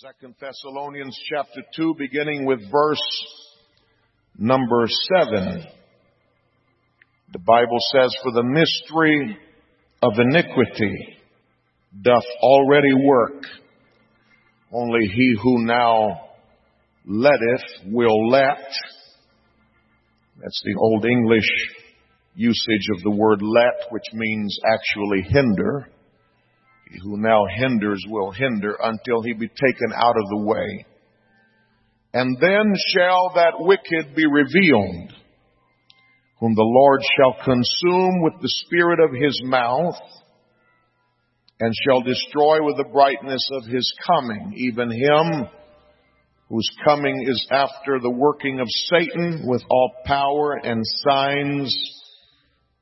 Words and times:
Second 0.00 0.34
Thessalonians 0.40 1.18
chapter 1.28 1.60
2 1.76 1.96
beginning 1.98 2.46
with 2.46 2.60
verse 2.70 3.24
number 4.38 4.86
7. 5.18 5.66
The 7.34 7.38
Bible 7.38 7.76
says, 7.92 8.16
For 8.22 8.32
the 8.32 8.42
mystery 8.42 9.36
of 10.02 10.12
iniquity 10.18 11.18
doth 12.00 12.24
already 12.40 12.94
work. 12.94 13.44
Only 14.72 15.08
he 15.08 15.34
who 15.42 15.66
now 15.66 16.22
letteth 17.06 17.66
will 17.84 18.30
let. 18.30 18.64
That's 20.40 20.62
the 20.64 20.74
old 20.80 21.04
English 21.04 21.50
usage 22.34 22.88
of 22.96 23.02
the 23.02 23.14
word 23.14 23.42
let, 23.42 23.90
which 23.90 24.06
means 24.14 24.58
actually 24.72 25.20
hinder. 25.28 25.86
Who 27.02 27.16
now 27.16 27.44
hinders 27.56 28.04
will 28.08 28.32
hinder 28.32 28.76
until 28.82 29.22
he 29.22 29.32
be 29.32 29.48
taken 29.48 29.92
out 29.94 30.16
of 30.16 30.28
the 30.28 30.44
way. 30.44 30.86
And 32.14 32.36
then 32.40 32.74
shall 32.94 33.32
that 33.34 33.54
wicked 33.58 34.14
be 34.14 34.26
revealed, 34.26 35.12
whom 36.40 36.54
the 36.54 36.62
Lord 36.62 37.00
shall 37.16 37.44
consume 37.44 38.22
with 38.22 38.34
the 38.42 38.52
spirit 38.66 39.00
of 39.00 39.14
his 39.14 39.40
mouth, 39.44 39.96
and 41.60 41.72
shall 41.86 42.02
destroy 42.02 42.62
with 42.62 42.76
the 42.76 42.90
brightness 42.92 43.48
of 43.52 43.64
his 43.64 43.94
coming, 44.06 44.54
even 44.56 44.90
him 44.90 45.48
whose 46.52 46.70
coming 46.84 47.24
is 47.26 47.46
after 47.50 47.98
the 47.98 48.10
working 48.10 48.60
of 48.60 48.66
Satan 48.68 49.44
with 49.46 49.62
all 49.70 49.90
power 50.04 50.60
and 50.62 50.84
signs 51.08 51.74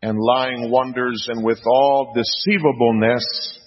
and 0.03 0.19
lying 0.19 0.73
wonders 0.73 1.29
and 1.31 1.45
with 1.45 1.61
all 1.65 2.13
deceivableness 2.13 3.59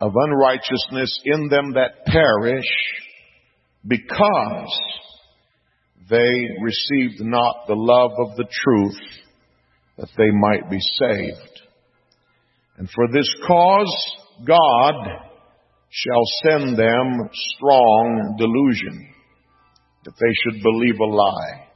of 0.00 0.12
unrighteousness 0.14 1.20
in 1.24 1.48
them 1.48 1.74
that 1.74 2.06
perish 2.06 2.64
because 3.86 4.78
they 6.08 6.48
received 6.60 7.20
not 7.20 7.66
the 7.66 7.74
love 7.76 8.12
of 8.18 8.36
the 8.36 8.48
truth 8.50 9.00
that 9.98 10.08
they 10.16 10.30
might 10.30 10.70
be 10.70 10.78
saved. 10.80 11.60
And 12.78 12.88
for 12.90 13.06
this 13.12 13.28
cause, 13.46 14.16
God 14.46 14.94
shall 15.90 16.24
send 16.44 16.78
them 16.78 17.28
strong 17.56 18.36
delusion 18.38 19.14
that 20.04 20.14
they 20.18 20.34
should 20.42 20.62
believe 20.62 20.98
a 20.98 21.04
lie, 21.04 21.68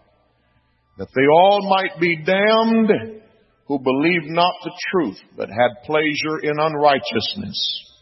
that 0.98 1.08
they 1.14 1.26
all 1.26 1.68
might 1.68 2.00
be 2.00 2.16
damned 2.24 3.20
who 3.66 3.78
believed 3.78 4.26
not 4.26 4.54
the 4.62 4.72
truth, 4.90 5.18
but 5.36 5.48
had 5.48 5.84
pleasure 5.84 6.38
in 6.42 6.58
unrighteousness. 6.58 7.93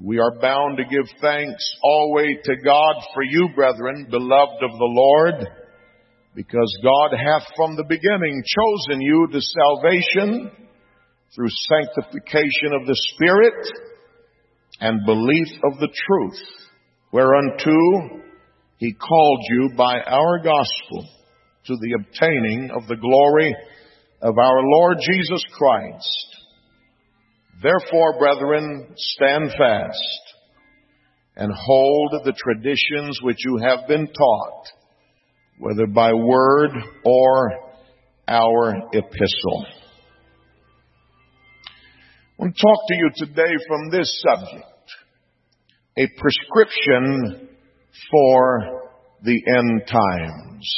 We 0.00 0.18
are 0.18 0.40
bound 0.40 0.78
to 0.78 0.84
give 0.84 1.08
thanks 1.20 1.64
always 1.84 2.36
to 2.44 2.56
God 2.64 2.96
for 3.14 3.22
you, 3.22 3.50
brethren, 3.54 4.08
beloved 4.10 4.62
of 4.62 4.70
the 4.70 4.76
Lord, 4.80 5.48
because 6.34 6.78
God 6.82 7.16
hath 7.16 7.46
from 7.54 7.76
the 7.76 7.84
beginning 7.88 8.42
chosen 8.42 9.00
you 9.00 9.28
to 9.30 9.40
salvation 9.40 10.50
through 11.34 11.48
sanctification 11.68 12.72
of 12.80 12.86
the 12.86 13.00
Spirit 13.14 13.68
and 14.80 15.06
belief 15.06 15.48
of 15.62 15.78
the 15.78 15.88
truth, 16.08 16.40
whereunto 17.12 18.20
He 18.78 18.94
called 18.94 19.40
you 19.50 19.70
by 19.76 20.00
our 20.00 20.38
gospel 20.38 21.08
to 21.66 21.76
the 21.76 22.00
obtaining 22.00 22.70
of 22.76 22.88
the 22.88 22.96
glory 22.96 23.54
of 24.20 24.36
our 24.38 24.60
Lord 24.60 24.98
Jesus 25.00 25.44
Christ 25.56 26.33
Therefore, 27.62 28.18
brethren, 28.18 28.88
stand 28.96 29.50
fast 29.50 30.34
and 31.36 31.52
hold 31.52 32.12
the 32.24 32.32
traditions 32.32 33.20
which 33.22 33.38
you 33.44 33.58
have 33.62 33.88
been 33.88 34.06
taught, 34.06 34.66
whether 35.58 35.86
by 35.86 36.12
word 36.12 36.70
or 37.04 37.52
our 38.28 38.74
epistle. 38.92 39.66
I 42.38 42.42
want 42.42 42.56
to 42.56 42.62
talk 42.62 42.78
to 42.88 42.94
you 42.96 43.10
today 43.16 43.54
from 43.68 43.90
this 43.90 44.22
subject, 44.28 44.64
a 45.96 46.06
prescription 46.18 47.48
for 48.10 48.90
the 49.22 49.40
end 49.56 49.82
times. 49.86 50.74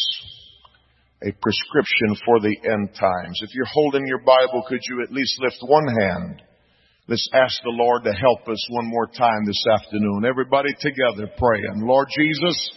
A 1.23 1.33
prescription 1.33 2.15
for 2.27 2.41
the 2.41 2.55
end 2.71 2.91
times. 2.95 3.41
If 3.43 3.55
you're 3.55 3.65
holding 3.73 4.07
your 4.07 4.21
Bible, 4.21 4.65
could 4.69 4.81
you 4.89 5.03
at 5.03 5.13
least 5.13 5.41
lift 5.41 5.57
one 5.63 5.89
hand 5.99 6.43
Let's 7.09 7.29
ask 7.33 7.63
the 7.63 7.71
Lord 7.71 8.03
to 8.03 8.13
help 8.13 8.49
us 8.49 8.67
one 8.69 8.87
more 8.89 9.07
time 9.07 9.47
this 9.47 9.65
afternoon. 9.79 10.25
Everybody 10.29 10.71
together 10.81 11.31
praying. 11.39 11.87
Lord 11.87 12.09
Jesus, 12.19 12.71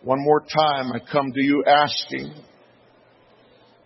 one 0.00 0.22
more 0.22 0.42
time 0.42 0.92
I 0.92 1.00
come 1.00 1.32
to 1.32 1.42
you 1.42 1.64
asking 1.66 2.34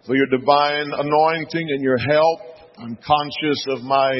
for 0.06 0.15
your 0.15 0.26
divine 0.26 0.91
anointing 0.93 1.71
and 1.71 1.82
your 1.82 1.97
help. 1.97 2.41
I'm 2.76 2.97
conscious 2.97 3.65
of 3.71 3.81
my 3.81 4.12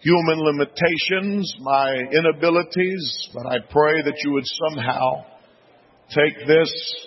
human 0.00 0.38
limitations, 0.40 1.54
my 1.60 1.94
inabilities, 2.10 3.28
but 3.32 3.46
I 3.46 3.58
pray 3.70 4.02
that 4.02 4.16
you 4.24 4.32
would 4.32 4.44
somehow 4.44 5.24
take 6.08 6.48
this 6.48 7.06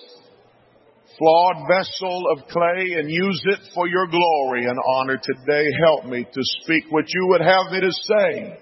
flawed 1.17 1.67
vessel 1.67 2.23
of 2.31 2.47
clay 2.49 2.93
and 2.97 3.09
use 3.09 3.41
it 3.45 3.59
for 3.73 3.87
your 3.87 4.07
glory 4.07 4.65
and 4.65 4.77
honor 4.97 5.19
today. 5.21 5.65
Help 5.85 6.05
me 6.05 6.23
to 6.23 6.41
speak 6.61 6.85
what 6.89 7.05
you 7.07 7.27
would 7.29 7.41
have 7.41 7.71
me 7.71 7.81
to 7.81 7.91
say. 7.91 8.59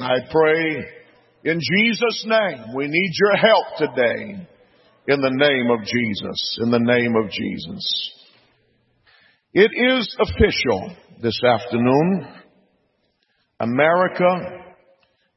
I 0.00 0.16
pray 0.30 0.84
in 1.46 1.60
Jesus' 1.60 2.26
name, 2.26 2.74
we 2.74 2.88
need 2.88 3.12
your 3.14 3.36
help 3.36 3.66
today. 3.78 4.48
In 5.08 5.20
the 5.20 5.30
name 5.30 5.70
of 5.70 5.86
Jesus. 5.86 6.58
In 6.60 6.70
the 6.72 6.80
name 6.80 7.14
of 7.14 7.30
Jesus. 7.30 8.12
It 9.54 9.70
is 9.72 10.16
official 10.18 10.96
this 11.22 11.40
afternoon. 11.44 12.26
America 13.60 14.74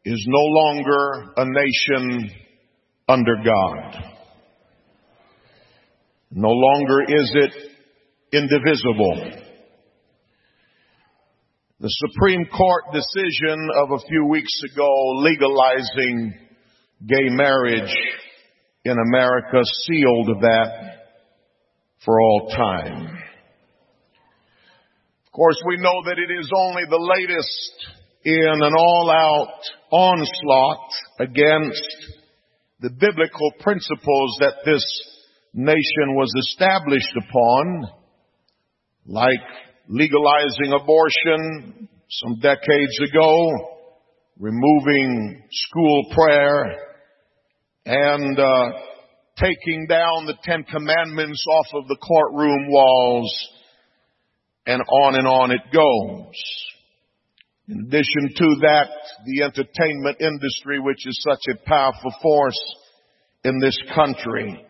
is 0.04 0.26
no 0.28 0.42
longer 0.42 1.34
a 1.38 1.46
nation 1.46 2.32
under 3.08 3.36
God. 3.46 4.09
No 6.32 6.50
longer 6.50 7.02
is 7.08 7.32
it 7.36 7.54
indivisible. 8.34 9.32
The 11.80 11.90
Supreme 11.90 12.46
Court 12.46 12.84
decision 12.94 13.70
of 13.78 13.92
a 13.92 14.08
few 14.08 14.26
weeks 14.26 14.52
ago 14.72 14.90
legalizing 15.16 16.34
gay 17.08 17.30
marriage 17.30 17.96
in 18.86 18.98
America 18.98 19.62
sealed 19.88 20.42
that 20.42 21.00
for 22.06 22.20
all 22.22 22.50
time. 22.56 23.06
Of 25.26 25.32
course, 25.34 25.62
we 25.66 25.78
know 25.78 26.04
that 26.06 26.20
it 26.20 26.32
is 26.40 26.50
only 26.56 26.84
the 26.90 27.16
latest 27.18 27.88
in 28.26 28.62
an 28.62 28.74
all-out 28.78 29.62
onslaught 29.92 30.92
against 31.20 31.84
the 32.82 32.90
biblical 32.90 33.52
principles 33.62 34.38
that 34.42 34.58
this 34.66 34.84
nation 35.54 36.16
was 36.16 36.32
established 36.48 37.16
upon, 37.18 37.88
like 39.06 39.40
legalizing 39.88 40.74
abortion 40.74 41.90
some 42.10 42.40
decades 42.40 43.00
ago, 43.10 43.50
removing 44.40 45.44
school 45.52 46.06
prayer, 46.12 46.76
and 47.86 48.40
uh, 48.40 48.72
taking 49.38 49.88
down 49.88 50.26
the 50.26 50.38
Ten 50.44 50.64
Commandments 50.64 51.44
off 51.52 51.82
of 51.82 51.88
the 51.88 51.98
courtroom 51.98 52.68
walls, 52.70 53.50
and 54.66 54.82
on 54.82 55.16
and 55.16 55.28
on 55.28 55.52
it 55.52 55.62
goes. 55.74 56.36
In 57.68 57.86
addition 57.88 58.30
to 58.36 58.56
that, 58.62 58.90
the 59.26 59.44
entertainment 59.44 60.22
industry, 60.22 60.80
which 60.80 61.06
is 61.06 61.26
such 61.28 61.56
a 61.56 61.70
powerful 61.70 62.12
force 62.22 62.60
in 63.44 63.60
this 63.60 63.78
country, 63.94 64.66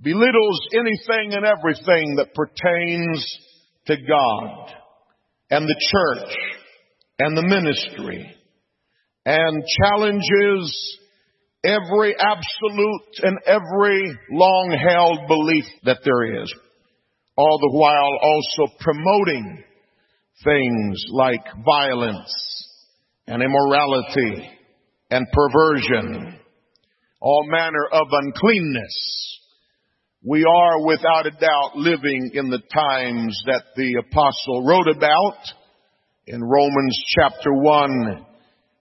belittles 0.00 0.60
anything 0.72 1.34
and 1.34 1.44
everything 1.44 2.16
that 2.16 2.34
pertains 2.34 3.38
to 3.86 3.96
God 3.96 4.74
and 5.50 5.66
the 5.66 5.90
church 5.90 6.36
and 7.18 7.36
the 7.36 7.42
ministry 7.42 8.34
and 9.26 9.62
challenges 9.82 10.98
every 11.64 12.14
absolute 12.18 13.14
and 13.22 13.38
every 13.46 14.18
long 14.30 14.78
held 14.88 15.26
belief 15.26 15.64
that 15.84 15.98
there 16.04 16.42
is, 16.42 16.54
all 17.36 17.58
the 17.58 17.78
while 17.78 18.18
also 18.22 18.74
promoting 18.80 19.64
things 20.44 21.04
like 21.10 21.44
violence 21.64 22.32
and 23.26 23.42
immorality 23.42 24.48
and 25.10 25.26
perversion, 25.32 26.38
all 27.20 27.44
manner 27.48 27.88
of 27.92 28.06
uncleanness 28.10 29.37
we 30.22 30.44
are 30.44 30.84
without 30.84 31.26
a 31.26 31.30
doubt 31.30 31.76
living 31.76 32.32
in 32.34 32.50
the 32.50 32.62
times 32.74 33.40
that 33.46 33.62
the 33.76 34.02
apostle 34.08 34.66
wrote 34.66 34.88
about 34.88 35.38
in 36.26 36.42
Romans 36.42 36.98
chapter 37.16 37.52
1 37.52 38.26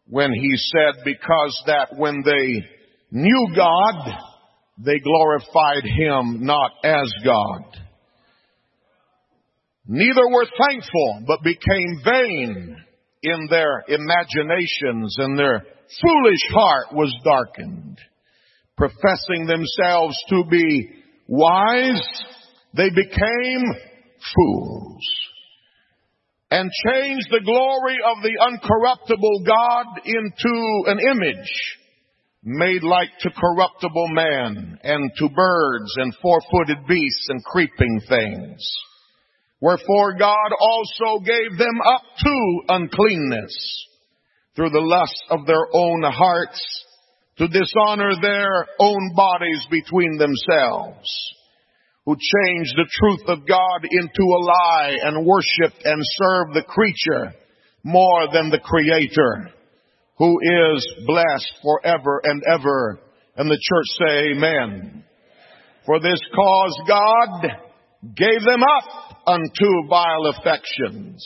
when 0.08 0.32
he 0.34 0.58
said, 0.58 1.04
because 1.06 1.64
that 1.68 1.90
when 1.96 2.24
they 2.26 2.64
knew 3.12 3.48
God, 3.56 4.18
they 4.80 4.98
glorified 4.98 5.84
him 5.84 6.44
not 6.44 6.72
as 6.84 7.14
God. 7.24 7.64
Neither 9.86 10.28
were 10.30 10.48
thankful, 10.68 11.24
but 11.28 11.44
became 11.44 12.02
vain 12.04 12.78
in 13.22 13.48
their 13.50 13.84
imaginations 13.88 15.16
and 15.20 15.38
their 15.38 15.64
foolish 16.02 16.42
heart 16.52 16.94
was 16.94 17.14
darkened. 17.24 18.00
Professing 18.76 19.46
themselves 19.46 20.18
to 20.30 20.44
be 20.50 20.98
wise, 21.28 22.10
they 22.74 22.90
became 22.90 23.64
fools 24.36 25.02
and 26.50 26.72
changed 26.88 27.28
the 27.30 27.44
glory 27.44 27.98
of 28.06 28.24
the 28.24 28.38
uncorruptible 28.40 29.46
God 29.46 29.86
into 30.06 30.84
an 30.88 31.00
image 31.12 31.78
made 32.44 32.84
like 32.84 33.10
to 33.20 33.30
corruptible 33.30 34.08
man 34.10 34.80
and 34.84 35.12
to 35.18 35.28
birds 35.30 35.94
and 35.98 36.16
four-footed 36.22 36.88
beasts 36.88 37.28
and 37.30 37.44
creeping 37.44 38.02
things. 38.08 38.66
Wherefore 39.60 40.14
God 40.18 40.52
also 40.60 41.20
gave 41.26 41.58
them 41.58 41.82
up 41.86 42.02
to 42.24 42.62
uncleanness 42.70 43.88
through 44.56 44.70
the 44.70 44.80
lust 44.80 45.24
of 45.30 45.46
their 45.46 45.68
own 45.74 46.04
hearts 46.04 46.86
to 47.38 47.48
dishonor 47.48 48.12
their 48.22 48.68
own 48.80 49.14
bodies 49.16 49.66
between 49.70 50.18
themselves, 50.18 51.08
who 52.06 52.16
changed 52.16 52.74
the 52.76 52.90
truth 52.90 53.28
of 53.28 53.48
God 53.48 53.88
into 53.90 54.24
a 54.24 54.44
lie 54.44 54.98
and 55.04 55.26
worshiped 55.26 55.86
and 55.86 56.02
served 56.04 56.56
the 56.56 56.64
creature 56.64 57.34
more 57.84 58.28
than 58.34 58.50
the 58.50 58.60
creator, 58.60 59.52
who 60.18 60.40
is 60.74 60.88
blessed 61.06 61.54
forever 61.62 62.22
and 62.24 62.42
ever. 62.52 63.00
And 63.36 63.50
the 63.50 63.60
church 63.62 64.08
say 64.08 64.32
amen. 64.32 65.04
For 65.86 66.00
this 66.00 66.20
cause 66.34 66.82
God 66.88 67.44
gave 68.16 68.42
them 68.42 68.64
up 68.64 69.18
unto 69.28 69.88
vile 69.88 70.34
affections 70.38 71.26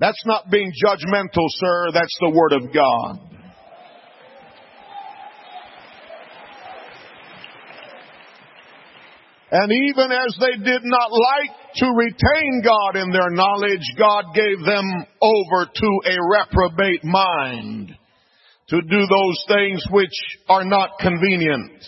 That's 0.00 0.22
not 0.24 0.50
being 0.50 0.72
judgmental, 0.82 1.46
sir. 1.48 1.90
That's 1.92 2.16
the 2.20 2.30
Word 2.30 2.52
of 2.54 2.72
God. 2.72 3.30
And 9.52 9.70
even 9.72 10.12
as 10.12 10.36
they 10.40 10.64
did 10.64 10.82
not 10.84 11.10
like 11.10 11.50
to 11.74 11.86
retain 11.86 12.62
God 12.64 12.96
in 12.96 13.10
their 13.10 13.30
knowledge, 13.30 13.84
God 13.98 14.26
gave 14.32 14.64
them 14.64 14.84
over 15.20 15.66
to 15.66 16.00
a 16.06 16.16
reprobate 16.30 17.04
mind 17.04 17.92
to 18.68 18.80
do 18.80 19.00
those 19.00 19.44
things 19.48 19.84
which 19.90 20.14
are 20.48 20.64
not 20.64 20.90
convenient. 21.00 21.84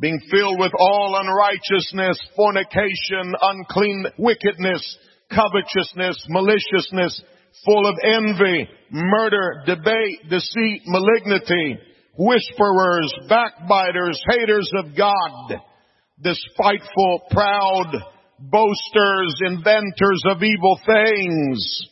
Being 0.00 0.20
filled 0.30 0.60
with 0.60 0.72
all 0.78 1.18
unrighteousness, 1.18 2.18
fornication, 2.36 3.34
unclean 3.40 4.06
wickedness, 4.18 4.98
covetousness, 5.30 6.26
maliciousness, 6.28 7.22
full 7.64 7.86
of 7.86 7.94
envy, 8.02 8.68
murder, 8.90 9.62
debate, 9.66 10.28
deceit, 10.28 10.82
malignity, 10.86 11.78
whisperers, 12.18 13.12
backbiters, 13.28 14.20
haters 14.30 14.70
of 14.76 14.96
God, 14.96 15.60
despiteful, 16.20 17.22
proud, 17.30 17.92
boasters, 18.38 19.34
inventors 19.46 20.22
of 20.26 20.42
evil 20.42 20.80
things, 20.84 21.88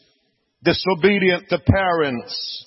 disobedient 0.63 1.49
to 1.49 1.59
parents. 1.59 2.67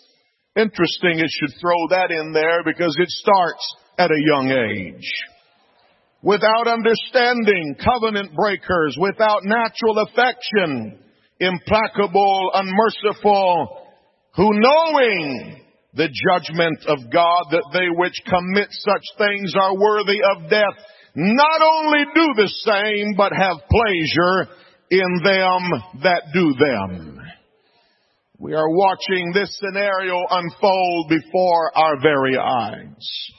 Interesting 0.56 1.20
it 1.20 1.30
should 1.30 1.60
throw 1.60 1.88
that 1.90 2.12
in 2.12 2.32
there 2.32 2.64
because 2.64 2.96
it 3.00 3.10
starts 3.10 3.76
at 3.98 4.12
a 4.12 4.24
young 4.26 4.52
age. 4.52 5.10
Without 6.22 6.68
understanding, 6.68 7.76
covenant 7.84 8.34
breakers, 8.36 8.96
without 9.00 9.44
natural 9.44 9.98
affection, 10.08 11.03
implacable, 11.46 12.52
unmerciful, 12.54 13.88
who 14.36 14.50
knowing 14.52 15.62
the 15.94 16.10
judgment 16.10 16.86
of 16.88 17.12
God 17.12 17.44
that 17.52 17.70
they 17.72 17.88
which 17.96 18.20
commit 18.26 18.68
such 18.72 19.04
things 19.18 19.54
are 19.56 19.78
worthy 19.78 20.20
of 20.36 20.50
death, 20.50 20.78
not 21.16 21.62
only 21.62 22.06
do 22.16 22.34
the 22.36 22.52
same, 22.66 23.14
but 23.16 23.32
have 23.32 23.58
pleasure 23.70 24.56
in 24.90 25.24
them 25.24 26.02
that 26.02 26.24
do 26.34 26.54
them. 26.54 27.20
We 28.40 28.54
are 28.56 28.70
watching 28.70 29.32
this 29.34 29.58
scenario 29.60 30.20
unfold 30.30 31.10
before 31.10 31.78
our 31.78 32.02
very 32.02 32.38
eyes. 32.38 33.32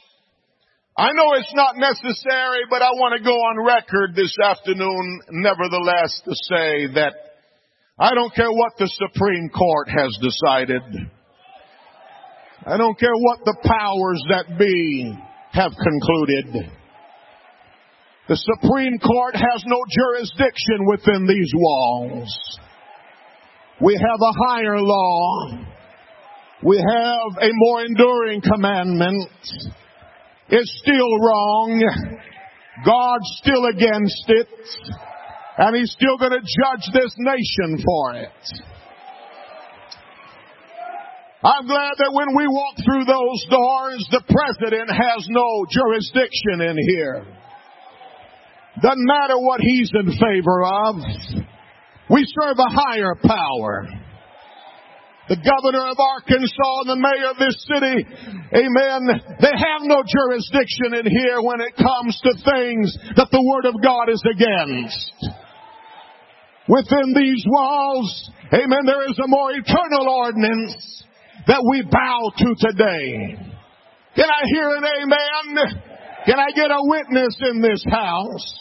I 0.97 1.11
know 1.13 1.35
it's 1.35 1.55
not 1.55 1.77
necessary, 1.77 2.63
but 2.71 2.81
I 2.81 2.91
want 2.93 3.19
to 3.19 3.25
go 3.25 3.35
on 3.35 3.67
record 3.67 4.15
this 4.15 4.35
afternoon, 4.43 5.21
nevertheless, 5.31 6.23
to 6.25 6.35
say 6.49 6.87
that 6.95 7.34
I 7.99 8.13
don't 8.13 8.35
care 8.35 8.51
what 8.51 8.73
the 8.77 8.89
Supreme 8.89 9.51
Court 9.51 9.89
has 9.89 10.19
decided. 10.21 10.83
I 12.67 12.77
don't 12.77 12.99
care 12.99 13.15
what 13.15 13.39
the 13.45 13.57
powers 13.63 14.23
that 14.31 14.59
be 14.59 15.15
have 15.53 15.71
concluded. 15.71 16.73
The 18.27 18.37
Supreme 18.37 18.99
Court 18.99 19.37
has 19.37 19.63
no 19.67 19.79
jurisdiction 19.89 20.87
within 20.89 21.27
these 21.29 21.53
walls. 21.55 22.59
We 23.81 23.95
have 23.95 24.21
a 24.21 24.49
higher 24.49 24.81
law. 24.81 25.51
We 26.65 26.79
have 26.79 27.43
a 27.43 27.51
more 27.53 27.85
enduring 27.85 28.41
commandment. 28.41 29.29
It's 30.49 30.83
still 30.83 31.19
wrong. 31.21 31.81
God's 32.85 33.41
still 33.41 33.67
against 33.67 34.25
it. 34.29 34.49
And 35.57 35.77
he's 35.77 35.93
still 35.93 36.19
going 36.19 36.33
to 36.33 36.43
judge 36.43 36.85
this 36.93 37.15
nation 37.19 37.79
for 37.85 38.15
it. 38.15 38.31
I'm 41.45 41.67
glad 41.67 42.01
that 42.01 42.11
when 42.11 42.35
we 42.35 42.49
walk 42.49 42.75
through 42.81 43.05
those 43.05 43.41
doors, 43.53 44.01
the 44.11 44.25
president 44.33 44.89
has 44.89 45.29
no 45.29 45.69
jurisdiction 45.69 46.65
in 46.65 46.77
here. 46.89 47.21
Doesn't 48.81 49.07
matter 49.07 49.37
what 49.37 49.61
he's 49.61 49.93
in 49.93 50.09
favor 50.17 50.65
of. 50.65 50.97
We 52.11 52.25
serve 52.41 52.57
a 52.59 52.73
higher 52.73 53.15
power. 53.23 53.87
The 55.29 55.37
governor 55.37 55.85
of 55.89 55.97
Arkansas 56.01 56.77
and 56.85 56.91
the 56.91 57.01
mayor 57.01 57.31
of 57.33 57.39
this 57.39 57.57
city, 57.69 57.97
amen, 58.57 59.37
they 59.41 59.55
have 59.57 59.83
no 59.85 60.03
jurisdiction 60.05 60.97
in 60.97 61.07
here 61.07 61.41
when 61.41 61.61
it 61.61 61.77
comes 61.77 62.19
to 62.25 62.33
things 62.41 62.93
that 63.17 63.29
the 63.31 63.41
Word 63.41 63.69
of 63.69 63.81
God 63.81 64.09
is 64.09 64.21
against 64.25 65.44
within 66.69 67.15
these 67.15 67.45
walls, 67.47 68.31
amen, 68.53 68.87
there 68.87 69.09
is 69.11 69.19
a 69.19 69.29
more 69.29 69.53
eternal 69.53 70.09
ordinance 70.09 71.05
that 71.47 71.63
we 71.71 71.83
bow 71.83 72.33
to 72.39 72.55
today. 72.59 73.37
Can 74.17 74.27
I 74.31 74.43
hear 74.47 74.69
an 74.77 74.85
amen? 74.85 75.83
Can 76.27 76.39
I 76.39 76.51
get 76.55 76.71
a 76.71 76.81
witness 76.81 77.37
in 77.51 77.61
this 77.61 77.85
house? 77.91 78.61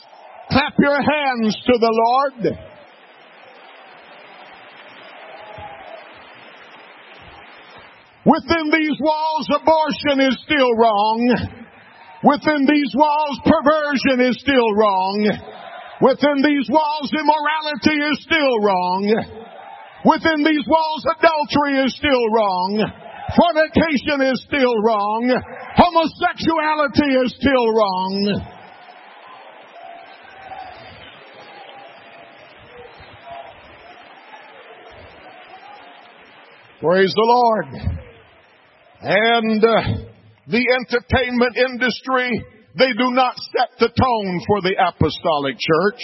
Clap 0.52 0.74
your 0.80 0.98
hands 0.98 1.56
to 1.66 1.74
the 1.80 1.92
Lord. 1.92 2.58
Within 8.26 8.72
these 8.72 8.98
walls, 9.00 9.48
abortion 9.52 10.32
is 10.32 10.38
still 10.44 10.74
wrong. 10.76 11.20
Within 12.24 12.66
these 12.66 12.92
walls, 12.96 13.40
perversion 13.44 14.32
is 14.32 14.40
still 14.40 14.74
wrong. 14.76 15.53
Within 16.04 16.44
these 16.44 16.68
walls, 16.68 17.08
immorality 17.16 17.96
is 18.12 18.18
still 18.28 18.60
wrong. 18.60 19.08
Within 20.04 20.44
these 20.44 20.68
walls, 20.68 21.06
adultery 21.08 21.80
is 21.86 21.96
still 21.96 22.28
wrong. 22.36 22.84
Fornication 23.40 24.20
is 24.28 24.44
still 24.44 24.76
wrong. 24.84 25.32
Homosexuality 25.80 27.08
is 27.24 27.34
still 27.40 27.72
wrong. 27.72 28.52
Praise 36.82 37.14
the 37.16 37.24
Lord. 37.24 38.04
and 39.04 39.64
uh, 39.64 39.82
the 40.48 40.66
entertainment 40.84 41.56
industry, 41.56 42.30
they 42.77 42.92
do 42.94 43.12
not 43.12 43.36
set 43.38 43.70
the 43.80 43.89
tone 43.89 44.42
for 44.48 44.62
the 44.62 44.75
apostolic 44.77 45.56
church. 45.60 46.01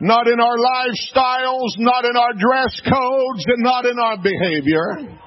Not 0.00 0.26
in 0.26 0.40
our 0.40 0.56
lifestyles, 0.56 1.76
not 1.78 2.04
in 2.04 2.16
our 2.16 2.32
dress 2.32 2.80
codes, 2.80 3.44
and 3.46 3.62
not 3.62 3.84
in 3.84 3.98
our 3.98 4.16
behavior. 4.16 5.18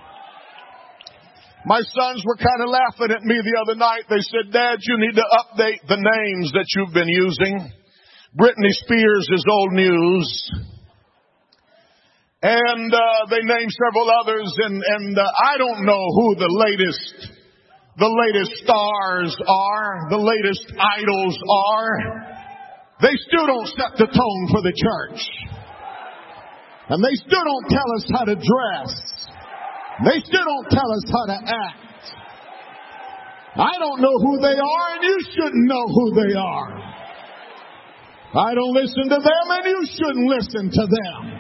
My 1.66 1.80
sons 1.80 2.24
were 2.26 2.36
kind 2.36 2.60
of 2.60 2.70
laughing 2.70 3.16
at 3.16 3.24
me 3.24 3.40
the 3.40 3.60
other 3.64 3.80
night. 3.80 4.04
They 4.10 4.20
said, 4.20 4.52
Dad, 4.52 4.80
you 4.82 4.98
need 5.00 5.16
to 5.16 5.24
update 5.24 5.88
the 5.88 5.96
names 5.96 6.52
that 6.52 6.66
you've 6.76 6.94
been 6.94 7.08
using. 7.08 7.72
Britney 8.38 8.74
Spears 8.84 9.30
is 9.32 9.46
old 9.48 9.72
news. 9.72 10.52
And 12.42 12.94
uh, 12.94 13.00
they 13.30 13.40
named 13.40 13.72
several 13.72 14.10
others, 14.20 14.52
and, 14.66 14.84
and 14.86 15.18
uh, 15.18 15.24
I 15.24 15.58
don't 15.58 15.86
know 15.86 16.04
who 16.12 16.36
the 16.36 16.52
latest, 16.52 17.33
the 17.98 18.10
latest 18.10 18.64
stars 18.66 19.36
are, 19.48 20.10
the 20.10 20.18
latest 20.18 20.66
idols 20.74 21.38
are. 21.46 21.94
They 23.02 23.14
still 23.28 23.46
don't 23.46 23.68
set 23.68 23.98
the 23.98 24.08
tone 24.08 24.44
for 24.50 24.62
the 24.62 24.74
church. 24.74 25.22
And 26.90 27.04
they 27.04 27.16
still 27.16 27.44
don't 27.44 27.70
tell 27.70 27.90
us 27.98 28.06
how 28.12 28.26
to 28.26 28.36
dress. 28.36 28.90
They 30.06 30.20
still 30.26 30.46
don't 30.46 30.70
tell 30.70 30.90
us 30.90 31.06
how 31.06 31.26
to 31.34 31.40
act. 31.46 31.84
I 33.56 33.78
don't 33.78 34.02
know 34.02 34.18
who 34.18 34.42
they 34.42 34.58
are 34.58 34.88
and 34.98 35.04
you 35.04 35.18
shouldn't 35.30 35.68
know 35.70 35.86
who 35.86 36.06
they 36.16 36.34
are. 36.34 36.94
I 38.34 38.56
don't 38.56 38.74
listen 38.74 39.04
to 39.10 39.20
them 39.22 39.46
and 39.50 39.66
you 39.66 39.86
shouldn't 39.94 40.28
listen 40.28 40.72
to 40.72 40.88
them. 40.90 41.33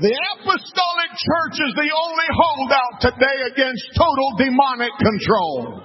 The 0.00 0.08
apostolic 0.08 1.12
church 1.20 1.56
is 1.68 1.74
the 1.76 1.90
only 1.92 2.28
holdout 2.32 3.12
today 3.12 3.38
against 3.52 3.92
total 3.92 4.28
demonic 4.40 4.92
control. 4.96 5.84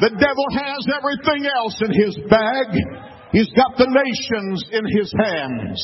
The 0.00 0.12
devil 0.20 0.46
has 0.52 0.84
everything 1.00 1.48
else 1.48 1.80
in 1.80 1.92
his 1.96 2.14
bag. 2.28 2.76
He's 3.32 3.48
got 3.56 3.78
the 3.78 3.88
nations 3.88 4.64
in 4.70 4.84
his 4.84 5.08
hands. 5.16 5.80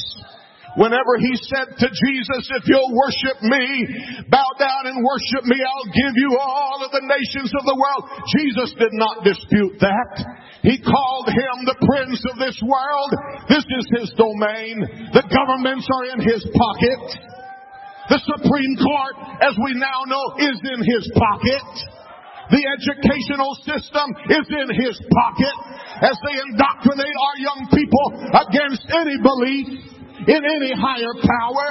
Whenever 0.72 1.20
he 1.20 1.36
said 1.36 1.68
to 1.76 1.88
Jesus, 1.88 2.42
if 2.48 2.64
you'll 2.64 2.96
worship 2.96 3.36
me, 3.44 4.24
bow 4.32 4.48
down 4.56 4.88
and 4.88 5.04
worship 5.04 5.44
me, 5.44 5.60
I'll 5.60 5.92
give 5.92 6.14
you 6.16 6.32
all 6.40 6.80
of 6.80 6.90
the 6.96 7.04
nations 7.04 7.52
of 7.52 7.64
the 7.68 7.76
world. 7.76 8.02
Jesus 8.40 8.72
did 8.80 8.94
not 8.96 9.20
dispute 9.20 9.76
that. 9.84 10.12
He 10.64 10.80
called 10.80 11.28
him 11.28 11.68
the 11.68 11.76
prince 11.76 12.24
of 12.32 12.40
this 12.40 12.56
world. 12.64 13.10
This 13.52 13.66
is 13.68 13.84
his 14.00 14.08
domain. 14.16 15.12
The 15.12 15.28
governments 15.28 15.84
are 15.92 16.06
in 16.16 16.20
his 16.24 16.40
pocket. 16.56 17.04
The 18.08 18.20
Supreme 18.24 18.74
Court, 18.80 19.16
as 19.44 19.52
we 19.60 19.76
now 19.76 20.08
know, 20.08 20.24
is 20.40 20.56
in 20.72 20.80
his 20.88 21.04
pocket. 21.12 21.68
The 22.48 22.64
educational 22.64 23.52
system 23.64 24.06
is 24.40 24.46
in 24.48 24.68
his 24.72 24.96
pocket 25.04 25.56
as 26.00 26.16
they 26.16 26.36
indoctrinate 26.48 27.16
our 27.16 27.36
young 27.44 27.60
people 27.68 28.06
against 28.40 28.84
any 28.88 29.16
belief 29.20 29.91
in 30.28 30.40
any 30.44 30.72
higher 30.74 31.14
power 31.22 31.68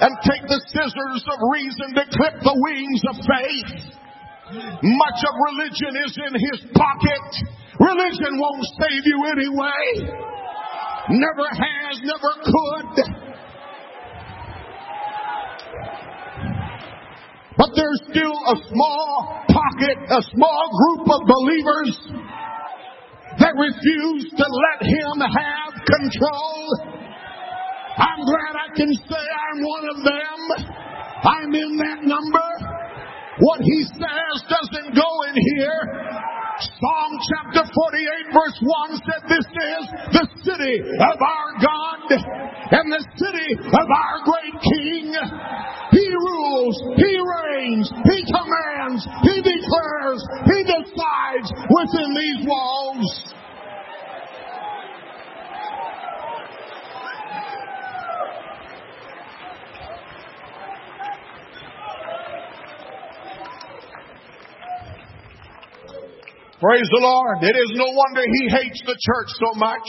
and 0.00 0.12
take 0.22 0.42
the 0.48 0.60
scissors 0.70 1.22
of 1.28 1.38
reason 1.52 1.88
to 1.94 2.02
clip 2.14 2.36
the 2.42 2.56
wings 2.56 3.02
of 3.10 3.16
faith. 3.26 3.94
Much 4.82 5.20
of 5.24 5.34
religion 5.52 5.92
is 6.04 6.12
in 6.18 6.34
his 6.34 6.60
pocket. 6.74 7.26
Religion 7.80 8.38
won't 8.38 8.64
save 8.80 9.02
you 9.04 9.18
anyway. 9.32 9.84
Never 11.10 11.46
has, 11.52 12.00
never 12.02 12.32
could. 12.44 13.24
But 17.56 17.70
there's 17.76 18.02
still 18.10 18.34
a 18.34 18.56
small 18.68 19.44
pocket, 19.48 19.96
a 20.10 20.22
small 20.34 20.64
group 20.74 21.06
of 21.08 21.20
believers 21.26 21.90
that 23.38 23.54
refuse 23.56 24.30
to 24.30 24.46
let 24.46 24.82
him 24.82 25.20
have 25.20 25.72
control. 25.86 26.93
I'm 27.94 28.20
glad 28.26 28.52
I 28.58 28.68
can 28.74 28.90
say 28.90 29.22
I'm 29.22 29.58
one 29.62 29.86
of 29.86 29.98
them. 30.02 30.38
I'm 31.24 31.50
in 31.54 31.76
that 31.78 32.00
number. 32.02 32.48
What 33.38 33.60
he 33.62 33.82
says 33.86 34.34
doesn't 34.50 34.94
go 34.94 35.10
in 35.30 35.34
here. 35.34 35.80
Psalm 36.58 37.12
chapter 37.18 37.66
48 37.66 38.34
verse 38.34 38.58
1 38.62 39.02
said 39.02 39.22
this 39.26 39.46
is 39.46 39.84
the 40.10 40.26
city 40.42 40.76
of 40.82 41.18
our 41.18 41.50
God 41.58 42.06
and 42.14 42.86
the 42.94 43.04
city 43.18 43.50
of 43.58 43.86
our 43.90 44.16
great 44.22 44.56
King. 44.62 45.14
He 45.90 46.06
rules, 46.14 46.76
He 46.94 47.12
reigns, 47.18 47.90
He 47.90 48.18
commands, 48.26 49.02
He 49.22 49.36
declares, 49.38 50.20
He 50.46 50.60
decides 50.62 51.48
within 51.70 52.10
these 52.14 52.46
walls. 52.46 53.34
Praise 66.64 66.88
the 66.96 67.04
Lord. 67.04 67.44
It 67.44 67.52
is 67.60 67.76
no 67.76 67.92
wonder 67.92 68.24
he 68.24 68.48
hates 68.48 68.80
the 68.88 68.96
church 68.96 69.30
so 69.36 69.52
much. 69.60 69.84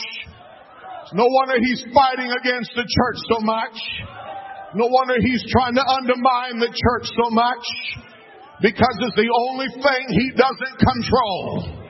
It's 1.08 1.16
no 1.16 1.24
wonder 1.24 1.56
he's 1.56 1.88
fighting 1.96 2.28
against 2.28 2.76
the 2.76 2.84
church 2.84 3.20
so 3.32 3.40
much. 3.40 3.80
No 4.76 4.84
wonder 4.92 5.16
he's 5.24 5.40
trying 5.56 5.80
to 5.80 5.86
undermine 5.88 6.60
the 6.60 6.68
church 6.68 7.08
so 7.16 7.32
much 7.32 7.64
because 8.60 8.92
it's 9.08 9.16
the 9.16 9.32
only 9.48 9.72
thing 9.72 10.04
he 10.20 10.36
doesn't 10.36 10.76
control. 10.76 11.85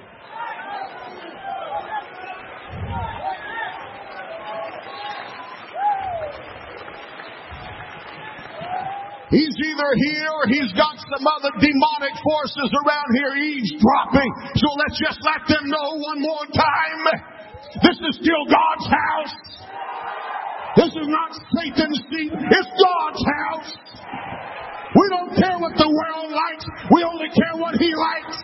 He's 9.33 9.55
either 9.57 9.89
here 10.05 10.29
or 10.29 10.45
he's 10.45 10.71
got 10.77 10.95
some 11.01 11.25
other 11.25 11.49
demonic 11.57 12.15
forces 12.21 12.69
around 12.85 13.09
here 13.17 13.33
eavesdropping. 13.41 14.31
So 14.53 14.67
let's 14.77 14.97
just 15.01 15.19
let 15.25 15.41
them 15.49 15.65
know 15.65 15.87
one 15.97 16.19
more 16.21 16.45
time. 16.53 17.01
This 17.81 17.97
is 18.05 18.13
still 18.21 18.43
God's 18.45 18.87
house. 18.87 19.35
This 20.77 20.91
is 20.93 21.07
not 21.09 21.29
Satan's 21.57 22.01
seat. 22.11 22.31
It's 22.35 22.71
God's 22.77 23.23
house. 23.25 23.71
We 24.95 25.05
don't 25.09 25.33
care 25.35 25.57
what 25.59 25.75
the 25.75 25.89
world 25.89 26.29
likes. 26.31 26.65
We 26.93 27.03
only 27.03 27.29
care 27.33 27.55
what 27.57 27.75
he 27.75 27.91
likes. 27.95 28.37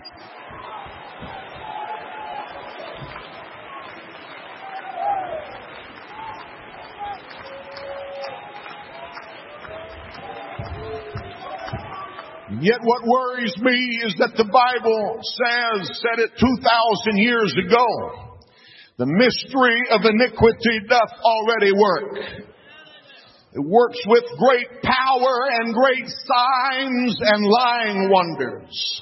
Yet 12.60 12.84
what 12.84 13.08
worries 13.08 13.56
me 13.62 14.02
is 14.04 14.14
that 14.20 14.36
the 14.36 14.44
Bible 14.44 15.24
says, 15.24 15.88
said 16.04 16.20
it 16.20 16.32
2,000 16.36 17.16
years 17.16 17.56
ago, 17.56 17.88
the 18.98 19.08
mystery 19.08 19.80
of 19.96 20.04
iniquity 20.04 20.84
doth 20.90 21.16
already 21.24 21.72
work. 21.72 22.44
It 23.56 23.64
works 23.64 24.00
with 24.06 24.26
great 24.36 24.68
power 24.84 25.36
and 25.64 25.74
great 25.74 26.08
signs 26.08 27.16
and 27.24 27.48
lying 27.48 28.10
wonders. 28.12 29.02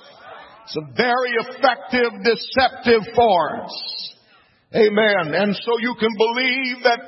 It's 0.66 0.78
a 0.78 0.94
very 0.94 1.34
effective 1.42 2.12
deceptive 2.22 3.16
force. 3.16 4.14
Amen. 4.76 5.34
And 5.34 5.56
so 5.56 5.80
you 5.80 5.96
can 6.00 6.14
believe 6.14 6.84
that 6.84 7.02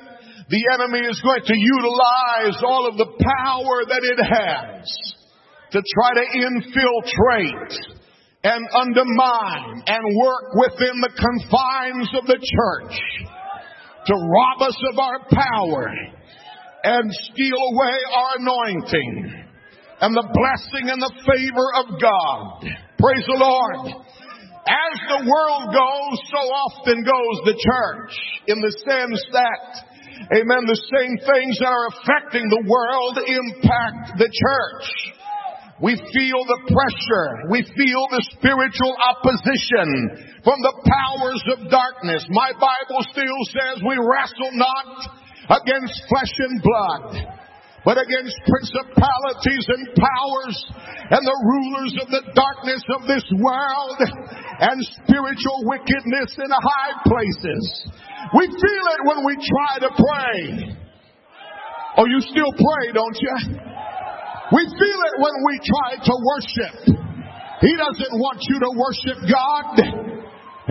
the 0.50 0.64
enemy 0.74 1.06
is 1.06 1.22
going 1.22 1.46
to 1.46 1.54
utilize 1.56 2.58
all 2.66 2.88
of 2.90 2.98
the 2.98 3.06
power 3.06 3.86
that 3.86 4.02
it 4.02 4.20
has 4.26 5.21
to 5.72 5.82
try 5.94 6.12
to 6.16 6.26
infiltrate 6.38 7.74
and 8.44 8.66
undermine 8.76 9.84
and 9.86 10.04
work 10.18 10.48
within 10.66 11.00
the 11.02 11.14
confines 11.16 12.10
of 12.18 12.26
the 12.28 12.40
church 12.40 12.96
to 14.08 14.14
rob 14.14 14.62
us 14.68 14.78
of 14.92 15.00
our 15.00 15.20
power 15.30 15.94
and 16.84 17.12
steal 17.32 17.58
away 17.58 17.98
our 18.18 18.32
anointing 18.40 19.46
and 20.02 20.16
the 20.16 20.28
blessing 20.34 20.90
and 20.90 21.02
the 21.02 21.14
favor 21.22 21.68
of 21.78 22.02
God. 22.02 22.66
Praise 22.98 23.26
the 23.28 23.38
Lord. 23.38 23.94
As 24.66 24.96
the 25.10 25.26
world 25.30 25.74
goes, 25.74 26.18
so 26.30 26.42
often 26.50 27.04
goes 27.04 27.38
the 27.46 27.58
church 27.58 28.14
in 28.48 28.62
the 28.62 28.74
sense 28.86 29.22
that 29.34 29.92
Amen. 30.30 30.64
The 30.70 30.82
same 30.96 31.18
things 31.18 31.58
that 31.60 31.74
are 31.74 31.88
affecting 31.98 32.46
the 32.46 32.64
world 32.70 33.18
impact 33.26 34.22
the 34.22 34.30
church. 34.30 34.86
We 35.82 35.98
feel 35.98 36.42
the 36.46 36.62
pressure. 36.70 37.30
We 37.50 37.66
feel 37.66 38.04
the 38.14 38.22
spiritual 38.38 38.94
opposition 39.02 40.30
from 40.46 40.62
the 40.62 40.78
powers 40.86 41.42
of 41.58 41.74
darkness. 41.74 42.22
My 42.30 42.54
Bible 42.54 43.02
still 43.10 43.42
says 43.50 43.82
we 43.82 43.98
wrestle 43.98 44.54
not 44.62 45.10
against 45.58 45.98
flesh 46.06 46.34
and 46.38 46.62
blood, 46.62 47.06
but 47.82 47.98
against 47.98 48.38
principalities 48.46 49.66
and 49.74 49.84
powers 49.98 50.58
and 51.18 51.24
the 51.26 51.40
rulers 51.50 51.94
of 51.98 52.08
the 52.14 52.24
darkness 52.30 52.84
of 52.94 53.02
this 53.10 53.26
world 53.42 53.98
and 54.62 54.78
spiritual 55.02 55.66
wickedness 55.66 56.30
in 56.38 56.50
high 56.54 56.94
places. 57.10 57.90
We 58.38 58.46
feel 58.46 58.86
it 58.86 59.02
when 59.10 59.26
we 59.26 59.34
try 59.34 59.82
to 59.82 59.90
pray. 59.98 60.78
Oh, 61.98 62.06
you 62.06 62.22
still 62.22 62.54
pray, 62.54 62.94
don't 62.94 63.18
you? 63.18 63.71
We 64.52 64.64
feel 64.68 65.00
it 65.08 65.16
when 65.24 65.36
we 65.48 65.54
try 65.64 65.90
to 66.04 66.14
worship. 66.20 66.76
He 67.62 67.74
doesn't 67.78 68.14
want 68.20 68.40
you 68.42 68.58
to 68.60 68.72
worship 68.76 69.20
God. 69.32 69.74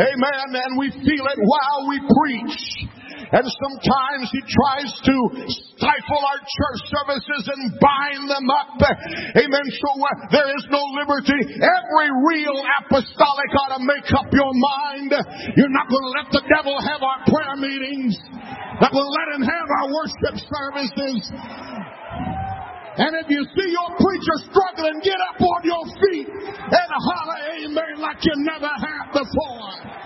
Amen. 0.01 0.49
And 0.53 0.73
we 0.77 0.91
feel 0.91 1.25
it 1.25 1.39
while 1.41 1.81
we 1.89 1.97
preach. 2.05 2.91
And 3.31 3.47
sometimes 3.47 4.27
he 4.35 4.43
tries 4.43 4.91
to 5.07 5.17
stifle 5.47 6.19
our 6.19 6.41
church 6.43 6.81
services 6.91 7.43
and 7.47 7.63
bind 7.79 8.27
them 8.27 8.47
up. 8.51 8.75
Amen. 9.39 9.67
So 9.71 9.91
uh, 10.03 10.09
there 10.35 10.51
is 10.51 10.67
no 10.67 10.83
liberty. 10.99 11.39
Every 11.63 12.11
real 12.27 12.59
apostolic 12.83 13.51
ought 13.55 13.79
to 13.79 13.83
make 13.87 14.09
up 14.19 14.27
your 14.35 14.51
mind. 14.51 15.15
You're 15.55 15.71
not 15.71 15.87
going 15.87 16.07
to 16.11 16.15
let 16.19 16.29
the 16.35 16.45
devil 16.59 16.75
have 16.83 17.03
our 17.07 17.21
prayer 17.31 17.55
meetings. 17.55 18.19
Not 18.83 18.91
going 18.91 19.07
to 19.07 19.15
let 19.15 19.29
him 19.39 19.45
have 19.47 19.69
our 19.79 19.89
worship 19.95 20.35
services. 20.51 21.31
And 23.01 23.17
if 23.17 23.31
you 23.31 23.43
see 23.57 23.69
your 23.73 23.97
preacher 23.97 24.37
struggling, 24.53 25.01
get 25.03 25.17
up 25.33 25.41
on 25.41 25.61
your 25.65 25.85
feet 26.05 26.29
and 26.29 26.91
holler 26.93 27.41
amen 27.65 27.97
like 27.97 28.19
you 28.21 28.33
never 28.45 28.69
have 28.69 29.09
before. 29.09 30.01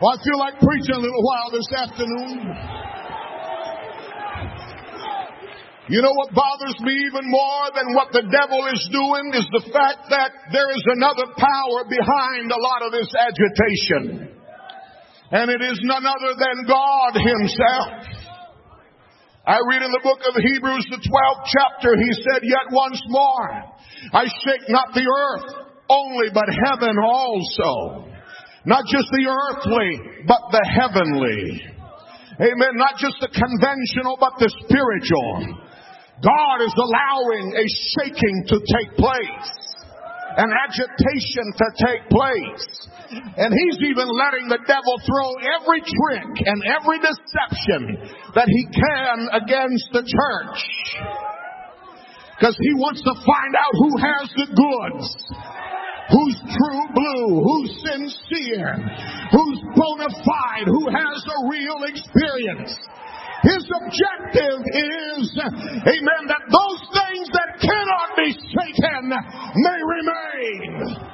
Well, 0.00 0.12
I 0.12 0.24
feel 0.24 0.38
like 0.38 0.54
preaching 0.58 0.94
a 0.94 0.98
little 1.04 1.22
while 1.22 1.50
this 1.52 1.68
afternoon. 1.76 2.99
You 5.90 5.98
know 6.06 6.14
what 6.14 6.30
bothers 6.30 6.78
me 6.86 6.94
even 6.94 7.26
more 7.26 7.66
than 7.74 7.98
what 7.98 8.14
the 8.14 8.22
devil 8.22 8.62
is 8.70 8.82
doing 8.94 9.34
is 9.34 9.42
the 9.50 9.66
fact 9.74 10.06
that 10.14 10.30
there 10.54 10.70
is 10.70 10.84
another 10.86 11.34
power 11.34 11.82
behind 11.90 12.46
a 12.46 12.62
lot 12.62 12.86
of 12.86 12.94
this 12.94 13.10
agitation. 13.10 14.30
And 15.34 15.50
it 15.50 15.58
is 15.58 15.82
none 15.82 16.06
other 16.06 16.38
than 16.38 16.70
God 16.70 17.18
himself. 17.18 18.06
I 19.42 19.58
read 19.66 19.82
in 19.82 19.90
the 19.90 20.06
book 20.06 20.22
of 20.30 20.38
Hebrews, 20.38 20.86
the 20.94 21.02
12th 21.02 21.42
chapter, 21.58 21.90
he 21.98 22.10
said, 22.22 22.46
Yet 22.46 22.70
once 22.70 23.02
more, 23.10 23.50
I 24.14 24.30
shake 24.46 24.70
not 24.70 24.94
the 24.94 25.02
earth 25.02 25.74
only, 25.90 26.30
but 26.30 26.46
heaven 26.70 26.94
also. 27.02 28.06
Not 28.62 28.86
just 28.86 29.10
the 29.10 29.26
earthly, 29.26 30.22
but 30.22 30.54
the 30.54 30.64
heavenly. 30.70 31.66
Amen. 32.46 32.78
Not 32.78 32.94
just 32.94 33.18
the 33.18 33.26
conventional, 33.34 34.18
but 34.22 34.38
the 34.38 34.54
spiritual. 34.62 35.66
God 36.20 36.56
is 36.60 36.74
allowing 36.76 37.56
a 37.56 37.66
shaking 37.96 38.36
to 38.52 38.56
take 38.60 38.92
place, 38.96 39.50
an 40.36 40.52
agitation 40.52 41.46
to 41.56 41.66
take 41.80 42.04
place. 42.12 42.66
And 43.10 43.50
He's 43.50 43.78
even 43.88 44.06
letting 44.06 44.46
the 44.52 44.60
devil 44.68 44.94
throw 45.02 45.30
every 45.58 45.80
trick 45.80 46.30
and 46.44 46.60
every 46.68 47.00
deception 47.00 47.82
that 48.36 48.46
he 48.46 48.62
can 48.68 49.16
against 49.32 49.88
the 49.92 50.04
church. 50.04 50.60
Because 52.36 52.56
he 52.56 52.72
wants 52.80 53.02
to 53.02 53.12
find 53.16 53.52
out 53.56 53.72
who 53.76 53.90
has 54.00 54.26
the 54.36 54.48
goods 54.52 55.08
who's 56.10 56.36
true 56.42 56.84
blue, 56.90 57.28
who's 57.38 57.70
sincere, 57.86 58.74
who's 59.30 59.58
bona 59.78 60.10
fide, 60.10 60.66
who 60.66 60.82
has 60.90 61.22
a 61.22 61.38
real 61.48 61.86
experience. 61.86 62.74
His 63.42 63.64
objective 63.72 64.60
is, 64.68 65.24
amen, 65.40 66.22
that 66.28 66.44
those 66.44 66.80
things 66.92 67.26
that 67.32 67.50
cannot 67.56 68.08
be 68.16 68.28
shaken 68.36 69.08
may 69.08 69.80
remain. 69.80 71.10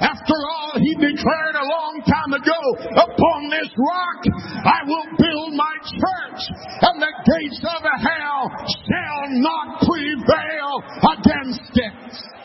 After 0.00 0.36
all, 0.36 0.72
he 0.76 0.92
declared 0.94 1.56
a 1.56 1.66
long 1.66 2.02
time 2.04 2.32
ago, 2.36 2.60
upon 3.00 3.48
this 3.48 3.70
rock 3.74 4.20
I 4.62 4.84
will 4.84 5.08
build 5.16 5.54
my 5.56 5.74
church, 5.88 6.40
and 6.84 7.02
the 7.02 7.12
gates 7.34 7.64
of 7.64 7.82
hell 7.82 8.42
shall 8.68 9.24
not 9.40 9.80
prevail 9.80 10.70
against 11.16 11.72
it. 11.72 12.36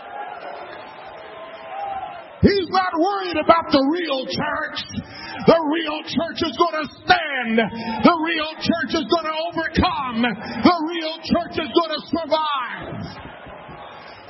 He's 2.41 2.69
not 2.69 2.93
worried 2.97 3.38
about 3.38 3.69
the 3.69 3.84
real 3.93 4.25
church. 4.25 4.79
The 5.48 5.60
real 5.60 6.00
church 6.06 6.39
is 6.44 6.56
going 6.60 6.78
to 6.84 6.88
stand. 7.02 7.56
The 8.04 8.15
real 8.15 8.52
church 8.60 8.91
is 9.00 9.06
going 9.08 9.28
to 9.28 9.38
overcome. 9.52 10.20
The 10.28 10.78
real 10.91 11.15
church 11.24 11.56
is 11.60 11.70
going 11.72 11.94
to 11.96 12.02
survive. 12.12 13.32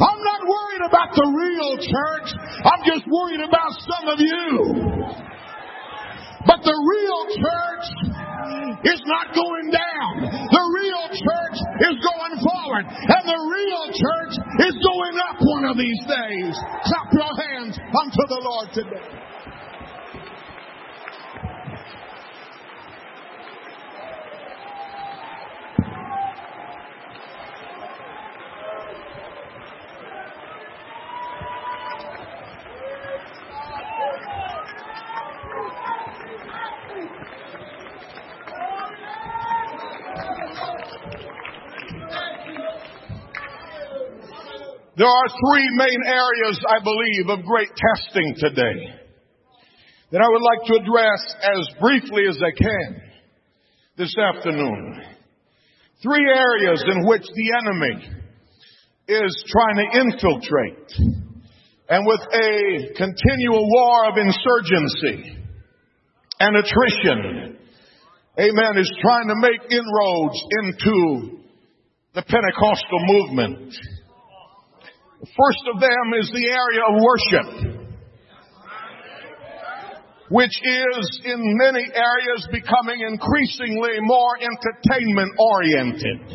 I'm 0.02 0.22
not 0.26 0.42
worried 0.50 0.84
about 0.90 1.10
the 1.14 1.28
real 1.30 1.72
church. 1.78 2.28
I'm 2.66 2.82
just 2.86 3.06
worried 3.06 3.44
about 3.46 3.72
some 3.86 4.06
of 4.10 4.18
you. 4.18 4.50
But 6.42 6.66
the 6.66 6.74
real 6.74 7.22
church 7.38 7.86
is 8.82 9.02
not 9.06 9.30
going 9.38 9.70
down. 9.70 10.14
The 10.26 10.66
real 10.82 11.06
church 11.14 11.58
is 11.86 11.96
going 12.02 12.36
forward. 12.42 12.86
And 12.90 13.24
the 13.30 13.42
real 13.46 13.84
church 13.94 14.34
is 14.66 14.76
going 14.82 15.16
up 15.30 15.38
one 15.38 15.66
of 15.70 15.78
these 15.78 16.02
days. 16.10 16.54
Clap 16.90 17.14
your 17.14 17.34
hands 17.46 17.78
unto 17.78 18.24
the 18.26 18.42
Lord 18.42 18.68
today. 18.74 19.21
There 44.98 45.08
are 45.08 45.28
three 45.30 45.70
main 45.78 46.02
areas, 46.06 46.60
I 46.68 46.84
believe, 46.84 47.30
of 47.30 47.46
great 47.46 47.70
testing 47.70 48.36
today 48.38 48.92
that 50.12 50.20
I 50.20 50.28
would 50.28 50.42
like 50.42 50.68
to 50.68 50.84
address 50.84 51.36
as 51.42 51.80
briefly 51.80 52.24
as 52.28 52.38
I 52.44 52.52
can 52.52 53.02
this 53.96 54.14
afternoon. 54.18 55.02
Three 56.04 56.28
areas 56.28 56.84
in 56.86 57.08
which 57.08 57.22
the 57.24 57.54
enemy 57.64 58.04
is 59.08 59.46
trying 59.48 59.78
to 59.78 60.00
infiltrate 60.02 60.92
and 61.88 62.06
with 62.06 62.22
a 62.34 62.94
continual 62.98 63.70
war 63.70 64.10
of 64.10 64.18
insurgency 64.18 65.38
and 66.42 66.58
attrition, 66.58 67.58
amen, 68.38 68.78
is 68.78 68.92
trying 69.02 69.30
to 69.30 69.36
make 69.36 69.72
inroads 69.72 70.40
into 70.64 71.40
the 72.14 72.24
Pentecostal 72.24 73.00
movement. 73.06 73.74
First 75.22 75.64
of 75.70 75.80
them 75.80 76.06
is 76.18 76.34
the 76.34 76.50
area 76.50 76.82
of 76.90 76.98
worship, 76.98 77.48
which 80.34 80.50
is 80.50 81.22
in 81.26 81.38
many 81.62 81.86
areas 81.94 82.50
becoming 82.50 83.06
increasingly 83.06 84.02
more 84.02 84.34
entertainment 84.42 85.30
oriented. 85.38 86.26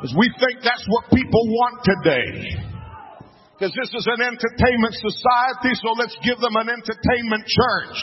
Because 0.00 0.16
we 0.16 0.32
think 0.40 0.64
that's 0.64 0.86
what 0.88 1.04
people 1.12 1.44
want 1.44 1.84
today. 1.84 2.56
Because 3.52 3.76
this 3.76 3.92
is 3.92 4.08
an 4.16 4.24
entertainment 4.24 4.96
society, 4.96 5.76
so 5.76 5.92
let's 5.92 6.16
give 6.24 6.40
them 6.40 6.56
an 6.56 6.72
entertainment 6.72 7.44
church. 7.44 8.00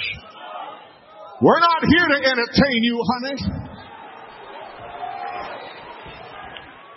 We're 1.42 1.60
not 1.60 1.82
here 1.90 2.06
to 2.06 2.20
entertain 2.22 2.80
you, 2.86 3.02
honey. 3.18 3.73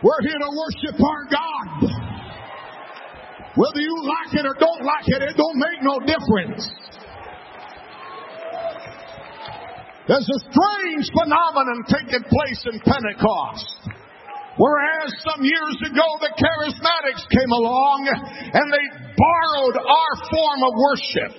We're 0.07 0.23
here 0.23 0.39
to 0.39 0.53
worship 0.55 1.03
our 1.03 1.23
God. 1.27 1.83
Whether 3.59 3.83
you 3.83 3.97
like 4.07 4.39
it 4.39 4.47
or 4.47 4.55
don't 4.55 4.87
like 4.87 5.03
it, 5.03 5.19
it 5.19 5.35
don't 5.35 5.59
make 5.59 5.83
no 5.83 5.99
difference. 5.99 6.63
There's 10.07 10.31
a 10.31 10.41
strange 10.47 11.11
phenomenon 11.11 11.83
taking 11.91 12.23
place 12.23 12.63
in 12.71 12.79
Pentecost. 12.87 13.99
Whereas 14.55 15.11
some 15.27 15.43
years 15.43 15.77
ago 15.91 16.07
the 16.23 16.31
charismatics 16.39 17.27
came 17.27 17.51
along 17.51 18.07
and 18.07 18.67
they 18.71 18.87
borrowed 19.11 19.75
our 19.75 20.13
form 20.31 20.61
of 20.63 20.73
worship. 20.87 21.33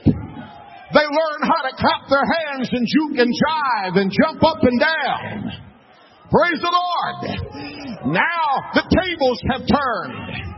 they 0.92 1.08
learn 1.08 1.40
how 1.40 1.62
to 1.64 1.74
clap 1.80 2.04
their 2.12 2.28
hands 2.28 2.68
and 2.68 2.84
juke 2.84 3.18
and 3.24 3.32
jive 3.32 3.96
and 3.96 4.12
jump 4.12 4.44
up 4.44 4.60
and 4.60 4.78
down. 4.78 5.67
Praise 6.28 6.60
the 6.60 6.74
Lord. 6.74 7.16
Now 8.12 8.48
the 8.76 8.84
tables 8.84 9.40
have 9.52 9.64
turned. 9.64 10.58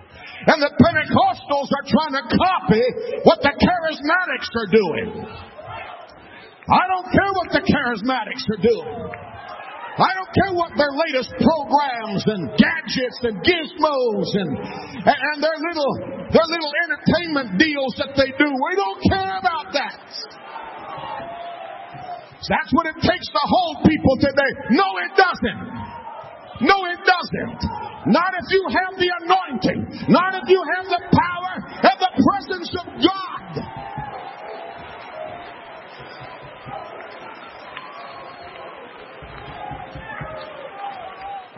And 0.49 0.57
the 0.63 0.71
Pentecostals 0.71 1.69
are 1.69 1.85
trying 1.85 2.15
to 2.17 2.25
copy 2.31 2.85
what 3.21 3.37
the 3.43 3.53
charismatics 3.53 4.49
are 4.55 4.69
doing. 4.71 5.07
I 6.69 6.83
don't 6.89 7.09
care 7.11 7.31
what 7.37 7.49
the 7.53 7.61
charismatics 7.61 8.45
are 8.49 8.61
doing. 8.65 9.29
I 9.99 10.09
don't 10.15 10.31
care 10.31 10.53
what 10.55 10.71
their 10.79 10.95
latest 10.95 11.35
programs 11.37 12.23
and 12.23 12.49
gadgets 12.55 13.19
and 13.29 13.35
gizmos 13.43 14.27
and, 14.31 14.51
and 15.05 15.37
their 15.43 15.59
little 15.59 15.93
their 16.31 16.45
little 16.45 16.73
entertainment 16.87 17.59
deals 17.59 17.93
that 17.97 18.15
they 18.15 18.31
do. 18.31 18.47
We 18.47 18.73
don't 18.79 19.01
care 19.11 19.33
about 19.37 19.73
that. 19.73 19.99
That's 22.47 22.71
what 22.71 22.87
it 22.87 22.95
takes 23.03 23.27
to 23.27 23.43
hold 23.43 23.83
people 23.83 24.15
today. 24.23 24.51
No, 24.71 24.87
it 25.03 25.11
doesn't. 25.19 25.59
No, 26.63 26.77
it 26.87 27.01
doesn't. 27.03 27.61
Not 28.07 28.31
if 28.35 28.47
you 28.51 28.63
have 28.71 28.93
the 28.99 29.09
anointing. 29.23 29.79
Not 30.07 30.35
if 30.39 30.47
you 30.47 30.61
have 30.75 30.85
the 30.87 31.01
power 31.11 31.53
and 31.83 31.97
the 31.99 32.11
presence 32.15 32.71
of 32.79 32.85
God. 33.03 33.78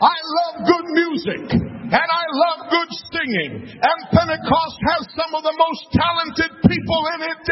I 0.02 0.16
love 0.18 0.54
good 0.66 0.86
music 0.98 1.46
and 1.54 2.08
I 2.10 2.24
love 2.26 2.58
good 2.74 2.90
singing. 3.14 3.52
And 3.70 3.98
Pentecost 4.10 4.78
has 4.90 5.02
some 5.14 5.30
of 5.30 5.46
the 5.46 5.54
most 5.54 5.82
talented 5.94 6.50
people 6.66 7.02
in 7.14 7.20
it 7.30 7.44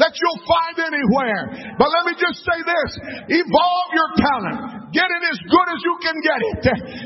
that 0.00 0.16
you'll 0.16 0.44
find 0.48 0.88
anywhere. 0.88 1.76
But 1.76 1.92
let 1.92 2.08
me 2.08 2.14
just 2.16 2.40
say 2.48 2.58
this. 2.64 2.90
Evolve 3.28 3.90
your 3.92 4.10
talent. 4.24 4.88
Get 4.96 5.04
it 5.04 5.22
as 5.28 5.38
good 5.52 5.68
as 5.68 5.80
you 5.84 5.94
can 6.00 6.16
get 6.24 6.40
it. 6.40 6.62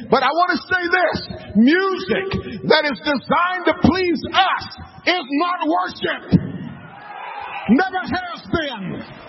But 0.07 0.23
I 0.23 0.31
want 0.31 0.51
to 0.55 0.61
say 0.71 0.85
this. 0.87 1.19
Music 1.59 2.29
that 2.71 2.87
is 2.87 2.99
designed 3.03 3.65
to 3.67 3.75
please 3.83 4.21
us 4.31 4.67
is 5.11 5.27
not 5.43 5.59
worship. 5.67 6.23
Never 7.75 8.03
has 8.07 8.39
been. 8.55 9.22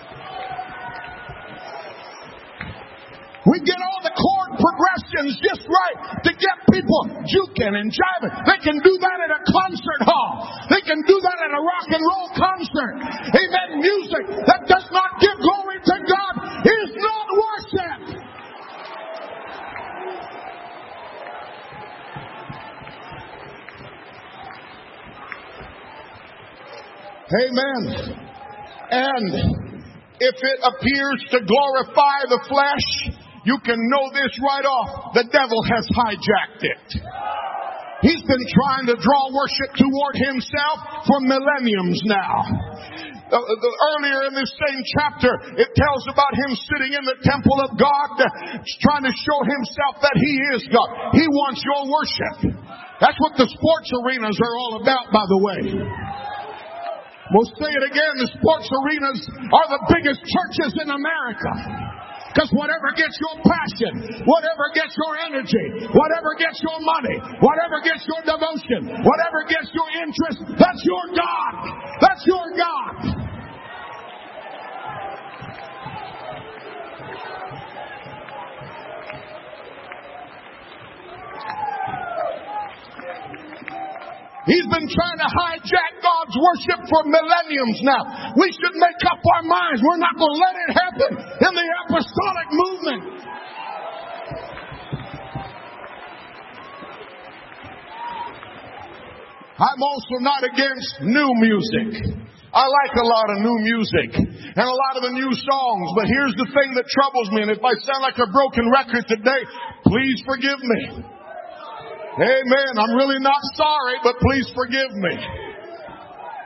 We 3.44 3.60
get 3.60 3.76
all 3.76 4.00
the 4.00 4.16
chord 4.16 4.56
progressions 4.56 5.36
just 5.44 5.68
right 5.68 6.24
to 6.24 6.30
get 6.32 6.56
people 6.72 7.02
juking 7.28 7.76
and 7.76 7.92
jiving. 7.92 8.32
They 8.48 8.60
can 8.64 8.80
do 8.80 8.94
that 9.04 9.18
at 9.20 9.30
a 9.36 9.40
concert 9.44 10.00
hall. 10.00 10.48
They 10.72 10.80
can 10.80 11.04
do 11.04 11.20
that 11.20 11.38
at 11.44 11.52
a 11.52 11.60
rock 11.60 11.88
and 11.92 12.00
roll 12.00 12.28
concert. 12.40 12.94
Amen. 13.36 13.68
Music 13.84 14.24
that 14.48 14.64
does 14.64 14.88
not 14.96 15.20
give 15.20 15.36
glory 15.36 15.76
to 15.76 15.96
God 16.08 16.32
is 16.64 16.90
not 16.96 17.26
worship. 17.36 18.24
Amen. 27.44 28.24
And 28.90 29.34
if 30.20 30.36
it 30.40 30.60
appears 30.64 31.20
to 31.32 31.40
glorify 31.44 32.24
the 32.28 32.40
flesh, 32.48 33.23
you 33.44 33.56
can 33.60 33.76
know 33.76 34.04
this 34.12 34.32
right 34.40 34.64
off. 34.64 35.12
The 35.12 35.28
devil 35.28 35.60
has 35.68 35.84
hijacked 35.92 36.64
it. 36.64 36.88
He's 38.04 38.20
been 38.20 38.44
trying 38.52 38.84
to 38.92 38.96
draw 39.00 39.22
worship 39.32 39.80
toward 39.80 40.14
himself 40.20 41.08
for 41.08 41.24
millenniums 41.24 42.00
now. 42.04 42.44
Uh, 43.24 43.40
the, 43.40 43.72
earlier 43.96 44.28
in 44.28 44.36
this 44.36 44.52
same 44.68 44.80
chapter, 45.00 45.32
it 45.56 45.72
tells 45.72 46.04
about 46.12 46.32
him 46.36 46.52
sitting 46.68 46.92
in 46.92 47.04
the 47.08 47.16
temple 47.24 47.58
of 47.64 47.72
God, 47.80 48.12
trying 48.84 49.08
to 49.08 49.14
show 49.24 49.40
himself 49.40 50.04
that 50.04 50.16
he 50.20 50.34
is 50.52 50.68
God. 50.68 51.16
He 51.16 51.24
wants 51.32 51.64
your 51.64 51.82
worship. 51.88 52.36
That's 53.00 53.16
what 53.24 53.40
the 53.40 53.48
sports 53.48 53.88
arenas 54.04 54.36
are 54.36 54.54
all 54.60 54.74
about, 54.84 55.08
by 55.08 55.24
the 55.24 55.40
way. 55.40 55.60
We'll 57.32 57.50
say 57.56 57.72
it 57.72 57.84
again, 57.88 58.12
the 58.20 58.30
sports 58.36 58.68
arenas 58.68 59.20
are 59.48 59.68
the 59.72 59.82
biggest 59.96 60.20
churches 60.20 60.76
in 60.84 60.92
America. 60.92 61.93
Because 62.34 62.50
whatever 62.50 62.90
gets 62.98 63.14
your 63.22 63.38
passion, 63.46 64.26
whatever 64.26 64.66
gets 64.74 64.90
your 64.98 65.14
energy, 65.22 65.86
whatever 65.94 66.34
gets 66.34 66.58
your 66.66 66.82
money, 66.82 67.14
whatever 67.38 67.78
gets 67.78 68.02
your 68.10 68.26
devotion, 68.26 68.90
whatever 69.06 69.46
gets 69.46 69.70
your 69.70 69.86
interest, 70.02 70.42
that's 70.58 70.82
your 70.82 71.14
God. 71.14 71.54
That's 72.02 72.26
your 72.26 72.46
God. 72.58 73.24
He's 84.44 84.68
been 84.68 84.88
trying 84.92 85.20
to 85.24 85.28
hijack 85.40 85.92
God's 86.04 86.36
worship 86.36 86.80
for 86.92 87.00
millenniums 87.08 87.80
now. 87.80 88.34
We 88.36 88.52
should 88.52 88.76
make 88.76 89.00
up 89.08 89.16
our 89.16 89.44
minds. 89.48 89.80
We're 89.80 89.96
not 89.96 90.12
going 90.20 90.36
to 90.36 90.40
let 90.44 90.54
it 90.68 90.70
happen 90.76 91.10
in 91.48 91.52
the 91.56 91.66
apostolic 91.88 92.48
movement. 92.52 93.02
I'm 99.54 99.80
also 99.80 100.16
not 100.20 100.44
against 100.44 100.92
new 101.00 101.30
music. 101.40 102.20
I 102.52 102.66
like 102.68 102.94
a 103.00 103.06
lot 103.06 103.26
of 103.32 103.38
new 103.40 103.58
music 103.64 104.10
and 104.18 104.66
a 104.66 104.76
lot 104.76 104.94
of 105.00 105.02
the 105.08 105.14
new 105.14 105.32
songs, 105.32 105.86
but 105.96 106.06
here's 106.06 106.34
the 106.36 106.46
thing 106.52 106.74
that 106.74 106.84
troubles 106.90 107.30
me, 107.32 107.42
and 107.42 107.50
if 107.50 107.64
I 107.64 107.72
sound 107.82 108.02
like 108.02 108.18
a 108.18 108.30
broken 108.30 108.70
record 108.70 109.08
today, 109.08 109.42
please 109.86 110.22
forgive 110.26 110.60
me. 110.60 111.13
Amen. 112.14 112.72
I'm 112.78 112.94
really 112.94 113.18
not 113.18 113.42
sorry, 113.58 113.98
but 114.06 114.14
please 114.22 114.46
forgive 114.54 114.92
me. 114.94 115.14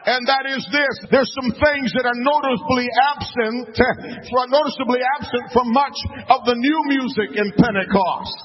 And 0.08 0.24
that 0.24 0.48
is 0.48 0.64
this. 0.72 0.94
There's 1.12 1.28
some 1.36 1.52
things 1.52 1.92
that 1.92 2.08
are 2.08 2.16
noticeably 2.16 2.88
absent, 3.12 3.76
noticeably 4.48 5.04
absent 5.20 5.44
from 5.52 5.68
much 5.76 5.92
of 6.32 6.48
the 6.48 6.56
new 6.56 6.80
music 6.88 7.36
in 7.36 7.52
Pentecost. 7.60 8.38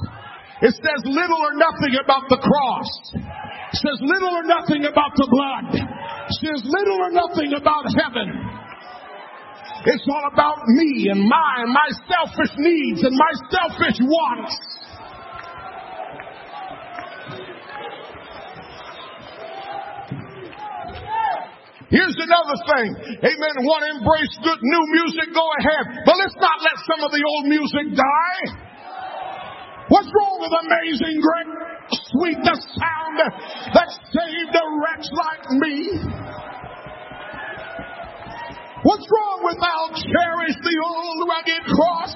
It 0.67 0.75
says 0.75 0.99
little 1.07 1.39
or 1.39 1.55
nothing 1.55 1.95
about 2.03 2.27
the 2.27 2.43
cross. 2.43 2.89
It 3.15 3.79
says 3.79 3.99
little 4.03 4.35
or 4.35 4.43
nothing 4.43 4.83
about 4.83 5.15
the 5.15 5.27
blood. 5.31 5.79
It 5.79 6.35
says 6.43 6.59
little 6.67 6.99
or 6.99 7.11
nothing 7.15 7.55
about 7.55 7.87
heaven. 7.95 8.27
It's 9.87 10.07
all 10.11 10.27
about 10.31 10.59
me 10.67 11.07
and 11.11 11.23
my, 11.23 11.63
my 11.67 11.89
selfish 12.11 12.51
needs 12.59 13.03
and 13.07 13.15
my 13.15 13.33
selfish 13.47 13.99
wants. 14.03 14.72
Here's 21.93 22.17
another 22.17 22.57
thing. 22.73 22.89
Amen. 23.21 23.53
Want 23.69 23.85
to 23.85 23.89
embrace 24.01 24.33
good 24.41 24.61
new 24.65 24.83
music? 24.97 25.29
Go 25.29 25.45
ahead. 25.61 26.01
But 26.09 26.17
let's 26.17 26.33
not 26.41 26.57
let 26.65 26.77
some 26.89 27.05
of 27.05 27.13
the 27.13 27.21
old 27.21 27.45
music 27.45 27.93
die. 27.93 28.73
What's 29.93 30.09
wrong 30.09 30.41
with 30.41 30.53
amazing 30.57 31.21
grace? 31.21 31.53
Sweet 32.09 32.39
the 32.41 32.57
sound 32.57 33.17
that 33.77 33.89
saved 34.09 34.53
a 34.57 34.65
wretch 34.81 35.05
like 35.13 35.45
me. 35.61 35.75
What's 38.81 39.05
wrong 39.05 39.39
with 39.45 39.61
I'll 39.61 39.93
cherish 39.93 40.57
the 40.65 40.75
old 40.81 41.29
rugged 41.29 41.63
cross? 41.77 42.13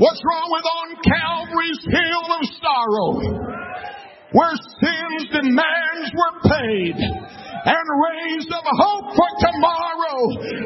What's 0.00 0.24
wrong 0.24 0.48
with 0.48 0.64
on 0.64 0.88
Calvary's 1.04 1.84
hill 1.84 2.24
of 2.32 2.42
sorrow? 2.56 3.20
Where 4.32 4.56
sin's 4.80 5.28
demands 5.28 6.08
were 6.16 6.36
paid 6.40 6.96
and 6.96 7.84
rays 7.84 8.48
of 8.48 8.64
hope 8.64 9.12
for 9.12 9.30
tomorrow 9.44 10.20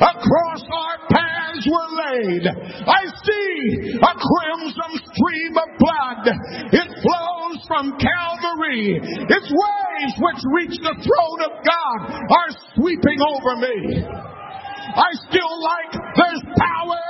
across 0.06 0.62
our 0.70 0.96
paths 1.10 1.66
were 1.66 1.90
laid. 1.98 2.46
I 2.46 3.02
see 3.26 3.98
a 3.98 4.12
crimson 4.14 5.02
stream 5.02 5.54
of 5.58 5.70
blood. 5.82 6.22
It 6.70 6.88
flows 7.02 7.58
from 7.66 7.98
Calvary. 7.98 9.02
Its 9.02 9.50
waves 9.50 10.14
which 10.14 10.42
reach 10.62 10.78
the 10.78 10.94
throne 10.94 11.40
of 11.42 11.58
God 11.66 12.22
are 12.22 12.50
sweeping 12.78 13.18
over 13.18 13.56
me. 13.58 13.98
I 14.94 15.10
still 15.26 15.58
like 15.58 15.90
there's 16.14 16.42
power 16.54 17.02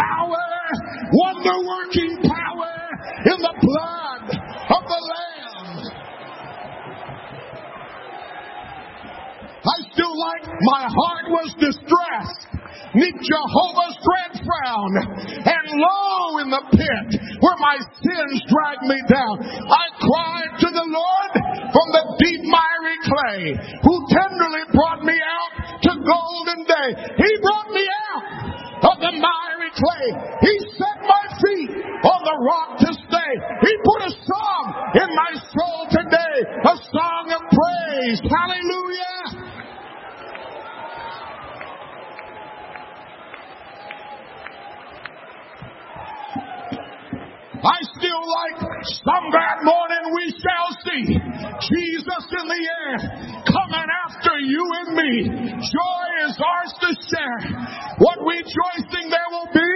power, 0.00 0.46
wonder 1.12 1.56
working 1.66 2.22
power 2.22 2.74
in 3.26 3.38
the 3.42 3.54
blood 3.60 4.24
of 4.30 4.82
the 4.86 5.00
Lamb. 5.10 5.40
I 9.60 9.76
still 9.92 10.14
like 10.18 10.46
my 10.46 10.84
heart 10.88 11.26
was 11.28 11.54
distressed. 11.60 12.50
Meet 12.94 13.14
Jehovah's 13.22 13.96
dread 14.02 14.42
frown 14.42 14.92
and 15.46 15.64
low 15.78 16.42
in 16.42 16.48
the 16.50 16.64
pit 16.74 17.20
where 17.38 17.58
my 17.62 17.76
sins 17.78 18.42
dragged 18.50 18.86
me 18.88 18.98
down. 19.06 19.34
I 19.46 19.86
cried 20.00 20.52
to 20.58 20.68
the 20.74 20.86
Lord 20.90 21.32
from 21.70 21.86
the 21.94 22.04
deep 22.18 22.42
miry 22.50 22.98
clay 23.06 23.42
who 23.84 23.94
tenderly 24.10 24.64
brought 24.74 25.04
me 25.04 25.14
out 25.14 25.52
to 25.86 25.90
golden 26.02 26.66
day. 26.66 26.88
He 27.14 27.30
brought 27.42 27.70
me 27.70 27.82
out 27.82 27.99
set 30.78 30.98
my 31.04 31.24
feet 31.36 31.70
on 32.00 32.20
the 32.24 32.36
rock 32.48 32.78
to 32.80 32.88
stay. 32.96 33.32
He 33.60 33.72
put 33.84 34.00
a 34.08 34.12
song 34.24 34.64
in 34.96 35.08
my 35.14 35.32
soul 35.52 35.80
today, 35.90 36.36
a 36.64 36.76
song 36.88 37.24
of 37.36 37.42
praise. 37.52 38.20
Hallelujah. 38.24 39.49
I 47.60 47.76
still 47.92 48.24
like 48.24 48.56
some 49.04 49.26
bad 49.28 49.60
morning 49.68 50.04
we 50.16 50.32
shall 50.40 50.68
see 50.80 51.04
Jesus 51.12 52.24
in 52.40 52.46
the 52.48 52.62
air 52.80 52.96
coming 53.44 53.88
after 54.08 54.32
you 54.40 54.64
and 54.80 54.96
me. 54.96 55.12
Joy 55.60 56.04
is 56.24 56.40
ours 56.40 56.72
to 56.80 56.90
share. 57.04 57.40
What 58.00 58.16
rejoicing 58.24 59.12
there 59.12 59.28
will 59.28 59.52
be 59.52 59.72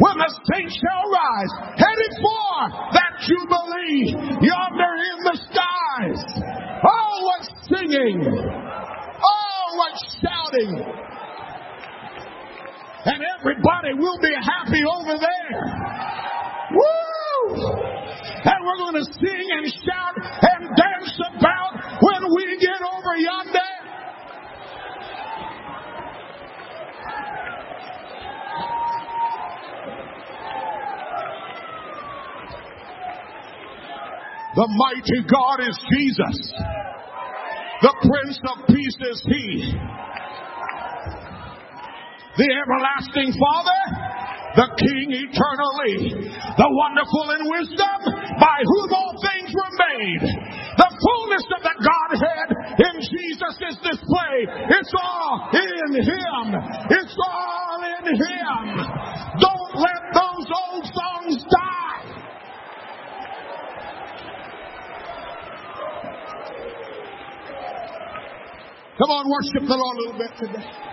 when 0.00 0.16
the 0.16 0.32
saints 0.48 0.80
shall 0.80 1.04
rise, 1.12 1.52
headed 1.76 2.12
for 2.24 2.56
that 2.96 3.12
jubilee 3.28 4.16
yonder 4.40 4.94
in 5.12 5.18
the 5.28 5.36
skies. 5.36 6.20
Oh, 6.88 7.14
what 7.20 7.42
singing! 7.68 8.24
Oh, 8.24 9.76
what 9.76 9.92
shouting! 10.24 10.72
And 13.04 13.22
everybody 13.38 13.94
will 13.94 14.18
be 14.20 14.32
happy 14.34 14.82
over 14.88 15.18
there. 15.20 15.86
Woo! 16.72 17.86
And 18.44 18.58
we're 18.64 18.78
going 18.78 18.94
to 18.94 19.12
sing 19.12 19.46
and 19.56 19.66
shout 19.66 20.16
and 20.18 20.68
dance 20.76 21.20
about 21.36 21.72
when 22.02 22.34
we 22.34 22.58
get 22.58 22.80
over 22.82 23.16
yonder. 23.16 23.76
The 34.56 34.68
mighty 34.68 35.20
God 35.30 35.68
is 35.68 35.78
Jesus. 35.92 36.52
The 37.82 37.94
Prince 38.00 38.40
of 38.48 38.66
Peace 38.68 38.96
is 39.12 39.22
He. 39.28 39.72
The 42.38 42.48
everlasting 42.48 43.38
Father 43.38 44.05
the 44.56 44.68
King 44.80 45.08
eternally, 45.12 46.16
the 46.16 46.70
wonderful 46.72 47.26
in 47.36 47.42
wisdom, 47.44 47.98
by 48.40 48.58
whom 48.64 48.88
all 48.88 49.14
things 49.20 49.52
were 49.52 49.74
made. 49.76 50.24
The 50.24 50.90
fullness 50.96 51.46
of 51.52 51.60
the 51.60 51.76
Godhead 51.76 52.48
in 52.80 52.94
Jesus 53.04 53.54
is 53.68 53.76
displayed. 53.84 54.48
It's 54.72 54.94
all 54.96 55.52
in 55.52 55.90
Him. 56.00 56.46
It's 56.88 57.16
all 57.20 57.80
in 57.84 58.04
Him. 58.16 58.64
Don't 59.44 59.72
let 59.76 60.02
those 60.16 60.48
old 60.48 60.84
songs 60.88 61.44
die. 61.52 61.76
Come 68.96 69.10
on, 69.12 69.28
worship 69.28 69.68
the 69.68 69.76
Lord 69.76 69.96
a 69.96 70.00
little 70.00 70.18
bit 70.18 70.32
today. 70.40 70.85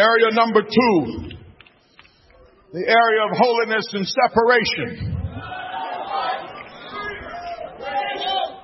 Area 0.00 0.32
number 0.32 0.62
two, 0.62 1.28
the 2.72 2.84
area 2.88 3.20
of 3.28 3.36
holiness 3.36 3.84
and 3.92 4.08
separation. 4.08 5.12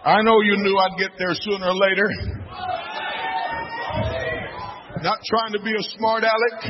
I 0.03 0.23
know 0.23 0.41
you 0.41 0.57
knew 0.57 0.79
I'd 0.79 0.97
get 0.99 1.11
there 1.19 1.35
sooner 1.35 1.67
or 1.67 1.75
later. 1.75 2.09
Not 5.03 5.19
trying 5.29 5.53
to 5.53 5.63
be 5.63 5.73
a 5.77 5.83
smart 5.99 6.25
aleck. 6.25 6.63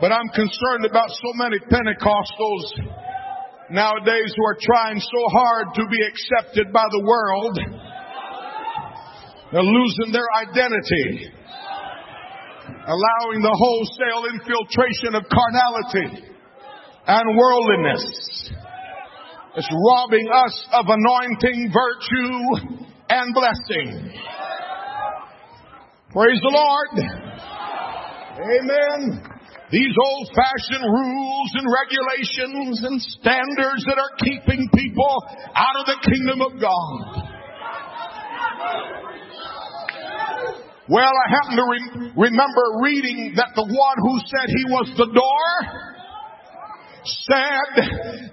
But 0.00 0.10
I'm 0.10 0.28
concerned 0.34 0.86
about 0.90 1.10
so 1.10 1.32
many 1.34 1.60
Pentecostals 1.70 2.64
nowadays 3.70 4.34
who 4.36 4.44
are 4.44 4.58
trying 4.60 4.98
so 4.98 5.28
hard 5.30 5.66
to 5.76 5.86
be 5.88 5.98
accepted 6.04 6.72
by 6.72 6.84
the 6.90 7.04
world 7.06 7.81
they're 9.52 9.62
losing 9.62 10.12
their 10.12 10.30
identity, 10.40 11.28
allowing 12.88 13.42
the 13.42 13.52
wholesale 13.52 14.24
infiltration 14.32 15.14
of 15.14 15.24
carnality 15.28 16.24
and 17.06 17.36
worldliness. 17.36 18.50
It's 19.54 19.68
robbing 19.68 20.26
us 20.32 20.66
of 20.72 20.86
anointing, 20.88 21.70
virtue, 21.70 22.86
and 23.10 23.34
blessing. 23.34 24.16
Praise 26.12 26.40
the 26.40 26.52
Lord. 26.52 26.88
Amen. 28.40 29.20
These 29.70 29.94
old 30.04 30.28
fashioned 30.34 30.84
rules 30.84 31.50
and 31.56 31.66
regulations 31.68 32.80
and 32.84 33.00
standards 33.00 33.84
that 33.84 33.98
are 33.98 34.16
keeping 34.18 34.68
people 34.74 35.24
out 35.54 35.76
of 35.80 35.86
the 35.86 35.96
kingdom 36.08 36.40
of 36.40 36.60
God. 36.60 37.32
Well, 40.88 41.12
I 41.14 41.26
happen 41.30 41.54
to 41.56 41.62
re- 41.62 42.12
remember 42.26 42.64
reading 42.82 43.34
that 43.36 43.54
the 43.54 43.62
one 43.62 43.98
who 44.02 44.14
said 44.26 44.46
he 44.50 44.64
was 44.66 44.86
the 44.98 45.10
door 45.14 45.50
said, 47.06 47.70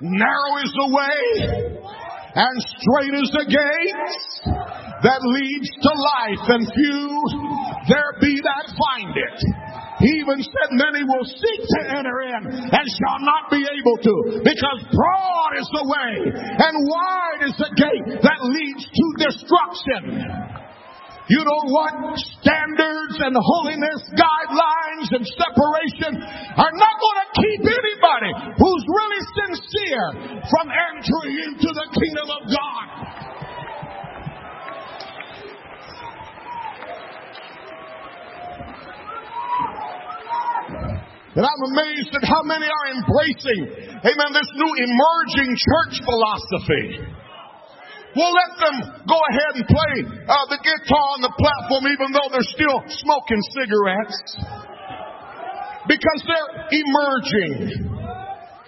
narrow 0.01 0.53
is 0.61 0.71
the 0.73 0.89
way 0.89 1.69
and 2.35 2.55
straight 2.73 3.13
is 3.21 3.29
the 3.33 3.45
gate 3.49 4.01
that 5.01 5.21
leads 5.21 5.69
to 5.81 5.91
life 5.93 6.45
and 6.57 6.63
few 6.73 7.05
there 7.89 8.17
be 8.21 8.37
that 8.41 8.65
find 8.65 9.13
it. 9.13 9.37
He 9.99 10.09
even 10.21 10.41
said 10.41 10.69
many 10.71 11.03
will 11.03 11.25
seek 11.25 11.61
to 11.61 11.79
enter 11.97 12.17
in 12.33 12.41
and 12.49 12.85
shall 12.97 13.19
not 13.25 13.51
be 13.51 13.61
able 13.61 13.97
to 14.01 14.15
because 14.41 14.79
broad 14.89 15.51
is 15.59 15.69
the 15.69 15.85
way 15.85 16.13
and 16.33 16.73
wide 16.89 17.41
is 17.45 17.55
the 17.57 17.71
gate 17.77 18.21
that 18.21 18.39
leads 18.41 18.85
to 18.89 19.05
destruction. 19.21 20.58
You 21.29 21.45
don't 21.45 21.69
want 21.69 22.17
Standards 22.41 23.21
and 23.21 23.37
holiness 23.37 24.01
guidelines 24.17 25.13
and 25.13 25.21
separation 25.29 26.17
are 26.57 26.73
not 26.73 26.95
going 26.97 27.19
to 27.21 27.27
keep 27.37 27.61
anybody 27.69 28.31
who's 28.57 28.83
really 28.89 29.21
sincere 29.37 30.41
from 30.49 30.73
entering 30.73 31.37
into 31.53 31.69
the 31.69 31.87
kingdom 31.93 32.27
of 32.33 32.41
God. 32.49 32.85
And 41.37 41.45
I'm 41.45 41.63
amazed 41.71 42.09
at 42.09 42.25
how 42.25 42.41
many 42.43 42.65
are 42.65 42.87
embracing, 42.89 44.01
amen, 44.01 44.29
this 44.33 44.49
new 44.57 44.71
emerging 44.81 45.55
church 45.55 46.01
philosophy. 46.03 47.18
We'll 48.15 48.33
let 48.33 48.51
them 48.57 48.75
go 49.05 49.19
ahead 49.21 49.51
and 49.61 49.65
play 49.69 49.95
uh, 50.25 50.45
the 50.49 50.57
guitar 50.57 51.05
on 51.13 51.21
the 51.21 51.33
platform 51.37 51.85
even 51.93 52.09
though 52.09 52.29
they're 52.33 52.51
still 52.57 52.81
smoking 53.05 53.41
cigarettes. 53.53 54.19
Because 55.85 56.19
they're 56.25 56.51
emerging. 56.73 57.89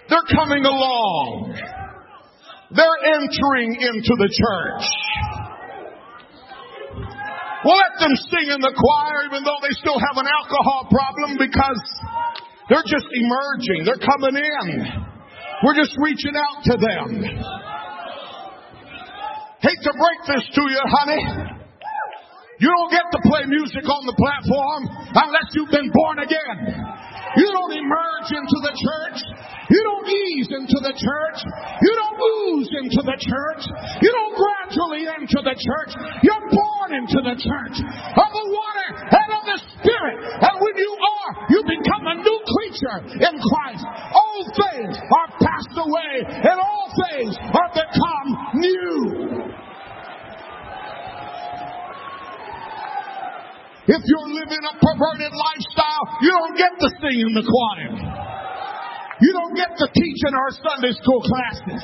They're 0.08 0.30
coming 0.30 0.64
along. 0.64 1.58
They're 2.70 3.00
entering 3.18 3.74
into 3.82 4.12
the 4.16 4.30
church. 4.30 4.86
We'll 7.64 7.78
let 7.78 7.94
them 7.98 8.14
sing 8.30 8.46
in 8.50 8.60
the 8.62 8.74
choir 8.74 9.26
even 9.26 9.44
though 9.44 9.60
they 9.62 9.74
still 9.78 9.98
have 9.98 10.16
an 10.18 10.26
alcohol 10.26 10.86
problem 10.90 11.38
because 11.38 11.82
they're 12.70 12.86
just 12.86 13.06
emerging. 13.10 13.86
They're 13.86 14.02
coming 14.02 14.34
in. 14.38 14.66
We're 15.62 15.78
just 15.78 15.94
reaching 16.02 16.34
out 16.34 16.64
to 16.64 16.74
them. 16.78 17.71
Hate 19.62 19.78
to 19.78 19.92
break 19.94 20.20
this 20.26 20.44
to 20.58 20.62
you, 20.66 20.82
honey. 20.82 21.22
You 22.58 22.70
don't 22.70 22.90
get 22.94 23.06
to 23.10 23.20
play 23.26 23.42
music 23.46 23.82
on 23.86 24.02
the 24.06 24.14
platform 24.14 24.86
unless 25.18 25.50
you've 25.54 25.70
been 25.70 25.90
born 25.90 26.18
again. 26.22 27.02
You 27.34 27.48
don't 27.50 27.74
emerge 27.74 28.28
into 28.34 28.58
the 28.62 28.74
church. 28.74 29.18
You 29.70 29.80
don't 29.82 30.06
ease 30.06 30.48
into 30.50 30.78
the 30.78 30.94
church. 30.94 31.38
You 31.42 31.92
don't 31.96 32.18
ooze 32.22 32.70
into 32.86 33.02
the 33.02 33.18
church. 33.18 33.62
You 33.98 34.10
don't 34.14 34.34
gradually 34.38 35.10
enter 35.10 35.42
the 35.42 35.56
church. 35.58 35.92
You're 36.22 36.46
born 36.50 36.90
into 37.02 37.18
the 37.24 37.34
church 37.34 37.76
of 37.82 38.28
the 38.30 38.46
water 38.46 38.88
and 39.10 39.28
of 39.32 39.42
the 39.42 39.58
spirit. 39.78 40.16
And 40.42 40.54
when 40.62 40.74
you 40.76 40.92
are, 40.92 41.30
you 41.50 41.60
become 41.66 42.04
a 42.04 42.16
new 42.20 42.38
creature 42.46 42.98
in 43.26 43.34
Christ. 43.42 43.84
Old 44.12 44.46
things 44.54 44.94
are 45.02 45.28
passed 45.40 45.76
away 45.82 46.12
and 46.30 46.56
all 46.62 46.86
things 47.10 47.32
are 47.42 47.70
become 47.74 48.28
new. 48.60 49.41
If 53.82 53.98
you're 54.06 54.30
living 54.30 54.62
a 54.62 54.74
perverted 54.78 55.34
lifestyle, 55.34 56.04
you 56.22 56.30
don't 56.30 56.56
get 56.56 56.70
to 56.78 56.88
sing 57.02 57.18
in 57.18 57.32
the 57.34 57.42
choir. 57.42 57.90
You 59.18 59.30
don't 59.34 59.54
get 59.58 59.74
to 59.74 59.86
teach 59.90 60.20
in 60.22 60.34
our 60.34 60.50
Sunday 60.54 60.94
school 61.02 61.22
classes. 61.22 61.82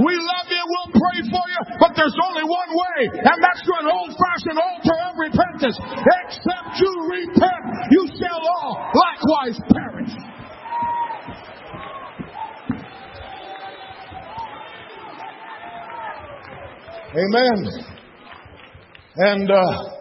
We 0.00 0.16
love 0.16 0.48
you, 0.48 0.62
we'll 0.64 0.92
pray 0.96 1.20
for 1.28 1.44
you, 1.44 1.60
but 1.76 1.92
there's 1.92 2.16
only 2.24 2.44
one 2.44 2.72
way, 2.72 3.20
and 3.20 3.36
that's 3.36 3.60
through 3.68 3.84
an 3.84 3.92
old-fashioned 3.92 4.56
altar 4.56 4.96
of 4.96 5.14
repentance. 5.20 5.76
Except 5.76 6.80
you 6.80 6.92
repent, 7.04 7.64
you 7.90 8.08
shall 8.16 8.40
all 8.40 8.80
likewise 8.96 9.60
perish. 9.76 10.12
Amen. 17.12 17.84
And 19.16 19.50
uh, 19.50 19.99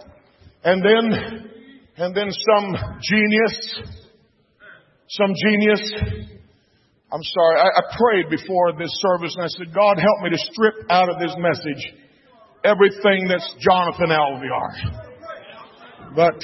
and 0.64 0.84
then 0.84 1.50
and 1.98 2.16
then 2.16 2.30
some 2.32 2.76
genius, 3.02 3.80
some 5.10 5.34
genius. 5.46 5.94
I'm 7.12 7.24
sorry. 7.24 7.60
I, 7.60 7.66
I 7.66 7.98
prayed 7.98 8.30
before 8.30 8.74
this 8.78 8.92
service 9.02 9.36
and 9.36 9.44
I 9.44 9.48
said, 9.48 9.74
God, 9.74 9.98
help 9.98 10.22
me 10.24 10.30
to 10.30 10.38
strip 10.38 10.76
out 10.90 11.10
of 11.10 11.20
this 11.20 11.36
message 11.38 11.94
everything 12.64 13.28
that's 13.28 13.56
Jonathan 13.60 14.10
Alviar. 14.10 14.70
But 16.16 16.40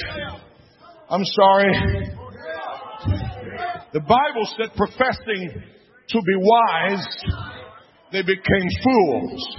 I'm 1.08 1.24
sorry. 1.24 2.12
The 3.92 4.00
Bible 4.00 4.46
said 4.58 4.76
professing 4.76 5.62
to 6.08 6.18
be 6.20 6.36
wise, 6.36 7.06
they 8.12 8.22
became 8.22 8.68
fools. 8.84 9.56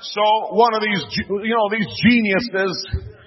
So 0.00 0.20
one 0.52 0.74
of 0.74 0.82
these, 0.82 1.04
you 1.28 1.56
know, 1.56 1.68
these 1.70 1.88
geniuses 2.04 3.17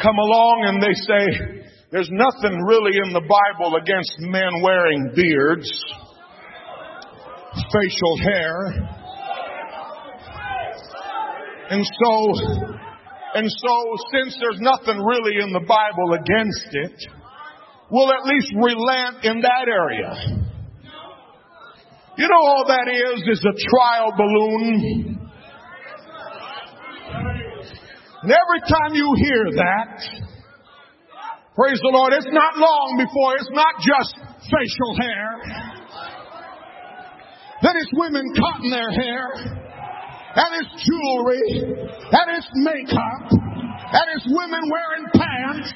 come 0.00 0.16
along 0.16 0.64
and 0.66 0.82
they 0.82 0.94
say, 0.94 1.64
there's 1.90 2.10
nothing 2.10 2.58
really 2.66 2.98
in 3.06 3.12
the 3.12 3.22
Bible 3.22 3.76
against 3.76 4.18
men 4.18 4.62
wearing 4.62 5.12
beards, 5.14 5.70
facial 7.54 8.16
hair. 8.24 8.56
And 11.70 11.84
so, 11.86 12.34
and 13.34 13.48
so 13.48 13.74
since 14.12 14.36
there's 14.40 14.60
nothing 14.60 14.98
really 15.00 15.40
in 15.40 15.52
the 15.52 15.64
Bible 15.66 16.14
against 16.14 16.68
it, 16.72 17.10
we'll 17.90 18.12
at 18.12 18.26
least 18.26 18.52
relent 18.56 19.24
in 19.24 19.40
that 19.40 19.68
area. 19.68 20.44
You 22.16 22.28
know 22.28 22.42
all 22.46 22.64
that 22.68 22.90
is, 22.90 23.22
is 23.38 23.44
a 23.44 23.54
trial 23.70 24.12
balloon 24.16 25.13
and 28.24 28.32
every 28.32 28.60
time 28.64 28.96
you 28.96 29.04
hear 29.20 29.44
that, 29.52 30.00
praise 31.52 31.76
the 31.76 31.92
Lord, 31.92 32.14
it's 32.16 32.32
not 32.32 32.56
long 32.56 32.96
before 32.96 33.36
it's 33.36 33.52
not 33.52 33.76
just 33.84 34.16
facial 34.48 34.92
hair. 34.96 35.28
Then 37.60 37.76
it's 37.76 37.92
women 37.92 38.24
cutting 38.32 38.70
their 38.72 38.88
hair, 38.96 39.28
and 40.40 40.50
it's 40.56 40.72
jewelry, 40.88 41.68
and 41.68 42.26
it's 42.32 42.48
makeup, 42.64 43.28
and 43.92 44.04
it's 44.16 44.24
women 44.32 44.72
wearing 44.72 45.04
pants. 45.12 45.68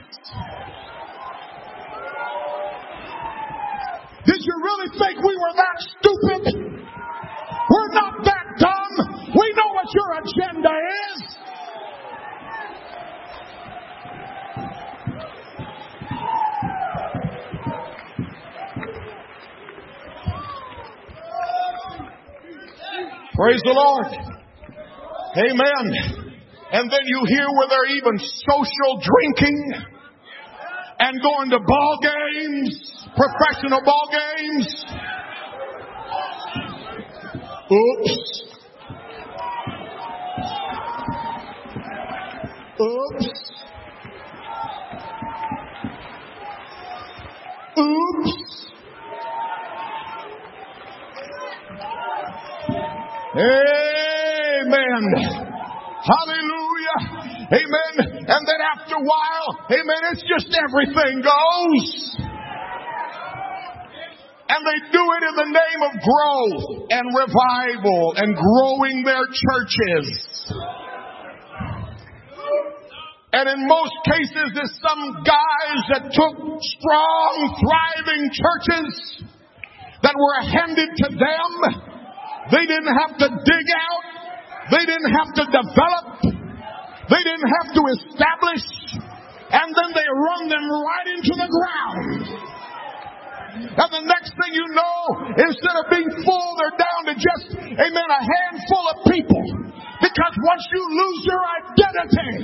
Did 4.24 4.40
you 4.40 4.56
really 4.64 4.88
think 4.96 5.20
we 5.20 5.36
were 5.36 5.52
that 5.52 5.76
stupid? 6.00 6.44
We're 7.68 7.92
not 7.92 8.24
that 8.24 8.46
dumb. 8.56 8.92
We 9.36 9.52
know 9.52 9.68
what 9.76 9.92
your 9.92 10.16
agenda 10.16 10.72
is. 11.12 11.37
Praise 23.38 23.62
the 23.62 23.70
Lord. 23.70 24.06
Amen. 25.36 26.34
And 26.72 26.90
then 26.90 27.00
you 27.04 27.22
hear 27.28 27.46
where 27.56 27.68
they're 27.68 27.96
even 27.96 28.18
social 28.18 29.00
drinking 29.00 29.74
and 30.98 31.22
going 31.22 31.50
to 31.50 31.60
ball 31.64 31.98
games, 32.02 33.06
professional 33.14 33.80
ball 33.84 34.08
games. 34.10 34.84
Oops. 37.70 38.42
Oops. 42.80 43.28
Oops. 47.78 48.47
Amen. 53.38 55.02
Hallelujah. 56.02 56.98
Amen. 57.54 57.94
And 58.26 58.42
then 58.42 58.60
after 58.74 58.96
a 58.96 59.04
while, 59.04 59.50
amen, 59.70 60.02
it's 60.10 60.24
just 60.26 60.50
everything 60.50 61.22
goes. 61.22 62.18
And 64.48 64.66
they 64.66 64.90
do 64.90 64.98
it 64.98 65.22
in 65.28 65.34
the 65.36 65.50
name 65.54 65.82
of 65.86 65.92
growth 66.02 66.90
and 66.90 67.14
revival 67.14 68.14
and 68.16 68.34
growing 68.34 69.04
their 69.04 69.26
churches. 69.30 70.50
And 73.32 73.48
in 73.48 73.68
most 73.68 73.94
cases, 74.04 74.50
it's 74.56 74.80
some 74.82 75.22
guys 75.22 75.78
that 75.92 76.10
took 76.10 76.34
strong, 76.58 77.54
thriving 77.60 78.30
churches 78.34 79.22
that 80.02 80.14
were 80.16 80.40
handed 80.42 80.88
to 80.96 81.08
them 81.14 81.97
they 82.50 82.64
didn't 82.64 82.94
have 82.96 83.14
to 83.20 83.28
dig 83.44 83.66
out. 83.76 84.04
They 84.72 84.84
didn't 84.84 85.12
have 85.12 85.30
to 85.36 85.44
develop. 85.48 86.04
They 87.08 87.22
didn't 87.24 87.50
have 87.60 87.68
to 87.72 87.82
establish. 87.92 88.64
And 89.48 89.68
then 89.72 89.90
they 89.96 90.08
run 90.08 90.48
them 90.48 90.64
right 90.64 91.08
into 91.08 91.32
the 91.36 91.48
ground. 91.48 92.48
And 93.58 93.90
the 93.90 94.04
next 94.04 94.32
thing 94.36 94.52
you 94.52 94.66
know, 94.76 94.96
instead 95.40 95.76
of 95.80 95.84
being 95.88 96.10
full, 96.24 96.48
they're 96.60 96.78
down 96.78 97.00
to 97.08 97.14
just, 97.16 97.46
amen, 97.56 98.08
a 98.12 98.22
handful 98.22 98.84
of 98.92 98.96
people. 99.08 99.44
Because 100.04 100.34
once 100.44 100.64
you 100.72 100.82
lose 100.84 101.20
your 101.26 101.42
identity, 101.64 102.34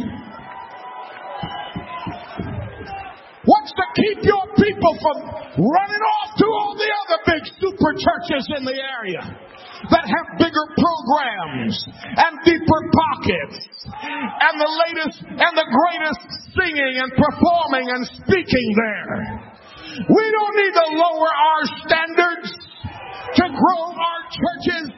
what's 3.44 3.72
to 3.72 3.86
keep 4.00 4.18
your 4.24 4.44
people 4.56 4.92
from 5.00 5.16
running 5.60 6.04
off 6.18 6.30
to 6.40 6.46
all 6.48 6.74
the 6.74 6.90
other 7.04 7.18
big 7.36 7.42
super 7.60 7.92
churches 7.94 8.48
in 8.58 8.64
the 8.64 8.74
area? 8.74 9.22
That 9.90 10.04
have 10.08 10.26
bigger 10.40 10.66
programs 10.76 11.76
and 12.00 12.32
deeper 12.44 12.80
pockets 12.92 13.58
and 13.84 14.54
the 14.56 14.72
latest 14.88 15.18
and 15.28 15.52
the 15.56 15.68
greatest 15.68 16.22
singing 16.56 16.94
and 17.04 17.10
performing 17.12 17.86
and 17.92 18.02
speaking 18.24 18.68
there. 18.76 19.54
We 20.08 20.24
don't 20.32 20.56
need 20.56 20.74
to 20.74 20.86
lower 20.96 21.30
our 21.30 21.62
standards 21.86 22.48
to 23.34 23.44
grow 23.50 23.82
our 23.94 24.20
churches. 24.30 24.94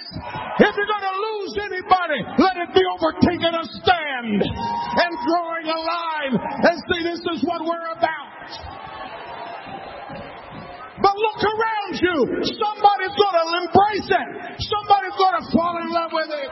If 0.61 0.73
you're 0.77 0.93
going 0.93 1.09
to 1.09 1.19
lose 1.21 1.53
anybody, 1.69 2.21
let 2.41 2.57
it 2.65 2.71
be 2.73 2.85
overtaking 2.85 3.55
a 3.55 3.65
stand 3.81 4.41
and 4.41 5.11
drawing 5.25 5.67
a 5.69 5.81
line 5.81 6.35
and 6.37 6.77
say, 6.89 6.99
this 7.05 7.21
is 7.21 7.45
what 7.45 7.65
we're 7.65 7.91
about. 7.97 8.76
But 11.07 11.15
look 11.15 11.39
around 11.39 11.95
you. 12.03 12.19
Somebody's 12.59 13.15
going 13.15 13.39
to 13.39 13.47
embrace 13.63 14.11
it. 14.11 14.29
Somebody's 14.59 15.15
going 15.15 15.39
to 15.39 15.45
fall 15.55 15.79
in 15.79 15.89
love 15.95 16.11
with 16.13 16.31
it. 16.35 16.51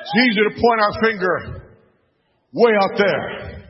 It's 0.00 0.16
easy 0.24 0.40
to 0.48 0.54
point 0.56 0.80
our 0.80 0.94
finger 1.04 1.68
way 2.54 2.72
out 2.80 2.96
there. 2.96 3.68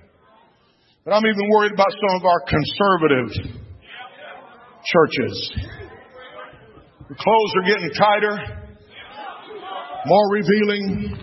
But 1.05 1.14
I'm 1.14 1.27
even 1.27 1.51
worried 1.51 1.73
about 1.73 1.91
some 1.91 2.21
of 2.21 2.25
our 2.25 2.41
conservative 2.47 3.60
churches. 4.85 5.53
The 7.09 7.14
clothes 7.14 7.53
are 7.57 7.66
getting 7.66 7.91
tighter, 7.91 8.39
more 10.07 10.33
revealing. 10.33 11.16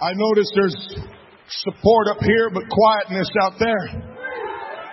I 0.00 0.12
notice 0.14 0.50
there's 0.54 0.76
support 1.48 2.08
up 2.08 2.22
here, 2.22 2.50
but 2.52 2.62
quietness 2.68 3.28
out 3.42 3.52
there. 3.58 3.88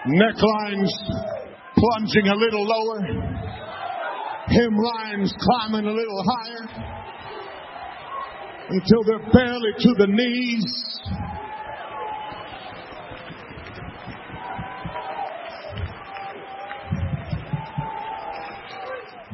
Necklines 0.08 0.92
plunging 1.76 2.28
a 2.28 2.36
little 2.36 2.66
lower. 2.66 3.00
hemlines 4.48 5.32
climbing 5.40 5.88
a 5.88 5.92
little 5.92 6.24
higher 6.24 7.05
until 8.70 9.04
they're 9.06 9.32
barely 9.32 9.72
to 9.78 9.94
the 9.98 10.08
knees. 10.08 10.66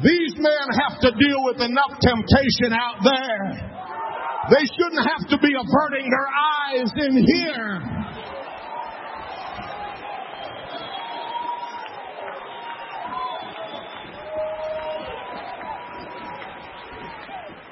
These 0.03 0.35
men 0.37 0.67
have 0.81 0.99
to 1.01 1.11
deal 1.11 1.43
with 1.45 1.61
enough 1.61 1.99
temptation 2.01 2.73
out 2.73 3.03
there. 3.03 3.71
They 4.49 4.65
shouldn't 4.75 5.07
have 5.07 5.29
to 5.29 5.37
be 5.37 5.53
averting 5.53 6.09
their 6.09 6.29
eyes 6.73 6.91
in 6.97 7.23
here. 7.23 8.01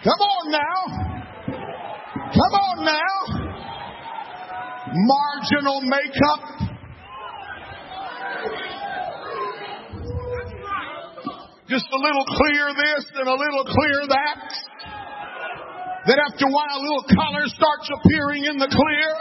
Come 0.03 0.19
on 0.21 0.51
now. 0.51 1.18
Come 2.39 2.55
on 2.55 2.85
now. 2.85 3.15
Marginal 4.95 5.81
makeup. 5.81 6.43
Just 11.67 11.85
a 11.91 11.99
little 11.99 12.25
clear 12.25 12.71
this 12.73 13.05
and 13.13 13.27
a 13.27 13.35
little 13.35 13.65
clear 13.65 14.07
that. 14.07 14.55
Then 16.07 16.17
after 16.31 16.45
a 16.47 16.51
while, 16.51 16.79
a 16.79 16.81
little 16.81 17.03
color 17.11 17.45
starts 17.45 17.89
appearing 17.91 18.45
in 18.45 18.57
the 18.57 18.71
clear. 18.71 19.13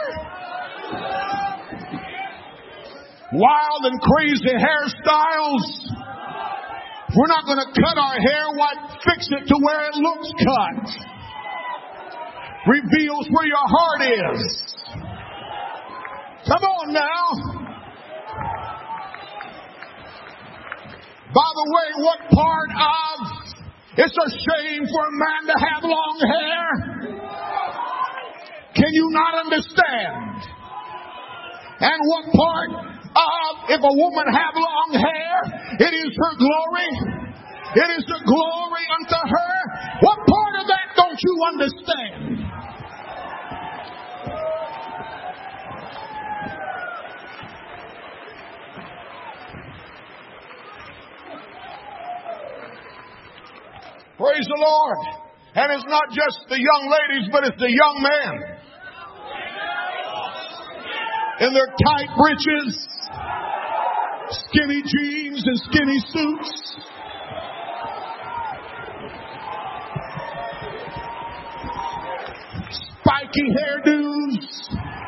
Wild 3.33 3.83
and 3.83 3.99
crazy 3.99 4.55
hairstyles. 4.55 5.65
We're 7.17 7.27
not 7.27 7.43
going 7.45 7.59
to 7.67 7.81
cut 7.81 7.97
our 7.97 8.15
hair. 8.15 8.45
Why 8.55 8.73
fix 9.03 9.27
it 9.29 9.45
to 9.45 9.55
where 9.61 9.89
it 9.89 9.95
looks 9.95 10.31
cut? 10.39 11.18
Reveals 12.67 13.27
where 13.31 13.47
your 13.47 13.67
heart 13.67 14.01
is. 14.01 14.69
Come 16.47 16.63
on 16.63 16.93
now. 16.93 17.59
By 21.29 21.49
the 21.55 21.67
way, 21.69 21.87
what 22.03 22.19
part 22.31 22.69
of 22.73 23.49
it's 23.99 24.15
a 24.15 24.29
shame 24.31 24.83
for 24.87 25.03
a 25.07 25.11
man 25.11 25.41
to 25.51 25.55
have 25.59 25.83
long 25.83 26.17
hair. 26.23 26.67
Can 28.75 28.91
you 28.91 29.09
not 29.11 29.45
understand? 29.45 30.39
And 31.79 31.99
what 32.07 32.25
part 32.31 32.69
of 32.79 33.69
if 33.69 33.81
a 33.83 33.93
woman 33.93 34.27
have 34.31 34.55
long 34.55 34.89
hair, 34.95 35.35
it 35.79 35.93
is 35.93 36.11
her 36.15 36.33
glory. 36.39 36.91
It 37.75 37.89
is 37.99 38.05
the 38.07 38.21
glory 38.25 38.85
unto 38.97 39.19
her. 39.19 39.55
What 40.01 40.17
part 40.25 40.53
of 40.61 40.67
that 40.67 40.95
don't 40.95 41.19
you 41.19 41.35
understand? 41.51 42.48
Praise 54.19 54.43
the 54.51 54.59
Lord. 54.59 54.97
And 55.55 55.71
it's 55.71 55.87
not 55.87 56.11
just 56.11 56.43
the 56.49 56.59
young 56.59 56.91
ladies, 56.91 57.29
but 57.31 57.45
it's 57.45 57.57
the 57.57 57.71
young 57.71 58.03
men. 58.03 58.59
In 61.39 61.53
their 61.53 61.71
tight 61.87 62.09
breeches, 62.19 62.87
skinny 64.51 64.83
jeans 64.83 65.41
and 65.47 65.57
skinny 65.71 65.99
suits. 66.11 66.51
Spiky 72.99 73.47
hairdos. 73.55 74.98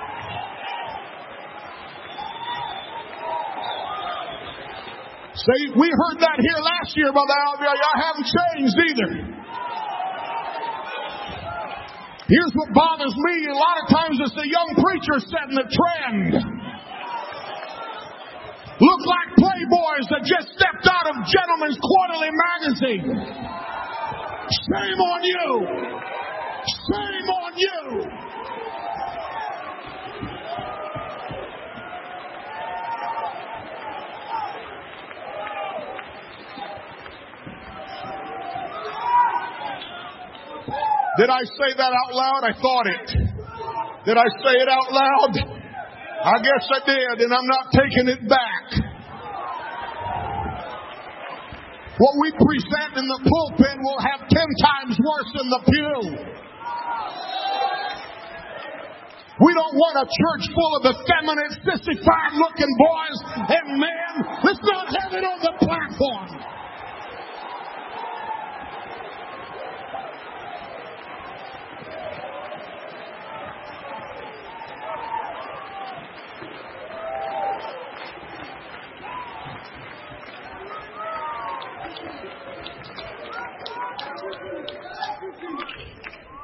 See, 5.42 5.74
we 5.74 5.90
heard 5.90 6.22
that 6.22 6.38
here 6.38 6.62
last 6.62 6.94
year, 6.94 7.10
Brother 7.10 7.34
Alvia. 7.50 7.74
Y'all 7.74 7.98
haven't 7.98 8.30
changed 8.30 8.78
either. 8.78 9.10
Here's 12.30 12.54
what 12.54 12.70
bothers 12.78 13.16
me. 13.18 13.50
A 13.50 13.58
lot 13.58 13.82
of 13.82 13.90
times 13.90 14.22
it's 14.22 14.38
the 14.38 14.46
young 14.46 14.70
preacher 14.78 15.18
setting 15.18 15.58
the 15.58 15.66
trend. 15.66 16.32
Look 18.82 19.02
like 19.02 19.30
playboys 19.42 20.06
that 20.14 20.22
just 20.30 20.54
stepped 20.54 20.86
out 20.86 21.10
of 21.10 21.26
Gentleman's 21.26 21.78
Quarterly 21.82 22.30
magazine. 22.30 23.10
Shame 24.70 25.00
on 25.02 25.22
you. 25.26 25.50
Shame 26.86 27.30
on 27.34 27.52
you. 27.58 28.31
Did 41.18 41.30
I 41.30 41.44
say 41.44 41.70
that 41.76 41.92
out 41.92 42.14
loud? 42.16 42.42
I 42.48 42.54
thought 42.56 42.88
it. 42.88 43.08
Did 44.06 44.18
I 44.18 44.28
say 44.40 44.56
it 44.64 44.70
out 44.70 44.90
loud? 44.92 45.34
I 46.24 46.38
guess 46.40 46.64
I 46.72 46.80
did, 46.86 47.26
and 47.26 47.34
I'm 47.34 47.48
not 47.48 47.66
taking 47.74 48.08
it 48.08 48.30
back. 48.30 48.66
What 51.98 52.14
we 52.22 52.32
present 52.32 52.98
in 52.98 53.06
the 53.06 53.20
pulpit 53.28 53.78
will 53.84 54.00
have 54.00 54.30
ten 54.30 54.50
times 54.64 54.96
worse 54.98 55.32
in 55.36 55.48
the 55.50 55.62
pew. 55.68 56.42
We 59.42 59.52
don't 59.58 59.74
want 59.74 59.96
a 60.00 60.08
church 60.08 60.54
full 60.54 60.74
of 60.78 60.84
effeminate, 60.96 61.54
sissified 61.66 62.34
looking 62.38 62.72
boys 62.78 63.18
and 63.52 63.68
men. 63.82 64.12
Let's 64.46 64.62
not 64.62 64.86
have 64.96 65.12
it 65.14 65.26
on 65.26 65.40
the 65.42 65.54
platform. 65.60 66.61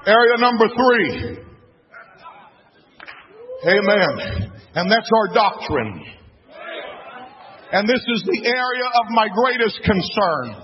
Area 0.07 0.39
number 0.39 0.71
three. 0.71 1.43
Amen. 3.67 4.55
And 4.71 4.87
that's 4.87 5.11
our 5.11 5.27
doctrine. 5.35 5.99
And 7.75 7.83
this 7.83 7.99
is 7.99 8.23
the 8.23 8.41
area 8.47 8.87
of 9.03 9.11
my 9.11 9.27
greatest 9.27 9.83
concern. 9.83 10.63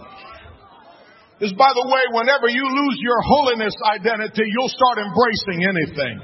Is 1.44 1.52
by 1.60 1.68
the 1.76 1.88
way, 1.92 2.04
whenever 2.16 2.48
you 2.48 2.64
lose 2.64 2.98
your 3.04 3.20
holiness 3.20 3.76
identity, 3.92 4.48
you'll 4.48 4.72
start 4.72 5.04
embracing 5.04 5.60
anything. 5.68 6.16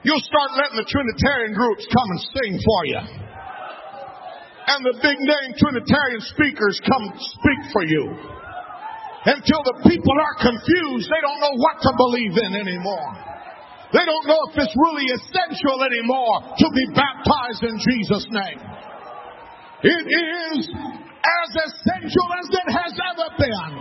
You'll 0.00 0.24
start 0.24 0.56
letting 0.56 0.80
the 0.80 0.88
Trinitarian 0.88 1.52
groups 1.52 1.84
come 1.92 2.08
and 2.08 2.20
sing 2.24 2.52
for 2.56 2.80
you. 2.88 3.02
And 4.64 4.80
the 4.80 4.96
big 4.96 5.18
name 5.20 5.50
Trinitarian 5.60 6.24
speakers 6.24 6.80
come 6.88 7.04
speak 7.20 7.60
for 7.68 7.84
you 7.84 8.43
until 9.24 9.60
the 9.64 9.76
people 9.88 10.12
are 10.12 10.36
confused. 10.52 11.08
They 11.08 11.22
don't 11.24 11.40
know 11.40 11.56
what 11.56 11.80
to 11.80 11.90
believe 11.96 12.34
in 12.36 12.52
anymore. 12.60 13.10
They 13.92 14.04
don't 14.04 14.26
know 14.26 14.40
if 14.50 14.58
it's 14.58 14.76
really 14.76 15.06
essential 15.06 15.80
anymore 15.80 16.56
to 16.58 16.66
be 16.66 16.84
baptized 16.92 17.62
in 17.62 17.76
Jesus' 17.78 18.26
name. 18.28 18.60
It 19.84 20.04
is 20.08 20.68
as 20.68 21.50
essential 21.68 22.28
as 22.36 22.46
it 22.52 22.68
has 22.72 22.92
ever 23.12 23.28
been. 23.38 23.72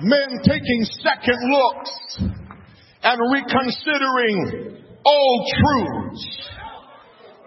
Men 0.00 0.28
taking 0.44 0.84
second 1.00 1.38
looks 1.48 1.92
and 3.02 3.20
reconsidering 3.32 4.84
old 5.04 5.46
truths 5.56 6.48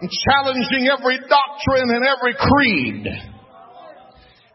challenging 0.08 0.88
every 0.88 1.18
doctrine 1.28 1.90
and 1.92 2.04
every 2.08 2.32
creed 2.32 3.04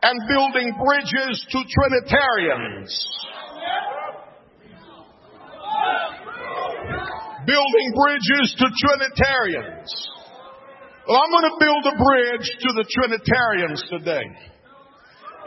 and 0.02 0.22
building 0.30 0.74
bridges 0.74 1.46
to 1.50 1.60
Trinitarians. 1.66 2.90
Building 7.46 7.94
bridges 7.94 8.56
to 8.58 8.66
Trinitarians. 8.74 10.10
Well, 11.08 11.22
I'm 11.22 11.30
going 11.30 11.50
to 11.52 11.58
build 11.60 11.86
a 11.86 11.96
bridge 11.98 12.50
to 12.62 12.74
the 12.74 12.86
Trinitarians 12.90 13.84
today. 13.90 14.26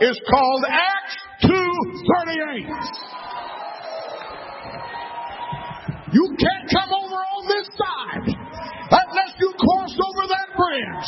It's 0.00 0.20
called 0.30 0.64
Acts 0.68 1.16
2.38. 1.42 3.18
You 6.12 6.36
can't 6.38 6.70
come 6.70 6.90
over 6.94 7.16
on 7.16 7.48
this 7.48 7.66
side 7.74 8.27
unless 8.90 9.32
you 9.38 9.50
cross 9.58 9.92
over 9.92 10.24
that 10.28 10.48
bridge. 10.56 11.06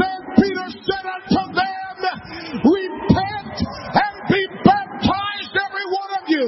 Then 0.00 0.20
Peter 0.40 0.68
said 0.84 1.04
unto 1.04 1.42
them, 1.52 1.96
Repent 2.64 3.56
and 3.60 4.14
be 4.28 4.42
baptized, 4.64 5.54
every 5.54 5.86
one 5.92 6.12
of 6.18 6.24
you, 6.28 6.46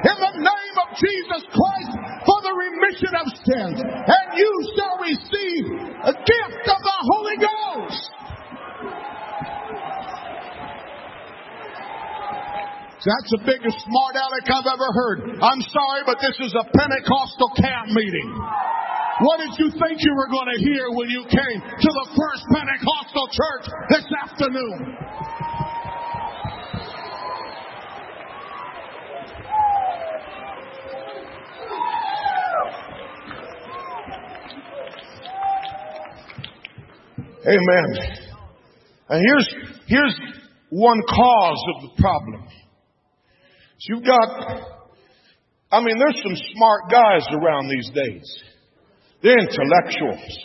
in 0.00 0.16
the 0.16 0.34
name 0.40 0.76
of 0.80 0.88
Jesus 0.96 1.42
Christ 1.52 1.92
for 2.26 2.38
the 2.42 2.54
remission 2.56 3.12
of 3.14 3.26
sins, 3.44 3.78
and 3.84 4.26
you 4.34 4.52
shall 4.74 4.96
receive 4.98 5.64
a 6.02 6.14
gift 6.14 6.64
of 6.66 6.80
the 6.82 6.98
Holy 7.12 7.36
Ghost. 7.36 8.10
That's 13.06 13.30
the 13.30 13.42
biggest 13.46 13.78
smart 13.86 14.18
aleck 14.18 14.50
I've 14.50 14.66
ever 14.66 14.90
heard. 14.90 15.38
I'm 15.38 15.62
sorry, 15.70 16.02
but 16.06 16.18
this 16.18 16.34
is 16.42 16.50
a 16.58 16.66
Pentecostal 16.74 17.54
camp 17.54 17.94
meeting. 17.94 18.34
What 19.18 19.40
did 19.40 19.58
you 19.58 19.70
think 19.70 19.96
you 20.00 20.14
were 20.14 20.28
going 20.28 20.48
to 20.52 20.60
hear 20.60 20.90
when 20.90 21.08
you 21.08 21.24
came 21.24 21.60
to 21.60 21.88
the 21.88 22.06
first 22.12 22.44
Pentecostal 22.52 23.28
church 23.32 23.64
this 23.88 24.04
afternoon? 24.22 24.96
Amen. 37.46 38.16
And 39.08 39.24
here's, 39.24 39.48
here's 39.86 40.20
one 40.68 41.00
cause 41.08 41.64
of 41.76 41.82
the 41.82 42.02
problem. 42.02 42.48
So 43.78 43.94
you've 43.94 44.04
got, 44.04 44.60
I 45.72 45.80
mean, 45.80 45.96
there's 45.98 46.20
some 46.22 46.36
smart 46.52 46.90
guys 46.90 47.26
around 47.32 47.70
these 47.70 47.90
days. 47.94 48.42
They're 49.22 49.38
intellectuals. 49.38 50.38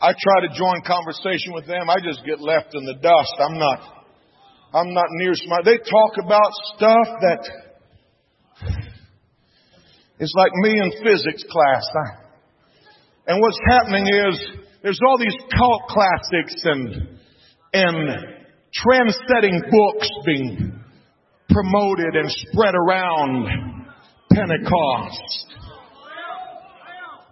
I 0.00 0.12
try 0.18 0.46
to 0.46 0.54
join 0.58 0.82
conversation 0.84 1.54
with 1.54 1.66
them. 1.66 1.88
I 1.88 1.96
just 2.02 2.26
get 2.26 2.40
left 2.40 2.74
in 2.74 2.84
the 2.84 2.94
dust. 2.94 3.34
I'm 3.38 3.58
not, 3.58 3.80
I'm 4.74 4.92
not 4.92 5.06
near 5.10 5.32
smart. 5.34 5.64
They 5.64 5.78
talk 5.78 6.18
about 6.18 6.50
stuff 6.74 7.06
that 7.20 7.48
it's 10.18 10.34
like 10.36 10.52
me 10.54 10.70
in 10.70 10.90
physics 11.04 11.44
class. 11.50 11.86
And 13.26 13.40
what's 13.40 13.58
happening 13.70 14.06
is 14.06 14.46
there's 14.82 14.98
all 15.06 15.18
these 15.18 15.36
cult 15.56 15.82
classics 15.88 16.54
and, 16.64 17.18
and 17.72 18.26
trend-setting 18.74 19.62
books 19.70 20.08
being 20.26 20.80
promoted 21.48 22.16
and 22.16 22.30
spread 22.30 22.74
around 22.74 23.86
Pentecost. 24.32 25.46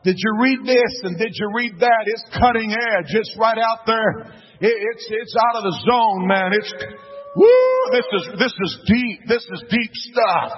Did 0.03 0.17
you 0.17 0.33
read 0.41 0.61
this 0.65 0.93
and 1.05 1.19
did 1.19 1.33
you 1.35 1.51
read 1.55 1.79
that? 1.81 2.03
It's 2.07 2.25
cutting 2.41 2.73
edge. 2.73 3.11
It's 3.13 3.37
right 3.39 3.59
out 3.59 3.85
there. 3.87 4.33
It, 4.61 4.73
it's, 4.73 5.07
it's 5.11 5.37
out 5.37 5.57
of 5.57 5.65
the 5.65 5.77
zone, 5.85 6.27
man. 6.27 6.53
It's, 6.53 6.73
woo, 7.37 7.81
this 7.93 8.07
is, 8.13 8.39
this 8.39 8.53
is 8.53 8.79
deep. 8.87 9.19
This 9.29 9.45
is 9.45 9.65
deep 9.69 9.93
stuff. 9.93 10.53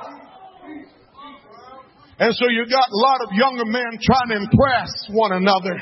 And 2.18 2.34
so 2.36 2.46
you 2.48 2.66
got 2.70 2.86
a 2.86 3.00
lot 3.02 3.18
of 3.26 3.34
younger 3.34 3.64
men 3.64 3.98
trying 3.98 4.28
to 4.30 4.36
impress 4.36 4.90
one 5.10 5.32
another 5.32 5.74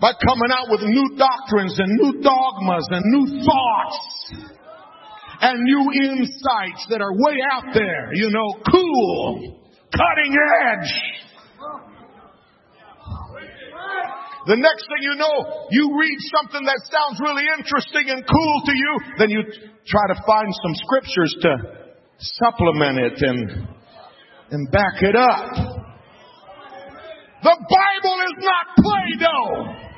by 0.00 0.12
coming 0.16 0.50
out 0.50 0.66
with 0.70 0.80
new 0.80 1.16
doctrines 1.16 1.78
and 1.78 1.92
new 2.00 2.22
dogmas 2.22 2.86
and 2.90 3.04
new 3.04 3.44
thoughts 3.44 4.48
and 5.42 5.60
new 5.62 5.92
insights 6.08 6.86
that 6.88 7.02
are 7.02 7.12
way 7.12 7.36
out 7.52 7.74
there, 7.74 8.14
you 8.14 8.30
know, 8.30 8.62
cool, 8.72 9.60
cutting 9.92 10.36
edge. 10.64 11.11
The 14.46 14.58
next 14.58 14.82
thing 14.90 15.02
you 15.06 15.14
know, 15.14 15.68
you 15.70 15.94
read 15.94 16.18
something 16.34 16.64
that 16.66 16.80
sounds 16.90 17.20
really 17.22 17.46
interesting 17.58 18.10
and 18.10 18.26
cool 18.26 18.56
to 18.66 18.74
you, 18.74 18.92
then 19.18 19.30
you 19.30 19.42
try 19.86 20.04
to 20.10 20.18
find 20.26 20.50
some 20.66 20.74
scriptures 20.82 21.36
to 21.42 21.50
supplement 22.18 22.98
it 22.98 23.22
and, 23.22 23.68
and 24.50 24.70
back 24.70 25.02
it 25.02 25.14
up. 25.14 25.82
The 27.42 27.56
Bible 27.58 28.16
is 28.26 28.36
not 28.38 28.64
Play-Doh. 28.78 29.92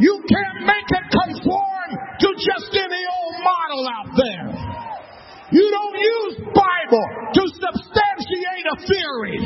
You 0.00 0.24
can't 0.26 0.66
make 0.66 0.90
it 0.90 1.06
conform 1.10 1.88
to 2.18 2.28
just 2.34 2.74
any 2.74 3.02
old 3.14 3.36
model 3.42 3.88
out 3.94 4.10
there. 4.16 4.50
You 5.52 5.70
don't 5.70 5.98
use 5.98 6.34
Bible 6.50 7.06
to 7.34 7.42
substantiate 7.46 8.66
a 8.74 8.76
theory. 8.86 9.38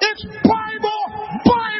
It's 0.00 0.24
Bible, 0.42 1.02
Bible. 1.44 1.70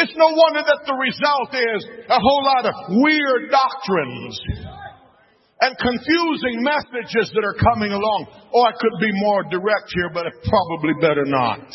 It's 0.00 0.16
no 0.16 0.32
wonder 0.32 0.64
that 0.64 0.80
the 0.88 0.96
result 0.96 1.52
is 1.52 1.80
a 2.08 2.16
whole 2.16 2.44
lot 2.44 2.64
of 2.64 2.74
weird 3.04 3.52
doctrines 3.52 4.34
and 5.60 5.76
confusing 5.76 6.64
messages 6.64 7.28
that 7.36 7.44
are 7.44 7.58
coming 7.60 7.92
along. 7.92 8.32
Oh, 8.48 8.64
I 8.64 8.72
could 8.80 8.96
be 8.96 9.12
more 9.28 9.44
direct 9.44 9.92
here, 9.92 10.08
but 10.08 10.24
it 10.24 10.32
probably 10.48 10.96
better 11.04 11.28
not. 11.28 11.68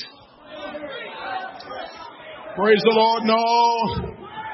Praise 2.58 2.82
the 2.82 2.96
Lord. 2.98 3.30
No, 3.30 3.46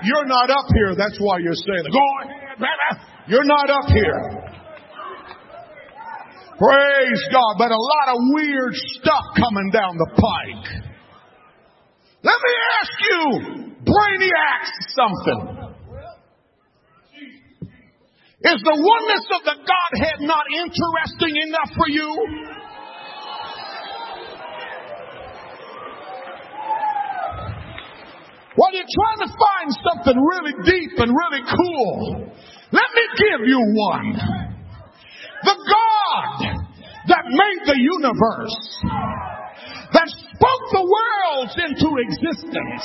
you're 0.04 0.28
not 0.28 0.50
up 0.50 0.68
here. 0.76 0.96
That's 0.98 1.18
why 1.24 1.40
you're 1.40 1.56
saying 1.56 1.86
it. 1.88 1.94
Go 1.96 2.08
ahead, 2.28 2.60
brother. 2.60 2.92
You're 3.28 3.48
not 3.48 3.70
up 3.70 3.88
here. 3.88 4.52
Praise 6.60 7.24
God. 7.32 7.56
But 7.58 7.72
a 7.72 7.80
lot 7.80 8.08
of 8.12 8.18
weird 8.36 8.76
stuff 9.00 9.24
coming 9.38 9.72
down 9.72 9.96
the 9.96 10.12
pike. 10.12 10.91
Let 12.24 12.38
me 12.38 12.54
ask 12.82 12.94
you, 13.10 13.22
brainiacs, 13.82 14.74
something. 14.94 15.62
Is 18.44 18.62
the 18.62 18.78
oneness 18.78 19.26
of 19.38 19.42
the 19.46 19.58
Godhead 19.58 20.22
not 20.22 20.46
interesting 20.50 21.36
enough 21.48 21.72
for 21.78 21.90
you? 21.90 22.10
While 28.56 28.74
you're 28.74 28.84
trying 28.84 29.22
to 29.26 29.34
find 29.34 29.70
something 29.90 30.18
really 30.18 30.54
deep 30.66 31.00
and 31.00 31.10
really 31.10 31.42
cool, 31.42 32.30
let 32.72 32.90
me 32.94 33.06
give 33.18 33.48
you 33.48 33.60
one. 33.74 34.14
The 35.44 35.56
God 35.56 36.62
that 37.08 37.24
made 37.26 37.62
the 37.66 37.80
universe, 37.80 38.58
that 39.94 40.10
spoke 40.42 40.66
the 40.74 40.86
worlds 40.89 41.54
into 41.54 41.89
existence, 42.02 42.84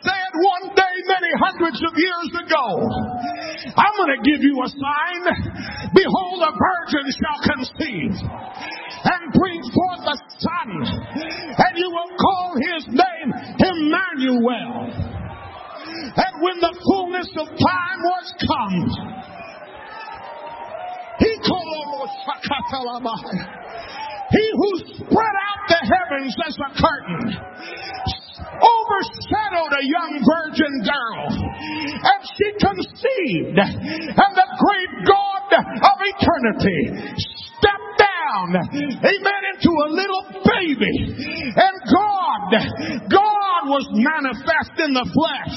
said 0.00 0.32
one 0.40 0.72
day 0.72 0.94
many 1.04 1.32
hundreds 1.44 1.76
of 1.84 1.92
years 1.92 2.30
ago, 2.48 2.66
I'm 3.76 3.94
going 4.00 4.16
to 4.16 4.22
give 4.24 4.40
you 4.40 4.56
a 4.64 4.68
sign. 4.72 5.22
Behold, 5.92 6.40
a 6.48 6.52
virgin 6.56 7.06
shall 7.12 7.40
conceive 7.44 8.16
and 8.24 9.22
bring 9.36 9.60
forth 9.60 10.04
a 10.08 10.16
son, 10.40 10.68
and 11.60 11.72
you 11.76 11.90
will 11.92 12.12
call 12.16 12.56
his 12.56 12.88
name 12.88 13.28
Emmanuel. 13.60 14.88
And 16.08 16.32
when 16.40 16.56
the 16.60 16.72
fullness 16.88 17.28
of 17.36 17.48
time 17.52 18.00
was 18.00 18.26
come, 18.48 18.78
he 21.20 21.36
called 21.44 21.68
oh, 21.84 22.06
he 24.30 24.44
who 24.52 24.70
spread 24.94 25.36
out 25.48 25.60
the 25.68 25.80
heavens 25.82 26.36
as 26.46 26.56
a 26.56 26.70
curtain 26.76 27.24
overshadowed 28.58 29.72
a 29.72 29.84
young 29.84 30.12
virgin 30.24 30.74
girl. 30.84 31.22
And 31.28 32.20
she 32.24 32.48
conceived. 32.58 33.58
And 33.58 34.32
the 34.34 34.48
great 34.58 34.92
God 35.06 35.48
of 35.58 35.96
eternity 36.00 36.80
stepped 37.58 37.87
down, 38.28 38.48
amen, 38.52 39.42
into 39.54 39.72
a 39.72 39.88
little 39.88 40.24
baby. 40.44 40.94
And 41.56 41.76
God, 41.88 42.40
God 43.08 43.60
was 43.68 43.86
manifest 43.92 44.74
in 44.78 44.92
the 44.92 45.06
flesh. 45.08 45.56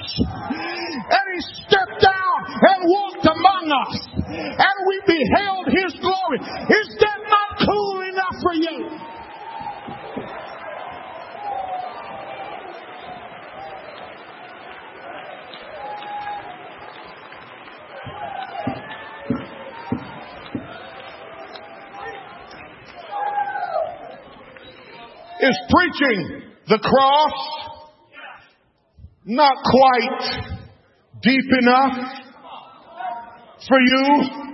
And 0.91 1.25
he 1.35 1.41
stepped 1.67 2.03
out 2.03 2.41
and 2.47 2.79
walked 2.87 3.25
among 3.27 3.71
us. 3.71 3.97
And 4.27 4.75
we 4.87 5.01
beheld 5.05 5.65
his 5.67 5.99
glory. 5.99 6.39
Is 6.39 6.87
that 6.99 7.19
not 7.29 7.67
cool 7.67 8.01
enough 8.01 8.37
for 8.41 8.53
you? 8.53 9.11
Is 25.41 25.57
preaching 25.69 26.43
the 26.67 26.77
cross 26.77 27.33
not 29.25 29.55
quite 29.63 30.51
deep 31.21 31.45
enough 31.61 31.93
for 33.67 33.79
you? 33.79 34.51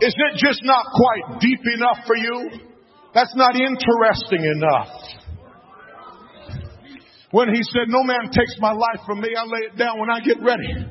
Is 0.00 0.14
it 0.14 0.36
just 0.36 0.60
not 0.64 0.84
quite 0.92 1.40
deep 1.40 1.60
enough 1.74 1.98
for 2.06 2.16
you? 2.16 2.50
That's 3.14 3.34
not 3.34 3.56
interesting 3.56 4.44
enough. 4.44 4.88
When 7.30 7.48
he 7.54 7.62
said, 7.62 7.88
no 7.88 8.02
man 8.02 8.30
takes 8.30 8.56
my 8.58 8.72
life 8.72 9.00
from 9.06 9.20
me, 9.20 9.30
I 9.36 9.44
lay 9.44 9.72
it 9.72 9.78
down 9.78 9.98
when 9.98 10.10
I 10.10 10.20
get 10.20 10.36
ready. 10.42 10.86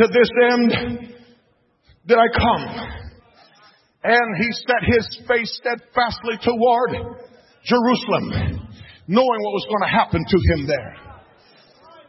To 0.00 0.08
this 0.08 0.30
end 0.48 1.12
did 2.08 2.16
I 2.16 2.28
come. 2.32 2.64
And 4.02 4.28
he 4.40 4.48
set 4.64 4.96
his 4.96 5.20
face 5.28 5.60
steadfastly 5.60 6.40
toward 6.40 7.20
Jerusalem, 7.68 8.64
knowing 9.06 9.40
what 9.44 9.52
was 9.60 9.66
going 9.68 9.84
to 9.84 9.92
happen 9.92 10.24
to 10.24 10.38
him 10.54 10.66
there. 10.66 10.96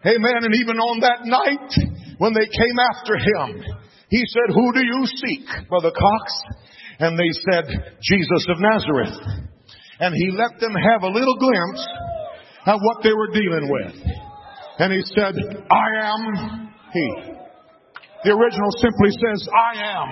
Amen. 0.08 0.40
And 0.40 0.56
even 0.56 0.80
on 0.80 1.02
that 1.02 1.28
night, 1.28 1.68
when 2.18 2.32
they 2.32 2.48
came 2.48 2.78
after 2.96 3.18
him, 3.20 3.60
he 4.08 4.24
said, 4.24 4.56
Who 4.56 4.72
do 4.72 4.86
you 4.86 5.06
seek, 5.06 5.68
Brother 5.68 5.92
Cox? 5.92 6.32
And 7.00 7.20
they 7.20 7.32
said, 7.52 7.98
Jesus 8.02 8.48
of 8.48 8.58
Nazareth. 8.60 9.20
And 10.00 10.16
he 10.16 10.32
let 10.32 10.62
them 10.62 10.74
have 10.80 11.04
a 11.04 11.12
little 11.12 11.36
glimpse 11.36 11.88
of 12.68 12.80
what 12.80 13.04
they 13.04 13.12
were 13.12 13.34
dealing 13.34 13.68
with. 13.70 13.96
And 14.80 14.94
he 14.94 15.02
said, 15.14 15.36
I 15.70 15.88
am 16.08 16.72
he. 16.94 17.41
The 18.24 18.32
original 18.38 18.70
simply 18.78 19.10
says, 19.18 19.50
I 19.50 19.72
am. 19.82 20.10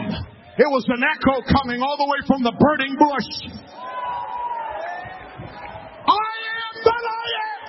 It 0.57 0.66
was 0.66 0.84
an 0.89 1.05
echo 1.05 1.45
coming 1.45 1.80
all 1.80 1.95
the 1.95 2.10
way 2.10 2.20
from 2.26 2.41
the 2.41 2.51
burning 2.57 2.97
bush. 2.97 3.30
I 6.10 6.30
am 6.49 6.74
that 6.89 7.03
I 7.05 7.26
am. 7.38 7.62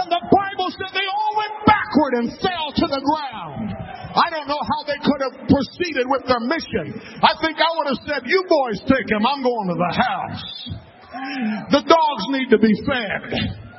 And 0.00 0.08
the 0.08 0.22
Bible 0.32 0.68
said 0.80 0.90
they 0.96 1.08
all 1.12 1.34
went 1.36 1.54
backward 1.68 2.12
and 2.24 2.26
fell 2.40 2.72
to 2.72 2.86
the 2.88 3.02
ground. 3.04 3.68
I 4.16 4.26
don't 4.32 4.48
know 4.48 4.58
how 4.58 4.80
they 4.88 4.98
could 4.98 5.20
have 5.28 5.36
proceeded 5.46 6.08
with 6.08 6.24
their 6.24 6.40
mission. 6.40 6.98
I 7.20 7.36
think 7.44 7.60
I 7.60 7.70
would 7.78 7.88
have 7.94 8.02
said, 8.08 8.20
you 8.24 8.42
boys 8.48 8.80
take 8.88 9.06
him. 9.12 9.22
I'm 9.22 9.44
going 9.44 9.68
to 9.70 9.76
the 9.76 9.92
house. 9.92 10.46
The 11.68 11.82
dogs 11.84 12.24
need 12.32 12.48
to 12.48 12.58
be 12.58 12.72
fed. 12.88 13.69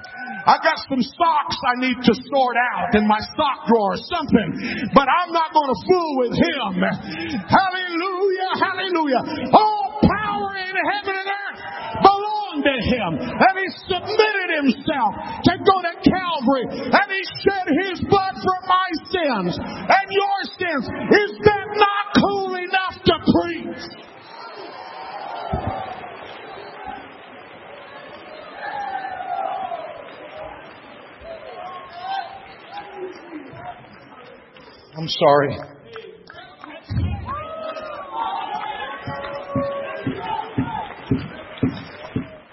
I 0.45 0.57
got 0.61 0.77
some 0.89 1.01
socks 1.01 1.57
I 1.61 1.75
need 1.77 1.97
to 2.01 2.13
sort 2.33 2.57
out 2.57 2.95
in 2.95 3.05
my 3.07 3.19
sock 3.37 3.69
drawer 3.69 3.93
or 3.93 4.01
something, 4.09 4.89
but 4.93 5.05
I'm 5.05 5.31
not 5.33 5.53
going 5.53 5.69
to 5.69 5.79
fool 5.85 6.11
with 6.25 6.33
him. 6.33 6.71
Hallelujah, 7.45 8.51
hallelujah. 8.57 9.21
All 9.53 10.01
power 10.01 10.51
in 10.57 10.73
heaven 10.73 11.13
and 11.13 11.29
earth 11.29 11.59
belonged 12.01 12.63
to 12.65 12.77
him. 12.89 13.11
And 13.21 13.53
he 13.57 13.67
submitted 13.85 14.49
himself 14.65 15.11
to 15.45 15.53
go 15.61 15.75
to 15.77 15.93
Calvary 16.01 16.65
and 16.89 17.07
he 17.09 17.23
shed 17.45 17.65
his 17.85 17.97
blood 18.09 18.35
for 18.41 18.57
my 18.65 18.89
sins 19.13 19.53
and 19.61 20.07
your 20.09 20.37
sins. 20.57 20.85
Is 20.89 21.31
that 21.45 21.67
not 21.77 22.05
cool 22.17 22.55
enough 22.55 22.95
to 23.05 23.15
preach? 23.29 24.10
I'm 34.97 35.07
sorry. 35.07 35.57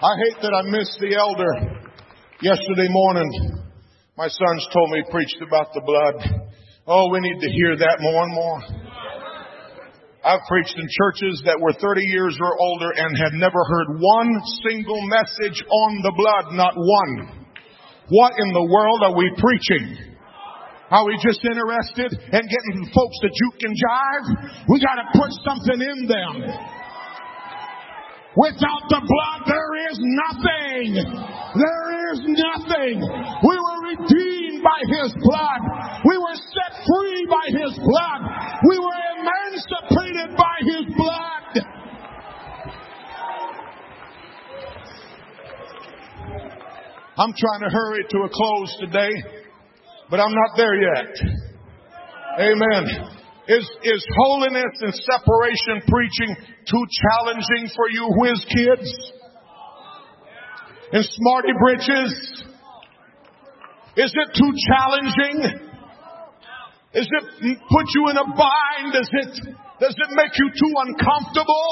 I 0.01 0.15
hate 0.15 0.39
that 0.41 0.53
I 0.55 0.69
missed 0.71 0.97
the 1.01 1.17
elder 1.19 1.51
yesterday 2.41 2.87
morning. 2.87 3.59
My 4.17 4.27
sons 4.29 4.67
told 4.71 4.89
me 4.91 5.03
he 5.03 5.11
preached 5.11 5.41
about 5.45 5.73
the 5.73 5.81
blood. 5.83 6.15
Oh, 6.87 7.09
we 7.11 7.19
need 7.19 7.41
to 7.41 7.51
hear 7.51 7.75
that 7.75 7.97
more 7.99 8.23
and 8.23 8.33
more. 8.33 8.61
I've 10.23 10.47
preached 10.47 10.75
in 10.77 10.87
churches 10.87 11.43
that 11.45 11.59
were 11.59 11.73
30 11.73 12.01
years 12.07 12.37
or 12.39 12.55
older 12.57 12.91
and 12.95 13.17
had 13.17 13.33
never 13.33 13.59
heard 13.67 13.99
one 13.99 14.31
single 14.63 15.01
message 15.07 15.59
on 15.67 16.01
the 16.03 16.13
blood, 16.15 16.55
not 16.55 16.73
one. 16.75 17.47
What 18.07 18.33
in 18.39 18.53
the 18.53 18.63
world 18.63 19.03
are 19.03 19.15
we 19.15 19.29
preaching? 19.35 20.08
Are 20.89 21.05
we 21.05 21.13
just 21.21 21.37
interested 21.45 22.17
in 22.17 22.43
getting 22.49 22.79
folks 22.89 23.17
that 23.21 23.29
you 23.29 23.49
can 23.61 23.73
jive? 23.77 24.25
We 24.73 24.81
got 24.81 24.97
to 24.97 25.05
put 25.13 25.29
something 25.45 25.77
in 25.77 25.99
them. 26.09 26.35
Without 28.33 28.83
the 28.89 29.01
blood, 29.01 29.39
there 29.45 29.73
is 29.89 29.97
nothing. 30.01 30.89
There 31.61 31.89
is 32.13 32.19
nothing. 32.25 32.95
We 33.05 33.55
were 33.57 33.79
redeemed 33.85 34.63
by 34.65 34.81
His 34.97 35.13
blood. 35.21 35.61
We 36.05 36.17
were 36.17 36.37
set 36.57 36.81
free 36.81 37.27
by 37.29 37.45
His 37.53 37.73
blood. 37.77 38.21
We 38.69 38.79
were 38.79 38.99
emancipated 39.17 40.37
by 40.37 40.57
His 40.65 40.85
blood. 40.97 41.29
I'm 47.17 47.33
trying 47.37 47.61
to 47.61 47.69
hurry 47.69 48.05
to 48.09 48.17
a 48.25 48.29
close 48.29 48.77
today. 48.79 49.48
But 50.09 50.19
I'm 50.19 50.33
not 50.33 50.57
there 50.57 50.73
yet. 50.73 51.13
Amen. 52.39 52.83
Is, 53.47 53.65
is 53.83 54.05
holiness 54.17 54.73
and 54.81 54.93
separation 54.93 55.85
preaching 55.87 56.35
too 56.65 56.85
challenging 57.01 57.69
for 57.75 57.89
you 57.89 58.09
whiz 58.17 58.45
kids? 58.49 59.13
And 60.91 61.05
smarty 61.05 61.53
britches? 61.59 62.43
Is 63.97 64.13
it 64.15 64.29
too 64.33 64.51
challenging? 64.69 65.69
Is 66.93 67.07
it 67.07 67.59
put 67.69 67.85
you 67.93 68.09
in 68.09 68.17
a 68.17 68.25
bind? 68.35 68.93
Does 68.93 69.09
it, 69.11 69.33
does 69.79 69.95
it 69.95 70.09
make 70.15 70.33
you 70.37 70.49
too 70.49 70.73
uncomfortable? 70.87 71.69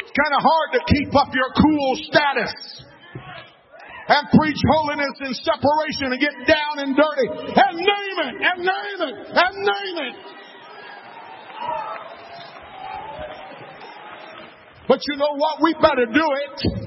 It's 0.00 0.12
kind 0.12 0.34
of 0.36 0.42
hard 0.44 0.68
to 0.74 0.80
keep 0.92 1.16
up 1.16 1.28
your 1.34 1.50
cool 1.56 1.96
status 2.04 2.85
and 4.08 4.28
preach 4.38 4.60
holiness 4.70 5.16
and 5.20 5.34
separation 5.36 6.12
and 6.14 6.20
get 6.20 6.46
down 6.46 6.78
and 6.78 6.94
dirty 6.94 7.28
and 7.28 7.76
name 7.76 8.18
it 8.22 8.34
and 8.38 8.58
name 8.62 9.00
it 9.02 9.16
and 9.34 9.54
name 9.58 9.98
it. 10.06 10.16
But 14.88 15.00
you 15.08 15.16
know 15.16 15.34
what? 15.34 15.58
We 15.62 15.74
better 15.74 16.06
do 16.06 16.26
it. 16.46 16.86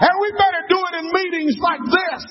And 0.00 0.10
we 0.20 0.32
better 0.32 0.62
do 0.68 0.78
it 0.90 0.94
in 0.98 1.12
meetings 1.12 1.56
like 1.60 1.80
this. 1.84 2.24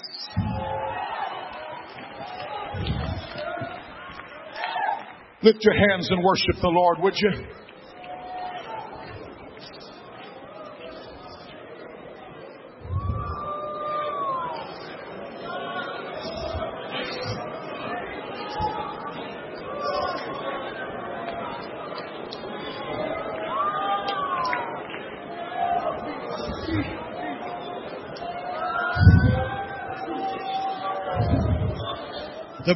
Lift 5.44 5.60
your 5.62 5.76
hands 5.90 6.10
and 6.10 6.24
worship 6.24 6.56
the 6.62 6.70
Lord, 6.70 7.00
would 7.02 7.14
you? 7.18 7.63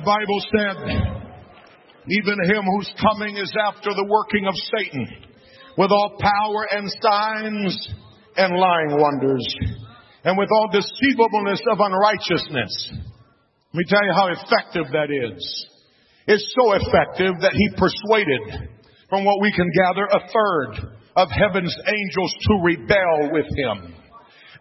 Bible 0.08 0.39
said, 0.55 0.78
even 2.08 2.38
him 2.47 2.64
whose 2.64 2.88
coming 2.95 3.36
is 3.36 3.51
after 3.68 3.91
the 3.91 4.08
working 4.08 4.47
of 4.47 4.55
Satan 4.55 5.05
with 5.78 5.91
all 5.91 6.16
power 6.18 6.64
and 6.72 6.88
signs 7.03 7.89
and 8.38 8.55
lying 8.55 8.95
wonders 8.95 9.43
and 10.24 10.38
with 10.38 10.47
all 10.49 10.70
deceivableness 10.72 11.60
of 11.70 11.80
unrighteousness. 11.84 12.74
Let 13.74 13.76
me 13.76 13.84
tell 13.89 14.05
you 14.05 14.14
how 14.16 14.28
effective 14.32 14.86
that 14.93 15.12
is. 15.12 15.43
It's 16.26 16.55
so 16.55 16.72
effective 16.72 17.36
that 17.41 17.51
he 17.51 17.68
persuaded, 17.76 18.72
from 19.10 19.26
what 19.26 19.41
we 19.41 19.51
can 19.51 19.68
gather, 19.76 20.05
a 20.08 20.24
third 20.32 20.88
of 21.18 21.28
heaven's 21.32 21.76
angels 21.86 22.34
to 22.47 22.53
rebel 22.64 23.34
with 23.34 23.47
him. 23.58 23.97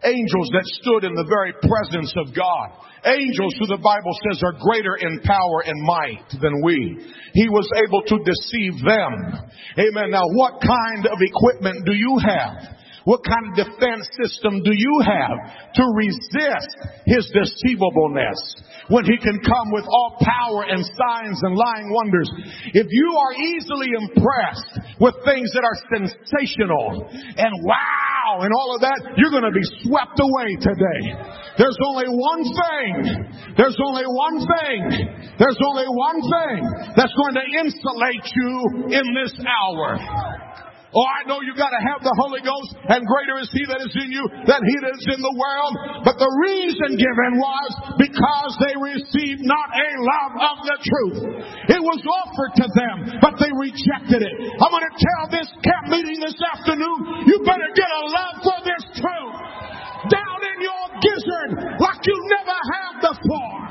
Angels 0.03 0.49
that 0.53 0.67
stood 0.81 1.03
in 1.03 1.15
the 1.15 1.25
very 1.25 1.53
presence 1.57 2.13
of 2.17 2.35
God. 2.35 2.85
Angels 3.05 3.55
who 3.57 3.67
the 3.67 3.81
Bible 3.81 4.13
says 4.29 4.41
are 4.43 4.57
greater 4.59 4.95
in 4.99 5.21
power 5.21 5.59
and 5.65 5.77
might 5.81 6.27
than 6.41 6.61
we. 6.61 7.01
He 7.33 7.49
was 7.49 7.69
able 7.77 8.01
to 8.03 8.17
deceive 8.21 8.77
them. 8.83 9.11
Amen. 9.77 10.11
Now 10.11 10.25
what 10.37 10.61
kind 10.61 11.07
of 11.07 11.17
equipment 11.21 11.85
do 11.85 11.93
you 11.93 12.19
have? 12.25 12.77
What 13.07 13.23
kind 13.23 13.47
of 13.47 13.55
defense 13.55 14.03
system 14.19 14.61
do 14.63 14.73
you 14.75 14.95
have 15.07 15.73
to 15.79 15.83
resist 15.95 16.75
his 17.05 17.31
deceivableness? 17.31 18.35
When 18.89 19.03
he 19.03 19.17
can 19.19 19.39
come 19.43 19.71
with 19.71 19.83
all 19.83 20.15
power 20.21 20.63
and 20.63 20.79
signs 20.79 21.39
and 21.43 21.55
lying 21.55 21.91
wonders. 21.91 22.29
If 22.71 22.87
you 22.89 23.07
are 23.19 23.33
easily 23.35 23.91
impressed 23.99 24.99
with 24.99 25.15
things 25.25 25.51
that 25.53 25.63
are 25.67 25.77
sensational 25.91 27.11
and 27.11 27.51
wow 27.63 28.39
and 28.39 28.51
all 28.55 28.75
of 28.75 28.81
that, 28.81 29.13
you're 29.17 29.31
going 29.31 29.43
to 29.43 29.51
be 29.51 29.67
swept 29.83 30.19
away 30.19 30.55
today. 30.63 31.01
There's 31.57 31.77
only 31.83 32.07
one 32.07 32.43
thing. 32.47 33.55
There's 33.57 33.77
only 33.83 34.07
one 34.07 34.37
thing. 34.39 34.79
There's 35.39 35.59
only 35.67 35.87
one 35.87 36.19
thing 36.23 36.59
that's 36.95 37.13
going 37.13 37.35
to 37.35 37.45
insulate 37.59 38.25
you 38.35 38.51
in 38.95 39.05
this 39.19 39.33
hour. 39.43 40.46
Oh, 40.95 41.03
I 41.03 41.27
know 41.27 41.43
you've 41.43 41.59
gotta 41.59 41.83
have 41.83 41.99
the 41.99 42.15
Holy 42.15 42.39
Ghost, 42.39 42.71
and 42.87 43.03
greater 43.03 43.43
is 43.43 43.51
He 43.51 43.67
that 43.67 43.83
is 43.83 43.91
in 43.91 44.07
you 44.07 44.23
than 44.47 44.61
He 44.63 44.75
that 44.87 44.95
is 44.95 45.07
in 45.11 45.19
the 45.19 45.35
world. 45.35 45.73
But 46.07 46.15
the 46.15 46.31
reason 46.47 46.95
given 46.95 47.31
was 47.35 47.69
because 47.99 48.51
they 48.63 48.75
received 48.79 49.43
not 49.43 49.67
a 49.67 49.89
love 49.99 50.33
of 50.39 50.57
the 50.63 50.77
truth. 50.79 51.19
It 51.75 51.81
was 51.83 52.01
offered 52.07 52.53
to 52.63 52.67
them, 52.71 52.97
but 53.19 53.35
they 53.35 53.51
rejected 53.51 54.23
it. 54.23 54.35
I'm 54.63 54.71
gonna 54.71 54.95
tell 54.95 55.23
this 55.27 55.51
camp 55.59 55.91
meeting 55.91 56.23
this 56.23 56.39
afternoon, 56.55 57.27
you 57.27 57.43
better 57.43 57.67
get 57.75 57.89
a 57.91 58.03
love 58.07 58.35
for 58.47 58.57
this 58.63 58.83
truth. 58.95 59.35
Down 60.07 60.39
in 60.39 60.57
your 60.63 60.83
gizzard, 61.03 61.51
like 61.83 61.99
you 62.07 62.17
never 62.31 62.57
have 62.63 62.95
before. 63.11 63.66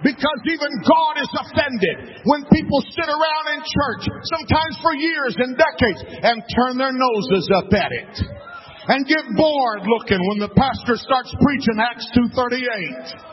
Because 0.00 0.40
even 0.48 0.72
God 0.88 1.14
is 1.20 1.32
offended 1.44 2.24
when 2.24 2.48
people 2.48 2.80
sit 2.88 3.04
around 3.04 3.46
in 3.52 3.60
church, 3.60 4.04
sometimes 4.32 4.74
for 4.80 4.96
years 4.96 5.36
and 5.36 5.52
decades, 5.60 6.00
and 6.24 6.40
turn 6.56 6.80
their 6.80 6.92
noses 6.92 7.44
up 7.52 7.68
at 7.68 7.92
it. 7.92 8.14
And 8.88 9.04
get 9.06 9.24
bored 9.36 9.84
looking 9.84 10.20
when 10.32 10.40
the 10.40 10.52
pastor 10.56 10.96
starts 10.96 11.30
preaching 11.36 11.76
Acts 11.78 12.08
238 12.16 13.30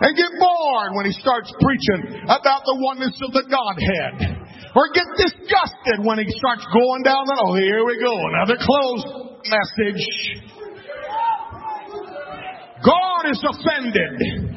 and 0.00 0.16
get 0.16 0.32
bored 0.40 0.96
when 0.96 1.04
he 1.04 1.12
starts 1.12 1.52
preaching 1.60 2.24
about 2.24 2.64
the 2.64 2.76
oneness 2.80 3.12
of 3.20 3.36
the 3.36 3.44
Godhead. 3.44 4.40
Or 4.72 4.88
get 4.96 5.04
disgusted 5.16 6.00
when 6.04 6.16
he 6.18 6.28
starts 6.40 6.64
going 6.72 7.02
down 7.04 7.26
the, 7.28 7.36
oh, 7.36 7.54
here 7.54 7.84
we 7.84 8.00
go, 8.00 8.16
another 8.32 8.56
closed 8.56 9.08
message. 9.44 10.04
God 12.80 13.28
is 13.28 13.40
offended 13.44 14.56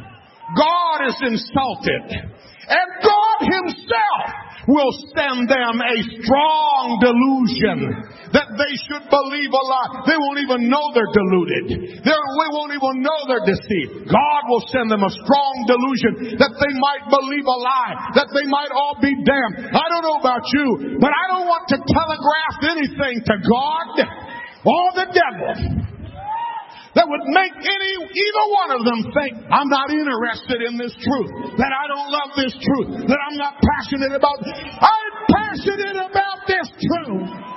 God 0.52 0.98
is 1.08 1.18
insulted. 1.24 2.04
And 2.64 2.88
God 3.04 3.38
Himself 3.44 4.44
will 4.68 4.94
send 5.12 5.52
them 5.52 5.76
a 5.84 5.96
strong 6.24 6.84
delusion 7.04 7.80
that 8.32 8.50
they 8.56 8.74
should 8.88 9.06
believe 9.12 9.52
a 9.52 9.64
lie. 9.68 10.08
They 10.08 10.16
won't 10.16 10.40
even 10.40 10.72
know 10.72 10.84
they're 10.96 11.12
deluded. 11.12 12.00
They're, 12.02 12.28
we 12.40 12.48
won't 12.56 12.72
even 12.72 13.04
know 13.04 13.20
they're 13.28 13.46
deceived. 13.46 14.08
God 14.08 14.42
will 14.48 14.64
send 14.72 14.88
them 14.88 15.04
a 15.04 15.12
strong 15.12 15.54
delusion 15.68 16.40
that 16.40 16.54
they 16.56 16.74
might 16.80 17.04
believe 17.12 17.46
a 17.46 17.60
lie, 17.60 17.94
that 18.16 18.30
they 18.32 18.48
might 18.48 18.72
all 18.72 18.98
be 19.04 19.12
damned. 19.12 19.70
I 19.70 19.86
don't 19.92 20.06
know 20.08 20.20
about 20.24 20.44
you, 20.56 20.98
but 20.98 21.12
I 21.12 21.24
don't 21.36 21.48
want 21.48 21.68
to 21.76 21.78
telegraph 21.84 22.56
anything 22.74 23.16
to 23.28 23.36
God 23.44 23.88
or 24.64 24.86
the 24.96 25.08
devil 25.12 25.93
that 26.96 27.10
would 27.10 27.26
make 27.34 27.56
any, 27.58 27.94
either 28.06 28.46
one 28.54 28.70
of 28.78 28.82
them 28.86 29.00
think, 29.14 29.34
I'm 29.50 29.70
not 29.70 29.90
interested 29.90 30.62
in 30.62 30.78
this 30.78 30.94
truth, 30.94 31.58
that 31.58 31.74
I 31.74 31.86
don't 31.90 32.10
love 32.14 32.30
this 32.38 32.54
truth, 32.54 33.10
that 33.10 33.20
I'm 33.20 33.38
not 33.38 33.58
passionate 33.58 34.14
about, 34.14 34.38
I'm 34.46 35.14
passionate 35.26 35.98
about 35.98 36.40
this 36.46 36.68
truth. 36.70 37.53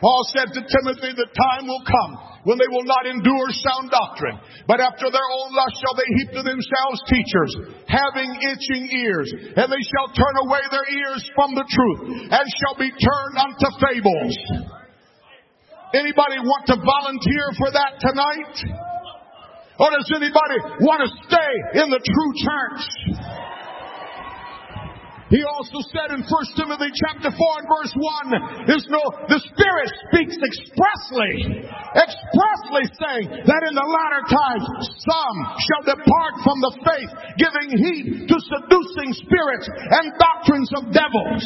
Paul 0.00 0.22
said 0.30 0.54
to 0.54 0.62
Timothy, 0.62 1.10
the 1.18 1.26
time 1.26 1.66
will 1.66 1.82
come 1.82 2.12
when 2.46 2.56
they 2.56 2.70
will 2.70 2.86
not 2.86 3.04
endure 3.10 3.50
sound 3.50 3.90
doctrine, 3.90 4.38
but 4.70 4.78
after 4.78 5.10
their 5.10 5.28
own 5.42 5.50
lust 5.50 5.74
shall 5.82 5.96
they 5.98 6.08
heap 6.22 6.30
to 6.38 6.42
themselves 6.46 6.98
teachers, 7.10 7.52
having 7.90 8.30
itching 8.46 8.84
ears, 8.94 9.28
and 9.58 9.66
they 9.66 9.84
shall 9.90 10.08
turn 10.14 10.34
away 10.46 10.62
their 10.70 10.86
ears 10.86 11.22
from 11.34 11.58
the 11.58 11.66
truth, 11.66 12.30
and 12.30 12.44
shall 12.62 12.76
be 12.78 12.94
turned 12.94 13.36
unto 13.42 13.68
fables. 13.82 14.34
Anybody 15.94 16.38
want 16.46 16.68
to 16.70 16.76
volunteer 16.78 17.46
for 17.58 17.70
that 17.74 17.98
tonight? 17.98 18.54
Or 19.78 19.88
does 19.90 20.10
anybody 20.14 20.58
want 20.84 21.06
to 21.06 21.10
stay 21.26 21.80
in 21.82 21.90
the 21.90 22.02
true 22.02 22.32
church? 22.38 23.47
He 25.28 25.44
also 25.44 25.84
said 25.92 26.16
in 26.16 26.24
1 26.24 26.56
Timothy 26.56 26.88
chapter 27.04 27.28
4 27.28 27.36
and 27.36 27.68
verse 27.68 27.92
1, 27.92 28.72
is 28.72 28.84
no, 28.88 29.02
the 29.28 29.40
Spirit 29.44 29.88
speaks 30.08 30.36
expressly, 30.40 31.68
expressly 31.92 32.84
saying 32.96 33.26
that 33.44 33.62
in 33.68 33.74
the 33.76 33.88
latter 33.92 34.24
times 34.24 34.64
some 35.04 35.36
shall 35.60 35.84
depart 35.84 36.34
from 36.40 36.58
the 36.64 36.72
faith, 36.80 37.12
giving 37.36 37.68
heed 37.76 38.24
to 38.24 38.36
seducing 38.40 39.12
spirits 39.20 39.68
and 39.68 40.16
doctrines 40.16 40.70
of 40.80 40.82
devils. 40.96 41.44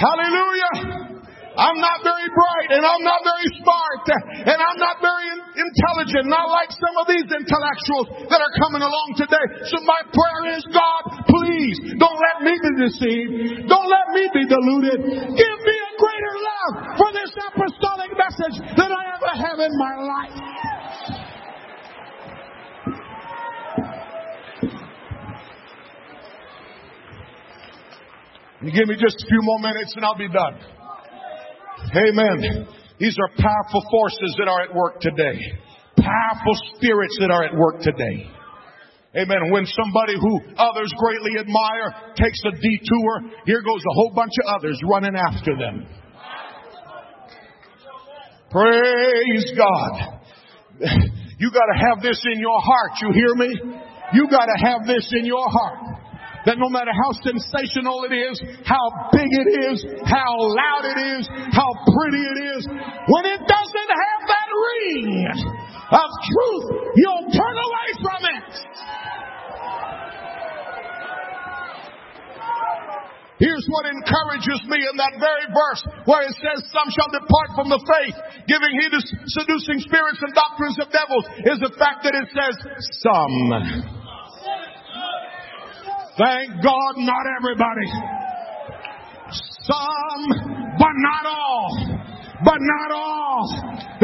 Hallelujah. 0.00 1.09
I'm 1.60 1.76
not 1.76 2.00
very 2.00 2.28
bright 2.32 2.68
and 2.72 2.80
I'm 2.80 3.04
not 3.04 3.20
very 3.20 3.48
smart 3.60 4.04
and 4.48 4.56
I'm 4.56 4.78
not 4.80 4.96
very 5.04 5.28
intelligent, 5.60 6.32
not 6.32 6.48
like 6.48 6.72
some 6.72 6.96
of 6.96 7.04
these 7.04 7.28
intellectuals 7.28 8.08
that 8.32 8.40
are 8.40 8.54
coming 8.64 8.80
along 8.80 9.08
today. 9.20 9.68
So 9.68 9.76
my 9.84 10.00
prayer 10.08 10.56
is, 10.56 10.64
God, 10.72 11.20
please 11.28 11.76
don't 12.00 12.16
let 12.16 12.48
me 12.48 12.56
be 12.56 12.72
deceived. 12.88 13.68
Don't 13.68 13.88
let 13.92 14.06
me 14.16 14.24
be 14.32 14.48
deluded. 14.48 15.04
Give 15.36 15.58
me 15.60 15.76
a 15.84 15.92
greater 16.00 16.34
love 16.40 16.72
for 16.96 17.12
this 17.12 17.28
apostolic 17.52 18.16
message 18.16 18.56
than 18.80 18.88
I 18.88 19.02
ever 19.20 19.32
have 19.44 19.58
in 19.60 19.74
my 19.76 19.94
life. 20.00 20.40
You 28.64 28.72
give 28.72 28.88
me 28.88 28.96
just 28.96 29.20
a 29.20 29.26
few 29.28 29.40
more 29.42 29.60
minutes 29.60 29.92
and 29.96 30.04
I'll 30.04 30.16
be 30.16 30.28
done. 30.28 30.79
Amen. 31.94 32.68
These 32.98 33.16
are 33.18 33.28
powerful 33.36 33.82
forces 33.90 34.34
that 34.38 34.48
are 34.48 34.62
at 34.62 34.74
work 34.74 35.00
today. 35.00 35.38
Powerful 35.96 36.56
spirits 36.76 37.16
that 37.20 37.30
are 37.30 37.44
at 37.44 37.54
work 37.56 37.80
today. 37.80 38.30
Amen. 39.16 39.50
When 39.50 39.66
somebody 39.66 40.14
who 40.14 40.40
others 40.56 40.92
greatly 40.96 41.40
admire 41.40 42.14
takes 42.14 42.38
a 42.46 42.52
detour, 42.52 43.32
here 43.44 43.62
goes 43.62 43.82
a 43.82 43.94
whole 43.94 44.12
bunch 44.14 44.32
of 44.44 44.54
others 44.54 44.78
running 44.88 45.16
after 45.16 45.56
them. 45.56 45.86
Praise 48.50 49.52
God. 49.56 50.20
You 51.40 51.50
gotta 51.50 51.78
have 51.88 52.02
this 52.02 52.20
in 52.34 52.40
your 52.40 52.60
heart. 52.60 52.92
You 53.00 53.12
hear 53.14 53.34
me? 53.34 53.80
You 54.12 54.28
gotta 54.30 54.58
have 54.62 54.86
this 54.86 55.10
in 55.18 55.24
your 55.24 55.46
heart 55.48 56.00
that 56.46 56.56
no 56.56 56.68
matter 56.68 56.90
how 56.92 57.10
sensational 57.20 58.04
it 58.08 58.14
is, 58.14 58.40
how 58.64 59.10
big 59.12 59.28
it 59.28 59.48
is, 59.72 59.84
how 60.08 60.32
loud 60.40 60.84
it 60.88 60.98
is, 61.20 61.28
how 61.52 61.68
pretty 61.92 62.22
it 62.24 62.38
is, 62.56 62.62
when 62.64 63.24
it 63.28 63.40
doesn't 63.44 63.90
have 63.92 64.22
that 64.28 64.48
ring 64.48 65.28
of 65.90 66.08
truth, 66.32 66.66
you'll 66.96 67.28
turn 67.34 67.56
away 67.60 67.88
from 68.00 68.20
it. 68.24 68.50
Here's 73.40 73.64
what 73.72 73.88
encourages 73.88 74.60
me 74.68 74.76
in 74.76 75.00
that 75.00 75.16
very 75.16 75.48
verse 75.48 75.80
where 76.04 76.20
it 76.28 76.36
says, 76.36 76.60
Some 76.76 76.92
shall 76.92 77.08
depart 77.08 77.56
from 77.56 77.72
the 77.72 77.80
faith, 77.80 78.16
giving 78.44 78.72
heed 78.76 78.92
to 78.92 79.00
seducing 79.00 79.80
spirits 79.80 80.20
and 80.20 80.36
doctrines 80.36 80.76
of 80.76 80.92
devils, 80.92 81.24
is 81.48 81.58
the 81.64 81.72
fact 81.80 82.04
that 82.04 82.12
it 82.12 82.28
says, 82.36 82.54
Some. 83.00 83.99
Thank 86.20 86.60
God, 86.60 86.92
not 87.00 87.24
everybody. 87.40 87.88
Some, 89.64 90.76
but 90.76 90.92
not 90.92 91.24
all. 91.24 91.72
But 92.44 92.60
not 92.60 92.90
all. 92.92 93.48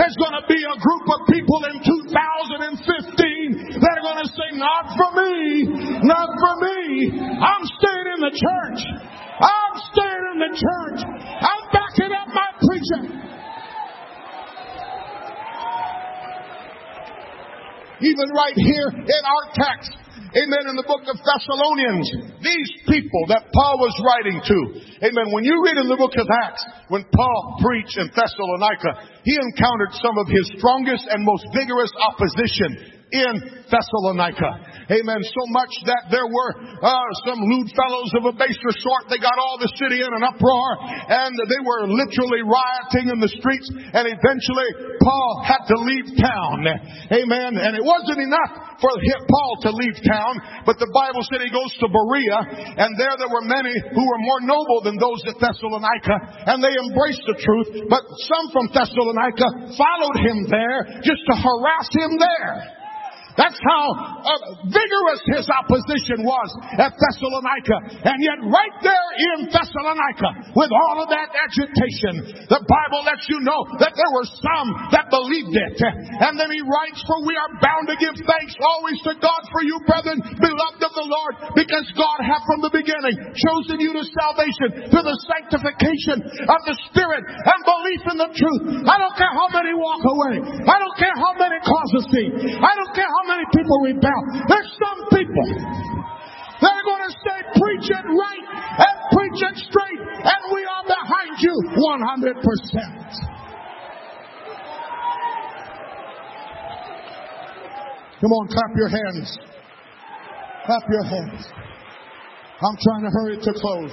There's 0.01 0.17
going 0.17 0.33
to 0.41 0.47
be 0.49 0.57
a 0.57 0.77
group 0.81 1.05
of 1.13 1.21
people 1.29 1.61
in 1.69 1.77
2015 1.85 3.81
that 3.85 3.93
are 4.01 4.05
going 4.09 4.25
to 4.25 4.31
say, 4.33 4.49
not 4.57 4.97
for 4.97 5.13
me, 5.13 5.69
not 6.09 6.29
for 6.41 6.55
me. 6.65 7.21
I'm 7.21 7.65
staying 7.85 8.09
in 8.17 8.21
the 8.25 8.33
church. 8.33 8.81
I'm 9.37 9.75
staying 9.93 10.25
in 10.33 10.39
the 10.41 10.53
church. 10.57 11.01
I'm 11.05 11.63
backing 11.69 12.17
up 12.17 12.29
my 12.33 12.49
preacher. 12.65 13.13
Even 18.01 18.29
right 18.33 18.57
here 18.57 18.89
in 19.05 19.23
our 19.29 19.45
text, 19.53 20.06
amen, 20.37 20.65
in 20.69 20.77
the 20.77 20.85
book 20.85 21.05
of 21.09 21.17
Thessalonians, 21.17 22.07
these 22.45 22.71
people 22.85 23.25
that 23.33 23.49
Paul 23.53 23.77
was 23.81 23.95
writing 24.05 24.39
to, 24.41 24.59
amen, 25.09 25.33
when 25.33 25.45
you 25.45 25.57
read 25.65 25.81
in 25.81 25.89
the 25.89 25.97
book 25.97 26.13
of 26.17 26.29
Acts, 26.45 26.65
when 26.89 27.05
Paul 27.09 27.61
preached 27.65 27.97
in 27.97 28.13
Thessalonica, 28.13 29.25
he 29.25 29.35
encountered 29.37 29.97
some 30.01 30.17
of 30.21 30.29
his 30.29 30.47
strongest 30.61 31.09
and 31.09 31.25
most 31.25 31.45
vigorous 31.57 31.93
opposition 32.13 32.96
in 33.13 33.67
Thessalonica. 33.71 34.51
Amen. 34.87 35.21
So 35.23 35.43
much 35.51 35.71
that 35.87 36.15
there 36.15 36.27
were 36.27 36.51
uh, 36.79 37.11
some 37.27 37.39
lewd 37.43 37.69
fellows 37.75 38.11
of 38.19 38.23
a 38.31 38.35
baser 38.39 38.73
sort. 38.83 39.11
They 39.11 39.19
got 39.19 39.35
all 39.35 39.59
the 39.59 39.71
city 39.79 39.99
in 39.99 40.11
an 40.11 40.23
uproar 40.23 40.69
and 41.11 41.35
they 41.35 41.63
were 41.63 41.91
literally 41.91 42.47
rioting 42.47 43.11
in 43.11 43.19
the 43.19 43.31
streets 43.31 43.67
and 43.71 44.07
eventually 44.07 44.71
Paul 45.03 45.33
had 45.43 45.63
to 45.67 45.77
leave 45.87 46.09
town. 46.19 46.67
Amen. 47.15 47.59
And 47.59 47.75
it 47.75 47.83
wasn't 47.83 48.23
enough 48.23 48.79
for 48.79 48.93
Paul 48.95 49.53
to 49.67 49.71
leave 49.75 49.97
town, 50.07 50.63
but 50.63 50.79
the 50.79 50.91
Bible 50.95 51.25
said 51.27 51.43
he 51.43 51.51
goes 51.51 51.73
to 51.83 51.87
Berea 51.91 52.39
and 52.79 52.95
there 52.95 53.15
there 53.19 53.33
were 53.33 53.43
many 53.43 53.75
who 53.91 54.05
were 54.07 54.23
more 54.23 54.43
noble 54.47 54.87
than 54.87 55.01
those 55.03 55.19
at 55.27 55.39
Thessalonica 55.43 56.47
and 56.47 56.63
they 56.63 56.75
embraced 56.75 57.25
the 57.27 57.39
truth, 57.39 57.91
but 57.91 58.03
some 58.31 58.47
from 58.55 58.71
Thessalonica 58.71 59.75
followed 59.75 60.19
him 60.23 60.39
there 60.47 61.03
just 61.03 61.23
to 61.27 61.35
harass 61.35 61.89
him 61.91 62.23
there. 62.23 62.76
That's 63.37 63.61
how 63.61 63.85
uh, 63.93 64.33
vigorous 64.65 65.23
his 65.37 65.45
opposition 65.45 66.25
was 66.25 66.49
at 66.81 66.97
Thessalonica. 66.97 68.01
And 68.01 68.19
yet 68.25 68.41
right 68.49 68.77
there 68.81 69.09
in 69.37 69.53
Thessalonica, 69.53 70.57
with 70.57 70.73
all 70.73 71.05
of 71.05 71.09
that 71.13 71.37
agitation, 71.37 72.49
the 72.49 72.65
Bible 72.65 73.05
lets 73.05 73.29
you 73.29 73.45
know 73.45 73.61
that 73.77 73.93
there 73.93 74.13
were 74.17 74.29
some 74.41 74.69
that 74.97 75.13
believed 75.13 75.53
it. 75.53 75.77
And 76.25 76.41
then 76.41 76.49
he 76.49 76.65
writes, 76.65 77.05
for 77.05 77.29
we 77.29 77.37
are 77.37 77.53
bound 77.61 77.93
to 77.93 77.97
give 78.01 78.17
thanks 78.25 78.57
always 78.57 78.99
to 79.05 79.13
God 79.21 79.43
for 79.53 79.63
you, 79.69 79.77
brethren, 79.85 80.17
beloved 80.41 80.81
of 80.81 80.93
the 80.97 81.07
Lord, 81.07 81.35
because 81.53 81.87
God 81.93 82.25
hath 82.25 82.45
from 82.49 82.65
the 82.65 82.73
beginning 82.73 83.17
chosen 83.37 83.85
you 83.85 83.93
to 83.93 84.05
salvation 84.17 84.89
through 84.89 85.05
the 85.05 85.19
sanctification 85.29 86.25
of 86.25 86.61
the 86.65 86.77
Spirit 86.89 87.21
and 87.21 87.61
belief 87.69 88.03
in 88.09 88.17
the 88.17 88.31
truth. 88.33 88.63
I 88.89 88.97
don't 88.97 89.17
care 89.21 89.35
how 89.37 89.49
many 89.53 89.77
walk 89.77 90.01
away. 90.01 90.35
I 90.65 90.77
don't 90.81 90.97
care 90.97 91.17
how 91.21 91.37
many 91.37 91.61
cause 91.61 91.91
a 92.01 92.03
scene. 92.09 92.33
I 92.65 92.73
don't 92.73 92.95
care 92.97 93.09
how 93.09 93.25
many 93.27 93.45
people 93.53 93.77
rebel. 93.83 94.23
There's 94.49 94.71
some 94.79 95.01
people 95.11 95.49
that 96.63 96.73
are 96.73 96.87
going 96.87 97.05
to 97.05 97.13
say, 97.21 97.39
preach 97.61 97.91
it 97.91 98.07
right 98.07 98.47
and 98.81 98.97
preach 99.13 99.39
it 99.43 99.57
straight, 99.69 100.01
and 100.01 100.41
we 100.55 100.65
are 100.65 100.85
behind 100.87 101.37
you 101.43 101.55
100%. 101.77 103.37
Come 108.21 108.33
on, 108.33 108.49
clap 108.49 108.73
your 108.77 108.89
hands. 108.89 109.39
Clap 110.65 110.83
your 110.91 111.05
hands. 111.05 111.47
I'm 112.59 112.77
trying 112.83 113.03
to 113.05 113.11
hurry 113.13 113.37
to 113.37 113.53
close. 113.61 113.93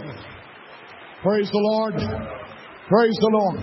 Praise 1.22 1.50
the 1.52 1.60
Lord. 1.60 1.96
Praise 2.88 3.18
the 3.20 3.30
Lord. 3.32 3.60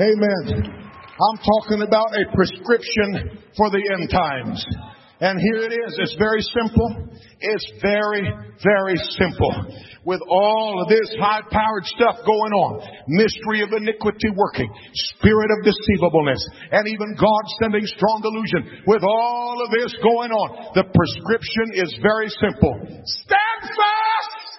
Amen. 0.00 0.85
I'm 1.16 1.38
talking 1.40 1.80
about 1.80 2.12
a 2.12 2.28
prescription 2.36 3.40
for 3.56 3.70
the 3.70 3.80
end 3.80 4.10
times. 4.10 4.60
And 5.18 5.40
here 5.40 5.64
it 5.64 5.72
is. 5.72 5.96
It's 5.96 6.16
very 6.20 6.44
simple. 6.44 7.08
It's 7.40 7.72
very, 7.80 8.28
very 8.60 8.96
simple. 9.16 9.48
With 10.04 10.20
all 10.28 10.76
of 10.84 10.92
this 10.92 11.08
high 11.18 11.40
powered 11.48 11.86
stuff 11.88 12.20
going 12.20 12.52
on, 12.52 12.84
mystery 13.08 13.64
of 13.64 13.72
iniquity 13.72 14.28
working, 14.36 14.68
spirit 15.16 15.50
of 15.56 15.64
deceivableness, 15.64 16.42
and 16.70 16.84
even 16.86 17.16
God 17.16 17.44
sending 17.64 17.86
strong 17.88 18.20
delusion. 18.20 18.84
With 18.86 19.02
all 19.02 19.64
of 19.64 19.72
this 19.72 19.96
going 20.04 20.36
on, 20.36 20.76
the 20.76 20.84
prescription 20.84 21.80
is 21.80 21.96
very 22.04 22.28
simple. 22.28 22.76
Stand 23.24 23.72
fast 23.72 24.56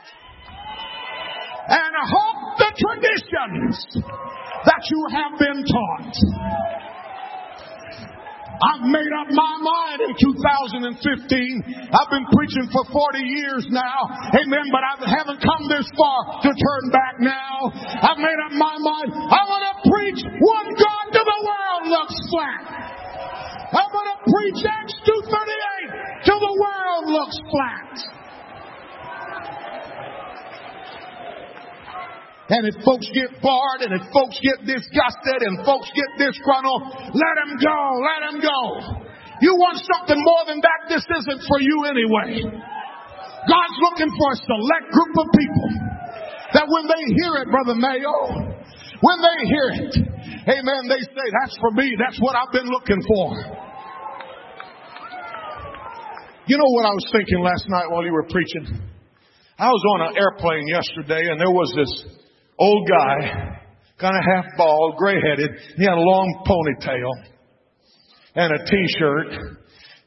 and 1.69 1.93
hope 2.01 2.41
the 2.57 2.71
traditions 2.81 3.77
that 4.67 4.83
you 4.91 5.01
have 5.15 5.33
been 5.39 5.63
taught. 5.63 6.15
I've 8.57 8.89
made 8.89 9.13
up 9.21 9.29
my 9.37 9.53
mind 9.61 9.99
in 10.01 10.13
2015. 10.17 11.93
I've 11.93 12.09
been 12.09 12.27
preaching 12.33 12.67
for 12.73 12.83
40 12.89 13.21
years 13.21 13.63
now. 13.69 13.99
Amen. 14.33 14.65
But 14.73 14.81
I 14.81 14.93
haven't 15.13 15.39
come 15.45 15.63
this 15.69 15.85
far 15.93 16.41
to 16.41 16.49
turn 16.49 16.83
back 16.89 17.15
now. 17.21 17.69
I've 18.01 18.17
made 18.17 18.39
up 18.49 18.53
my 18.57 18.75
mind. 18.81 19.09
I 19.13 19.41
want 19.45 19.61
to 19.61 19.73
preach 19.85 20.19
one 20.41 20.67
God 20.73 21.05
to 21.15 21.21
the 21.21 21.39
world 21.45 21.83
looks 21.85 22.17
flat. 22.33 22.63
I'm 23.77 23.89
going 23.93 24.09
to 24.09 24.19
preach 24.25 24.59
Acts 24.65 24.95
2.38 25.05 26.25
till 26.25 26.39
the 26.39 26.55
world 26.57 27.03
looks 27.13 27.37
flat. 27.53 28.16
And 32.47 32.63
if 32.63 32.79
folks 32.87 33.07
get 33.11 33.27
bored 33.43 33.83
and 33.83 33.91
if 33.91 34.03
folks 34.15 34.39
get 34.39 34.63
disgusted 34.63 35.39
and 35.43 35.67
folks 35.67 35.91
get 35.91 36.07
disgruntled, 36.15 37.11
let 37.11 37.33
them 37.43 37.59
go, 37.59 37.79
let 38.07 38.19
them 38.23 38.37
go. 38.39 38.59
You 39.43 39.51
want 39.59 39.83
something 39.83 40.15
more 40.15 40.43
than 40.47 40.63
that, 40.63 40.79
this 40.87 41.03
isn't 41.03 41.43
for 41.43 41.59
you 41.59 41.77
anyway. 41.91 42.47
God's 43.51 43.77
looking 43.83 44.11
for 44.15 44.27
a 44.31 44.37
select 44.47 44.87
group 44.95 45.13
of 45.19 45.27
people 45.35 45.69
that 46.55 46.65
when 46.71 46.87
they 46.87 47.03
hear 47.19 47.33
it, 47.43 47.47
Brother 47.51 47.75
Mayo, 47.75 48.15
when 49.03 49.17
they 49.19 49.37
hear 49.51 49.67
it, 49.83 49.93
amen, 50.47 50.81
they 50.87 51.03
say, 51.03 51.27
that's 51.43 51.55
for 51.59 51.71
me, 51.75 51.99
that's 51.99 52.17
what 52.23 52.35
I've 52.39 52.55
been 52.55 52.71
looking 52.71 53.03
for. 53.03 53.27
You 56.47 56.55
know 56.55 56.71
what 56.79 56.87
I 56.87 56.95
was 56.95 57.07
thinking 57.11 57.43
last 57.43 57.67
night 57.67 57.91
while 57.91 58.07
you 58.07 58.15
were 58.15 58.27
preaching? 58.31 58.87
I 59.59 59.67
was 59.67 59.83
on 59.99 59.99
an 60.07 60.13
airplane 60.15 60.63
yesterday 60.71 61.27
and 61.27 61.35
there 61.35 61.51
was 61.51 61.67
this 61.75 61.91
old 62.59 62.89
guy, 62.89 63.61
kind 63.99 64.15
of 64.15 64.23
half 64.23 64.45
bald, 64.57 64.97
gray 64.97 65.19
headed. 65.21 65.51
He 65.77 65.83
had 65.83 65.93
a 65.93 66.01
long 66.01 66.43
ponytail 66.45 67.11
and 68.35 68.53
a 68.53 68.65
t-shirt. 68.65 69.57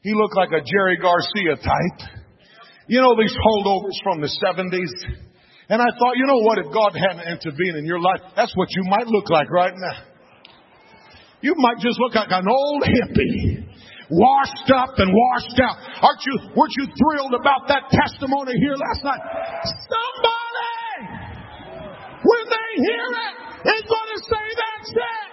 He 0.03 0.13
looked 0.13 0.35
like 0.35 0.49
a 0.49 0.63
Jerry 0.63 0.97
Garcia 0.97 1.55
type. 1.55 2.09
You 2.87 3.01
know 3.01 3.15
these 3.15 3.35
holdovers 3.35 3.97
from 4.03 4.21
the 4.21 4.31
70s? 4.43 5.15
And 5.69 5.81
I 5.81 5.87
thought, 5.97 6.17
you 6.17 6.25
know 6.25 6.39
what, 6.43 6.57
if 6.59 6.73
God 6.73 6.91
hadn't 6.91 7.31
intervened 7.31 7.77
in 7.77 7.85
your 7.85 7.99
life, 7.99 8.19
that's 8.35 8.51
what 8.55 8.67
you 8.71 8.83
might 8.89 9.07
look 9.07 9.29
like 9.29 9.49
right 9.49 9.73
now. 9.75 10.03
You 11.41 11.55
might 11.57 11.79
just 11.79 11.99
look 11.99 12.15
like 12.15 12.29
an 12.29 12.45
old 12.49 12.83
hippie 12.83 13.63
washed 14.11 14.69
up 14.75 14.99
and 14.99 15.09
washed 15.09 15.59
out. 15.63 15.79
Aren't 16.03 16.23
you, 16.27 16.35
weren't 16.55 16.75
you 16.77 16.87
thrilled 16.91 17.33
about 17.33 17.71
that 17.71 17.87
testimony 17.89 18.51
here 18.59 18.75
last 18.75 19.01
night? 19.03 19.23
Somebody 19.87 20.80
when 22.23 22.43
they 22.49 22.69
hear 22.85 23.07
it, 23.09 23.33
is 23.77 23.85
going 23.85 24.09
to 24.13 24.19
say, 24.25 24.45
That's 24.57 24.91
it. 24.91 25.31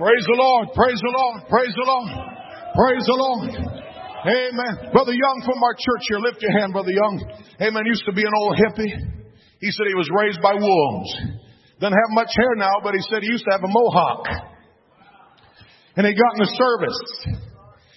Praise 0.00 0.24
the 0.24 0.38
Lord, 0.40 0.68
praise 0.72 0.96
the 0.96 1.12
Lord, 1.12 1.38
praise 1.52 1.74
the 1.76 1.84
Lord, 1.84 2.08
praise 2.72 3.04
the 3.04 3.18
Lord. 3.20 3.80
Amen. 4.20 4.92
Brother 4.92 5.12
Young 5.12 5.42
from 5.44 5.62
our 5.62 5.76
church 5.76 6.04
here, 6.08 6.20
lift 6.20 6.40
your 6.40 6.52
hand, 6.52 6.72
Brother 6.72 6.92
Young. 6.92 7.20
Amen. 7.60 7.82
Used 7.84 8.04
to 8.06 8.12
be 8.12 8.22
an 8.24 8.32
old 8.32 8.56
hippie. 8.56 8.92
He 9.60 9.70
said 9.70 9.84
he 9.88 9.94
was 9.94 10.08
raised 10.08 10.40
by 10.40 10.54
wolves. 10.56 11.12
Doesn't 11.80 11.96
have 11.96 12.12
much 12.12 12.28
hair 12.36 12.54
now, 12.56 12.76
but 12.84 12.92
he 12.92 13.00
said 13.08 13.22
he 13.22 13.32
used 13.32 13.44
to 13.48 13.52
have 13.52 13.64
a 13.64 13.72
mohawk. 13.72 14.26
And 15.96 16.06
he 16.06 16.12
got 16.12 16.36
in 16.36 16.44
the 16.44 16.52
service. 16.60 17.40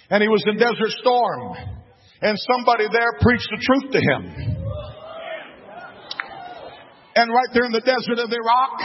And 0.10 0.24
he 0.24 0.30
was 0.30 0.44
in 0.48 0.58
Desert 0.58 0.92
Storm. 1.04 1.56
And 2.22 2.40
somebody 2.56 2.86
there 2.88 3.20
preached 3.20 3.50
the 3.52 3.60
truth 3.60 3.92
to 3.92 4.00
him. 4.00 4.54
And 7.16 7.30
right 7.30 7.52
there 7.54 7.66
in 7.66 7.74
the 7.74 7.84
desert 7.84 8.24
of 8.24 8.32
Iraq, 8.32 8.76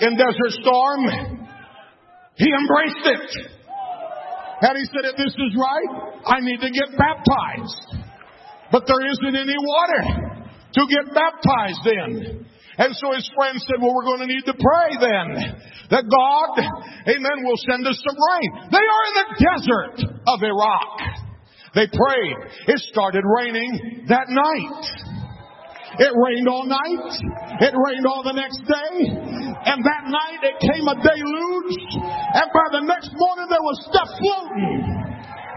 in 0.00 0.16
Desert 0.18 0.52
Storm, 0.60 1.00
he 2.34 2.50
embraced 2.50 3.06
it. 3.06 3.54
And 4.62 4.78
he 4.78 4.84
said, 4.86 5.14
if 5.14 5.16
this 5.16 5.32
is 5.32 5.52
right, 5.54 6.10
I 6.26 6.40
need 6.40 6.60
to 6.60 6.70
get 6.70 6.98
baptized. 6.98 8.02
But 8.72 8.84
there 8.86 9.06
isn't 9.12 9.36
any 9.36 9.54
water 9.54 10.02
to 10.74 10.86
get 10.90 11.14
baptized 11.14 11.86
in. 11.86 12.46
And 12.78 12.90
so 12.98 13.14
his 13.14 13.28
friend 13.38 13.54
said, 13.60 13.78
well, 13.78 13.94
we're 13.94 14.08
going 14.08 14.26
to 14.26 14.30
need 14.30 14.46
to 14.50 14.56
pray 14.56 14.90
then 14.98 15.26
that 15.94 16.04
God, 16.10 16.50
amen, 17.06 17.38
will 17.46 17.60
send 17.70 17.86
us 17.86 17.98
some 18.02 18.18
rain. 18.18 18.48
They 18.74 18.82
are 18.82 19.04
in 19.06 19.14
the 19.14 19.28
desert 19.38 19.96
of 20.26 20.38
Iraq. 20.42 20.94
They 21.74 21.86
prayed. 21.86 22.38
It 22.70 22.78
started 22.90 23.22
raining 23.22 24.06
that 24.08 24.26
night. 24.26 24.82
It 25.98 26.10
rained 26.10 26.48
all 26.48 26.66
night. 26.66 27.06
It 27.62 27.74
rained 27.74 28.06
all 28.06 28.22
the 28.26 28.34
next 28.34 28.58
day. 28.66 28.94
And 29.64 29.78
that 29.82 30.04
night 30.10 30.42
it 30.42 30.58
came 30.58 30.86
a 30.90 30.96
deluge. 30.98 31.78
And 32.02 32.48
by 32.50 32.66
the 32.74 32.82
next 32.82 33.10
morning 33.14 33.46
there 33.50 33.62
was 33.62 33.78
stuff 33.86 34.10
floating. 34.18 34.82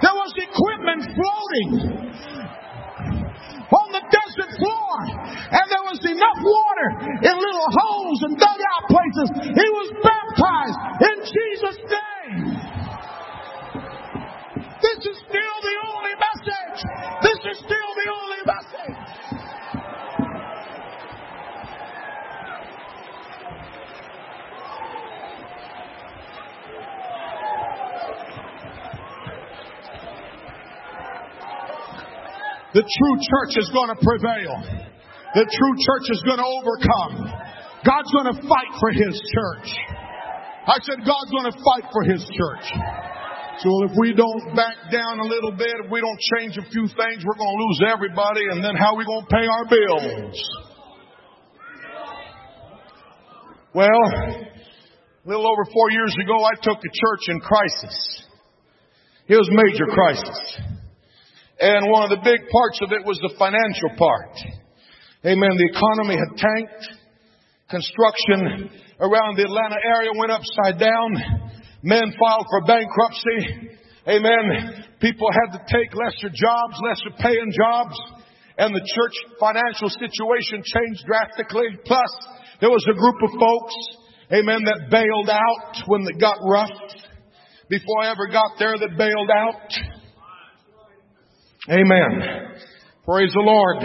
There 0.05 0.13
was 0.13 0.31
equipment 0.37 1.01
floating. 1.17 1.97
On 3.71 3.87
the 3.91 4.03
desert 4.07 4.51
floor. 4.55 4.95
And 5.51 5.65
there 5.71 5.85
was 5.87 5.99
enough 6.03 6.39
water 6.39 6.87
in 7.23 7.33
little 7.35 7.69
holes 7.71 8.19
and 8.27 8.33
dugout 8.39 8.83
places. 8.87 9.27
He 9.51 9.67
was 9.71 9.87
baptized 10.03 10.79
in 11.03 11.17
Jesus' 11.23 11.79
name. 11.87 12.57
This 14.77 14.99
is 15.09 15.17
still 15.25 15.57
the 15.63 15.77
only 15.89 16.15
message. 16.15 16.79
This 17.23 17.39
is 17.51 17.57
still 17.65 17.91
the 17.97 18.07
only 18.13 18.41
message. 18.45 19.06
The 32.73 32.83
true 32.83 33.15
church 33.15 33.53
is 33.55 33.69
going 33.71 33.91
to 33.95 33.99
prevail. 34.03 34.55
The 35.35 35.45
true 35.47 35.75
church 35.79 36.07
is 36.11 36.21
going 36.27 36.41
to 36.41 36.49
overcome. 36.49 37.31
God's 37.87 38.11
going 38.11 38.29
to 38.35 38.37
fight 38.43 38.71
for 38.79 38.91
His 38.91 39.15
church. 39.15 39.69
I 40.67 40.75
said 40.83 40.99
God's 41.07 41.31
going 41.31 41.47
to 41.47 41.57
fight 41.63 41.87
for 41.95 42.03
His 42.03 42.23
church. 42.27 42.65
So 43.63 43.69
if 43.89 43.91
we 43.97 44.13
don't 44.13 44.55
back 44.55 44.91
down 44.91 45.19
a 45.19 45.25
little 45.25 45.51
bit, 45.51 45.73
if 45.83 45.89
we 45.89 46.01
don't 46.01 46.19
change 46.37 46.57
a 46.57 46.65
few 46.69 46.85
things, 46.85 47.23
we're 47.25 47.39
going 47.39 47.55
to 47.57 47.63
lose 47.63 47.79
everybody 47.89 48.41
and 48.51 48.63
then 48.63 48.75
how 48.75 48.93
are 48.93 48.97
we 48.97 49.05
going 49.05 49.25
to 49.25 49.31
pay 49.33 49.47
our 49.47 49.65
bills? 49.65 50.37
Well, 53.73 54.03
a 55.25 55.27
little 55.27 55.47
over 55.47 55.65
four 55.73 55.91
years 55.91 56.15
ago, 56.23 56.43
I 56.43 56.53
took 56.61 56.77
a 56.77 56.91
church 56.91 57.23
in 57.29 57.39
crisis. 57.39 58.23
It 59.27 59.35
was 59.35 59.49
major 59.51 59.85
crisis. 59.85 60.76
And 61.59 61.89
one 61.89 62.05
of 62.05 62.11
the 62.13 62.21
big 62.23 62.37
parts 62.49 62.79
of 62.81 62.91
it 62.91 63.05
was 63.05 63.17
the 63.17 63.33
financial 63.37 63.97
part. 63.97 64.33
Amen. 65.25 65.53
The 65.57 65.69
economy 65.73 66.15
had 66.17 66.37
tanked. 66.37 66.83
Construction 67.69 68.69
around 69.01 69.35
the 69.35 69.43
Atlanta 69.43 69.81
area 69.83 70.11
went 70.15 70.31
upside 70.31 70.79
down. 70.79 71.09
Men 71.83 72.13
filed 72.15 72.45
for 72.49 72.61
bankruptcy. 72.63 73.75
Amen. 74.07 74.85
People 75.01 75.27
had 75.33 75.57
to 75.57 75.61
take 75.67 75.91
lesser 75.97 76.29
jobs, 76.29 76.79
lesser 76.79 77.11
paying 77.19 77.51
jobs. 77.51 77.97
And 78.57 78.73
the 78.73 78.85
church 78.85 79.15
financial 79.39 79.89
situation 79.89 80.63
changed 80.63 81.03
drastically. 81.05 81.75
Plus, 81.85 82.13
there 82.61 82.69
was 82.69 82.85
a 82.89 82.97
group 82.97 83.17
of 83.21 83.31
folks, 83.37 83.75
amen, 84.33 84.63
that 84.65 84.89
bailed 84.89 85.29
out 85.29 85.83
when 85.87 86.07
it 86.07 86.21
got 86.21 86.37
rough. 86.41 86.73
Before 87.69 88.01
I 88.01 88.11
ever 88.11 88.27
got 88.31 88.57
there, 88.57 88.77
that 88.77 88.97
bailed 88.97 89.29
out. 89.29 89.96
Amen. 91.67 92.55
Praise 93.03 93.35
the 93.35 93.43
Lord. 93.43 93.83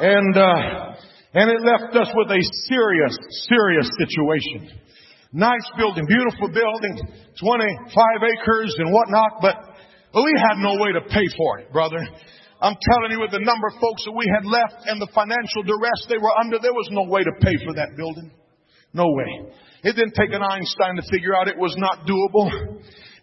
And, 0.00 0.32
uh, 0.32 0.96
and 1.36 1.52
it 1.52 1.60
left 1.60 1.92
us 1.92 2.08
with 2.16 2.32
a 2.32 2.40
serious, 2.72 3.12
serious 3.52 3.84
situation. 4.00 4.80
Nice 5.28 5.68
building, 5.76 6.08
beautiful 6.08 6.48
building, 6.48 6.96
25 7.36 8.32
acres 8.32 8.72
and 8.80 8.88
whatnot, 8.96 9.44
but 9.44 9.56
we 10.16 10.32
had 10.40 10.56
no 10.56 10.80
way 10.80 10.96
to 10.96 11.04
pay 11.12 11.28
for 11.36 11.60
it, 11.60 11.68
brother. 11.70 12.00
I'm 12.64 12.76
telling 12.80 13.12
you, 13.12 13.20
with 13.20 13.36
the 13.36 13.44
number 13.44 13.68
of 13.68 13.76
folks 13.76 14.08
that 14.08 14.16
we 14.16 14.24
had 14.32 14.48
left 14.48 14.88
and 14.88 14.96
the 14.96 15.12
financial 15.12 15.68
duress 15.68 16.00
they 16.08 16.16
were 16.16 16.32
under, 16.40 16.56
there 16.56 16.72
was 16.72 16.88
no 16.96 17.04
way 17.12 17.20
to 17.20 17.32
pay 17.44 17.52
for 17.68 17.76
that 17.76 17.92
building. 18.00 18.32
No 18.96 19.04
way. 19.04 19.52
It 19.84 20.00
didn't 20.00 20.16
take 20.16 20.32
an 20.32 20.40
Einstein 20.40 20.96
to 20.96 21.04
figure 21.12 21.36
out 21.36 21.44
it 21.44 21.60
was 21.60 21.76
not 21.76 22.08
doable. 22.08 22.48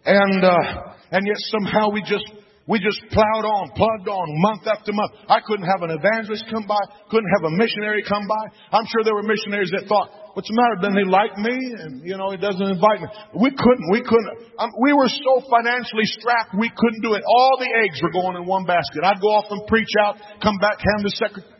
And, 0.05 0.45
uh, 0.45 0.93
and 1.09 1.25
yet 1.25 1.41
somehow 1.49 1.89
we 1.89 2.03
just 2.05 2.29
we 2.63 2.79
just 2.79 3.03
plowed 3.11 3.43
on, 3.43 3.75
plugged 3.75 4.07
on, 4.07 4.25
month 4.39 4.63
after 4.63 4.95
month. 4.95 5.11
I 5.27 5.43
couldn't 5.43 5.67
have 5.67 5.83
an 5.83 5.91
evangelist 5.99 6.47
come 6.47 6.63
by, 6.63 6.79
couldn't 7.11 7.27
have 7.35 7.51
a 7.51 7.53
missionary 7.59 8.07
come 8.07 8.23
by. 8.23 8.43
I'm 8.71 8.87
sure 8.87 9.03
there 9.03 9.15
were 9.15 9.27
missionaries 9.27 9.67
that 9.75 9.83
thought, 9.91 10.31
what's 10.31 10.47
the 10.47 10.55
matter? 10.55 10.87
Doesn't 10.87 11.11
like 11.11 11.35
me? 11.43 11.51
And, 11.83 12.07
you 12.07 12.15
know, 12.15 12.31
he 12.31 12.39
doesn't 12.39 12.63
invite 12.63 13.03
me. 13.03 13.07
We 13.35 13.51
couldn't, 13.51 13.87
we 13.91 13.99
couldn't. 13.99 14.55
Um, 14.55 14.71
we 14.79 14.95
were 14.95 15.11
so 15.11 15.43
financially 15.51 16.07
strapped, 16.07 16.55
we 16.55 16.71
couldn't 16.71 17.03
do 17.03 17.19
it. 17.19 17.23
All 17.27 17.59
the 17.59 17.67
eggs 17.83 17.99
were 17.99 18.15
going 18.15 18.39
in 18.39 18.47
one 18.47 18.63
basket. 18.63 19.03
I'd 19.03 19.19
go 19.19 19.35
off 19.35 19.51
and 19.51 19.59
preach 19.67 19.91
out, 19.99 20.15
come 20.39 20.55
back, 20.63 20.79
hand 20.79 21.03
the, 21.03 21.11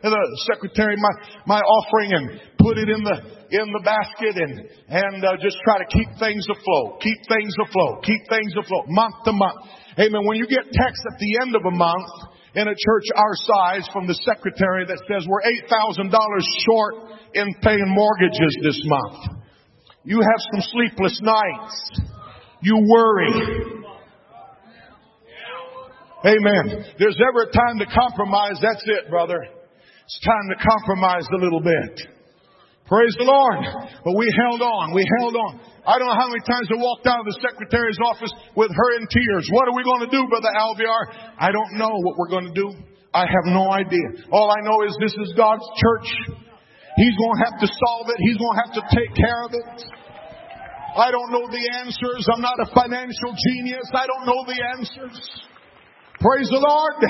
the 0.08 0.40
secretary 0.56 0.96
my, 0.96 1.60
my 1.60 1.60
offering 1.60 2.16
and 2.16 2.26
put 2.64 2.80
it 2.80 2.88
in 2.88 3.04
the, 3.04 3.18
in 3.60 3.68
the 3.76 3.84
basket 3.84 4.40
and, 4.40 4.72
and 4.88 5.20
uh, 5.20 5.36
just 5.44 5.60
try 5.68 5.84
to 5.84 5.88
keep 5.92 6.08
things 6.16 6.48
afloat, 6.48 7.04
keep 7.04 7.20
things 7.28 7.52
afloat, 7.60 8.08
keep 8.08 8.24
things 8.32 8.56
afloat, 8.56 8.88
month 8.88 9.20
to 9.28 9.36
month. 9.36 9.83
Amen. 10.00 10.26
When 10.26 10.38
you 10.38 10.48
get 10.48 10.66
text 10.66 11.04
at 11.12 11.20
the 11.20 11.38
end 11.46 11.56
of 11.56 11.62
a 11.66 11.76
month 11.76 12.10
in 12.56 12.68
a 12.68 12.76
church 12.76 13.06
our 13.16 13.36
size 13.36 13.88
from 13.94 14.08
the 14.08 14.16
secretary 14.26 14.86
that 14.86 15.00
says 15.08 15.26
we're 15.28 15.42
$8,000 15.70 16.10
short 16.66 16.96
in 17.34 17.54
paying 17.62 17.86
mortgages 17.88 18.58
this 18.62 18.80
month. 18.86 19.44
You 20.04 20.20
have 20.20 20.42
some 20.54 20.62
sleepless 20.72 21.20
nights. 21.22 22.02
You 22.62 22.86
worry. 22.88 23.84
Amen. 26.26 26.86
There's 26.98 27.20
ever 27.20 27.44
a 27.44 27.52
time 27.52 27.80
to 27.80 27.86
compromise. 27.86 28.58
That's 28.62 28.84
it, 28.86 29.10
brother. 29.10 29.44
It's 30.06 30.20
time 30.26 30.50
to 30.50 30.70
compromise 30.70 31.28
a 31.32 31.38
little 31.38 31.62
bit. 31.62 32.08
Praise 32.94 33.18
the 33.18 33.26
Lord. 33.26 33.90
But 34.06 34.14
we 34.14 34.30
held 34.38 34.62
on. 34.62 34.94
We 34.94 35.02
held 35.18 35.34
on. 35.34 35.66
I 35.82 35.98
don't 35.98 36.06
know 36.06 36.20
how 36.22 36.30
many 36.30 36.46
times 36.46 36.70
I 36.70 36.78
walked 36.78 37.10
out 37.10 37.26
of 37.26 37.26
the 37.26 37.42
secretary's 37.42 37.98
office 38.06 38.30
with 38.54 38.70
her 38.70 38.90
in 39.02 39.10
tears. 39.10 39.50
What 39.50 39.66
are 39.66 39.74
we 39.74 39.82
going 39.82 40.06
to 40.06 40.12
do, 40.14 40.22
Brother 40.30 40.54
Alviar? 40.54 41.34
I 41.42 41.50
don't 41.50 41.82
know 41.82 41.90
what 41.90 42.22
we're 42.22 42.30
going 42.30 42.54
to 42.54 42.54
do. 42.54 42.70
I 43.10 43.26
have 43.26 43.50
no 43.50 43.66
idea. 43.74 44.30
All 44.30 44.54
I 44.54 44.62
know 44.62 44.86
is 44.86 44.94
this 45.02 45.18
is 45.26 45.34
God's 45.34 45.66
church. 45.82 46.38
He's 47.02 47.18
going 47.18 47.34
to 47.34 47.42
have 47.50 47.58
to 47.66 47.70
solve 47.82 48.14
it. 48.14 48.18
He's 48.30 48.38
going 48.38 48.54
to 48.54 48.62
have 48.62 48.74
to 48.78 48.84
take 48.94 49.12
care 49.18 49.42
of 49.42 49.52
it. 49.58 49.74
I 50.94 51.10
don't 51.10 51.34
know 51.34 51.50
the 51.50 51.66
answers. 51.82 52.30
I'm 52.30 52.46
not 52.46 52.62
a 52.62 52.70
financial 52.78 53.34
genius. 53.34 53.90
I 53.90 54.06
don't 54.06 54.30
know 54.30 54.46
the 54.46 54.60
answers. 54.78 55.18
Praise 56.24 56.48
the 56.48 56.64
Lord. 56.64 57.04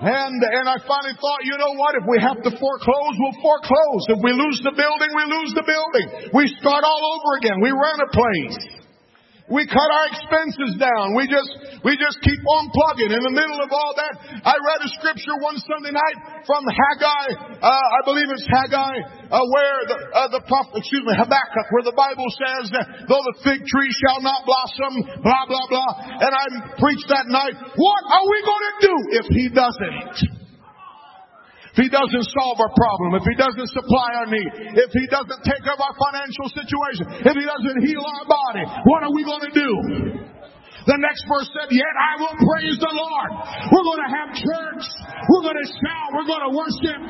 And, 0.00 0.40
and 0.40 0.64
I 0.64 0.80
finally 0.88 1.12
thought, 1.20 1.44
you 1.44 1.60
know 1.60 1.76
what? 1.76 1.92
If 1.92 2.08
we 2.08 2.16
have 2.24 2.40
to 2.40 2.52
foreclose, 2.56 3.14
we'll 3.20 3.40
foreclose. 3.44 4.02
If 4.16 4.20
we 4.24 4.32
lose 4.32 4.60
the 4.64 4.72
building, 4.72 5.10
we 5.12 5.24
lose 5.28 5.52
the 5.52 5.66
building. 5.68 6.32
We 6.32 6.48
start 6.56 6.80
all 6.84 7.02
over 7.20 7.36
again. 7.36 7.60
We 7.60 7.68
rent 7.68 8.00
a 8.00 8.08
place. 8.08 8.85
We 9.46 9.62
cut 9.62 9.78
our 9.78 10.06
expenses 10.10 10.74
down. 10.74 11.14
We 11.14 11.30
just, 11.30 11.80
we 11.86 11.94
just 11.94 12.18
keep 12.18 12.42
on 12.58 12.66
plugging. 12.74 13.14
In 13.14 13.22
the 13.22 13.30
middle 13.30 13.62
of 13.62 13.70
all 13.70 13.94
that, 13.94 14.42
I 14.42 14.58
read 14.58 14.80
a 14.82 14.90
scripture 14.98 15.38
one 15.38 15.54
Sunday 15.62 15.94
night 15.94 16.42
from 16.50 16.66
Haggai, 16.66 17.62
uh, 17.62 17.70
I 17.70 18.00
believe 18.02 18.26
it's 18.26 18.42
Haggai, 18.42 18.94
uh, 19.30 19.38
where 19.54 19.78
the, 19.86 19.98
uh, 20.02 20.28
the 20.34 20.42
prophet, 20.50 20.82
excuse 20.82 21.06
me, 21.06 21.14
Habakkuk, 21.14 21.66
where 21.70 21.86
the 21.86 21.94
Bible 21.94 22.26
says, 22.42 22.74
that 22.74 22.86
though 23.06 23.22
the 23.22 23.36
fig 23.46 23.62
tree 23.62 23.92
shall 24.02 24.18
not 24.18 24.42
blossom, 24.42 25.22
blah, 25.22 25.44
blah, 25.46 25.66
blah. 25.70 25.92
And 26.26 26.32
I 26.34 26.44
preached 26.82 27.06
that 27.14 27.30
night, 27.30 27.54
what 27.54 28.02
are 28.02 28.26
we 28.26 28.38
going 28.42 28.66
to 28.66 28.76
do 28.82 28.94
if 29.22 29.26
he 29.30 29.44
doesn't? 29.54 30.45
If 31.76 31.84
he 31.84 31.92
doesn't 31.92 32.26
solve 32.32 32.56
our 32.56 32.72
problem, 32.72 33.20
if 33.20 33.24
he 33.28 33.36
doesn't 33.36 33.68
supply 33.68 34.08
our 34.16 34.28
need, 34.32 34.80
if 34.80 34.88
he 34.96 35.04
doesn't 35.12 35.40
take 35.44 35.60
care 35.60 35.76
of 35.76 35.82
our 35.84 35.92
financial 36.08 36.48
situation, 36.48 37.04
if 37.20 37.34
he 37.36 37.44
doesn't 37.44 37.78
heal 37.84 38.00
our 38.00 38.24
body, 38.24 38.64
what 38.88 39.04
are 39.04 39.12
we 39.12 39.20
going 39.28 39.44
to 39.44 39.52
do? 39.52 39.70
The 40.88 40.96
next 40.96 41.28
verse 41.28 41.52
said, 41.52 41.68
Yet 41.68 41.94
I 42.00 42.12
will 42.16 42.32
praise 42.32 42.80
the 42.80 42.92
Lord. 42.96 43.30
We're 43.68 43.84
going 43.92 44.02
to 44.08 44.12
have 44.16 44.28
church. 44.32 44.84
We're 45.28 45.44
going 45.52 45.60
to 45.60 45.68
shout. 45.68 46.08
We're 46.16 46.30
going 46.32 46.44
to 46.48 46.52
worship. 46.56 47.00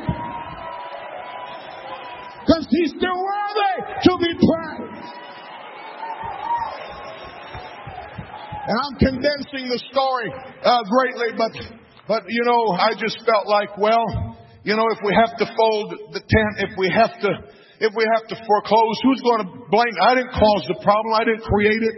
Because 2.42 2.66
he's 2.66 2.90
still 2.90 3.20
worthy 3.22 3.74
to 4.02 4.12
be 4.18 4.32
praised. 4.34 5.14
And 8.66 8.76
I'm 8.82 8.96
condensing 8.98 9.70
the 9.70 9.78
story 9.94 10.26
uh, 10.66 10.82
greatly, 10.90 11.38
but 11.38 11.54
but 12.08 12.22
you 12.26 12.42
know, 12.42 12.74
I 12.74 12.98
just 12.98 13.18
felt 13.26 13.46
like, 13.46 13.78
well, 13.78 14.25
you 14.66 14.74
know, 14.74 14.90
if 14.90 14.98
we 15.06 15.14
have 15.14 15.30
to 15.38 15.46
fold 15.46 16.10
the 16.10 16.18
tent, 16.18 16.52
if 16.66 16.74
we 16.74 16.90
have 16.90 17.14
to, 17.22 17.30
if 17.78 17.94
we 17.94 18.02
have 18.18 18.26
to 18.34 18.36
foreclose, 18.36 18.96
who's 19.06 19.22
going 19.22 19.46
to 19.46 19.48
blame? 19.70 19.94
I 20.02 20.18
didn't 20.18 20.34
cause 20.34 20.66
the 20.66 20.82
problem. 20.82 21.14
I 21.14 21.22
didn't 21.22 21.46
create 21.46 21.82
it. 21.86 21.96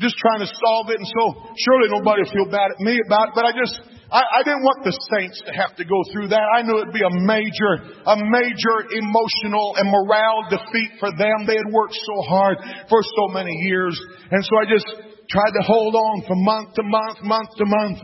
Just 0.00 0.16
trying 0.16 0.40
to 0.40 0.48
solve 0.48 0.88
it. 0.88 0.96
And 0.96 1.04
so 1.04 1.52
surely 1.60 1.92
nobody 1.92 2.24
will 2.24 2.32
feel 2.32 2.48
bad 2.48 2.72
at 2.72 2.80
me 2.80 2.96
about 3.04 3.30
it. 3.30 3.32
But 3.36 3.44
I 3.44 3.52
just, 3.52 3.76
I, 4.08 4.40
I 4.40 4.40
didn't 4.48 4.64
want 4.64 4.80
the 4.88 4.96
saints 5.12 5.44
to 5.44 5.52
have 5.52 5.76
to 5.76 5.84
go 5.84 6.00
through 6.08 6.32
that. 6.32 6.40
I 6.40 6.64
knew 6.64 6.80
it'd 6.80 6.96
be 6.96 7.04
a 7.04 7.16
major, 7.20 7.84
a 7.84 8.16
major 8.16 8.76
emotional 8.96 9.76
and 9.76 9.84
morale 9.92 10.48
defeat 10.48 10.96
for 10.96 11.12
them. 11.12 11.44
They 11.44 11.60
had 11.60 11.68
worked 11.68 12.00
so 12.00 12.16
hard 12.32 12.56
for 12.88 13.04
so 13.04 13.24
many 13.36 13.52
years. 13.68 13.92
And 14.32 14.40
so 14.40 14.52
I 14.56 14.64
just 14.64 14.88
tried 15.28 15.52
to 15.52 15.62
hold 15.68 15.92
on 15.92 16.24
from 16.24 16.40
month 16.48 16.80
to 16.80 16.84
month, 16.88 17.20
month 17.28 17.50
to 17.60 17.66
month. 17.68 18.00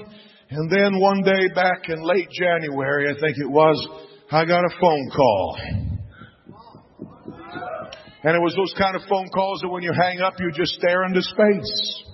And 0.54 0.68
then 0.70 1.00
one 1.00 1.22
day 1.22 1.48
back 1.54 1.88
in 1.88 2.02
late 2.02 2.28
January, 2.30 3.08
I 3.08 3.18
think 3.18 3.38
it 3.38 3.50
was, 3.50 3.88
I 4.30 4.44
got 4.44 4.62
a 4.62 4.68
phone 4.78 5.10
call. 5.16 5.56
And 8.22 8.36
it 8.36 8.38
was 8.38 8.54
those 8.54 8.74
kind 8.78 8.94
of 8.94 9.00
phone 9.08 9.30
calls 9.30 9.62
that 9.62 9.68
when 9.70 9.82
you 9.82 9.92
hang 9.98 10.20
up, 10.20 10.34
you 10.38 10.52
just 10.52 10.74
stare 10.74 11.04
into 11.04 11.22
space. 11.22 12.04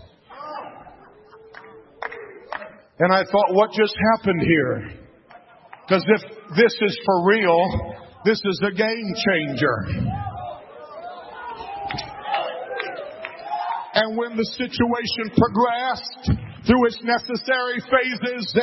And 3.01 3.13
I 3.13 3.25
thought, 3.25 3.55
what 3.55 3.73
just 3.73 3.97
happened 4.15 4.41
here? 4.41 4.89
Because 5.89 6.05
if, 6.07 6.23
this 6.57 6.79
is 6.81 6.97
for 7.05 7.27
real. 7.27 7.61
This 8.25 8.41
is 8.45 8.63
a 8.63 8.71
game 8.71 9.15
changer. 9.17 9.85
And 13.95 14.17
when 14.17 14.37
the 14.37 14.45
situation 14.45 15.35
progressed, 15.37 16.48
through 16.69 16.87
its 16.87 17.01
necessary 17.03 17.81
phases. 17.89 18.55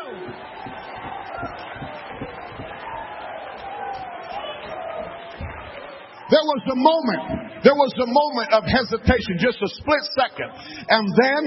There 6.29 6.45
was 6.49 6.63
a 6.65 6.77
moment, 6.77 7.23
there 7.65 7.75
was 7.75 7.93
a 8.01 8.09
moment 8.09 8.53
of 8.53 8.65
hesitation, 8.65 9.37
just 9.37 9.61
a 9.61 9.69
split 9.81 10.01
second. 10.17 10.49
And 10.89 11.05
then 11.13 11.43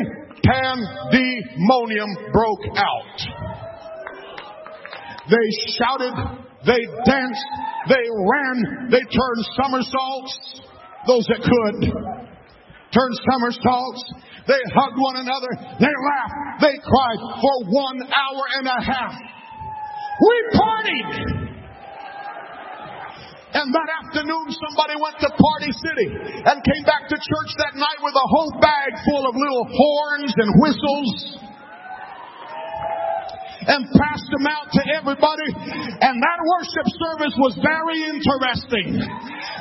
pandemonium 0.46 2.10
broke 2.34 2.66
out. 2.78 3.18
They 5.30 5.48
shouted, 5.78 6.14
they 6.66 6.82
danced, 7.06 7.46
they 7.90 8.06
ran, 8.06 8.90
they 8.90 9.02
turned 9.02 9.44
somersaults, 9.58 10.62
those 11.08 11.26
that 11.30 11.42
could. 11.42 11.94
Turned 12.94 13.18
somersaults, 13.32 14.04
they 14.48 14.62
hugged 14.78 15.00
one 15.02 15.18
another, 15.18 15.52
they 15.82 15.96
laughed, 15.96 16.62
they 16.62 16.76
cried 16.86 17.20
for 17.42 17.56
one 17.70 17.98
hour 18.14 18.44
and 18.62 18.66
a 18.68 18.80
half. 18.84 19.14
We 20.22 20.36
partied! 20.54 21.46
And 23.56 23.72
that 23.72 23.90
afternoon, 24.04 24.52
somebody 24.52 25.00
went 25.00 25.16
to 25.24 25.32
Party 25.32 25.72
City 25.72 26.08
and 26.44 26.60
came 26.60 26.84
back 26.84 27.08
to 27.08 27.16
church 27.16 27.52
that 27.64 27.80
night 27.80 28.00
with 28.04 28.12
a 28.12 28.28
whole 28.28 28.52
bag 28.60 28.92
full 29.08 29.24
of 29.24 29.34
little 29.34 29.66
horns 29.72 30.34
and 30.36 30.50
whistles 30.60 31.40
and 33.66 33.82
passed 33.96 34.30
them 34.30 34.46
out 34.46 34.68
to 34.70 34.82
everybody. 34.94 35.50
And 36.04 36.16
that 36.20 36.40
worship 36.60 36.88
service 37.00 37.36
was 37.40 37.54
very 37.64 37.98
interesting. 38.12 39.00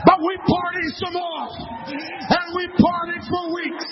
But 0.05 0.19
we 0.21 0.35
partied 0.43 0.95
some 0.99 1.15
more. 1.15 1.49
And 1.89 2.47
we 2.53 2.65
partied 2.75 3.25
for 3.31 3.45
weeks. 3.55 3.87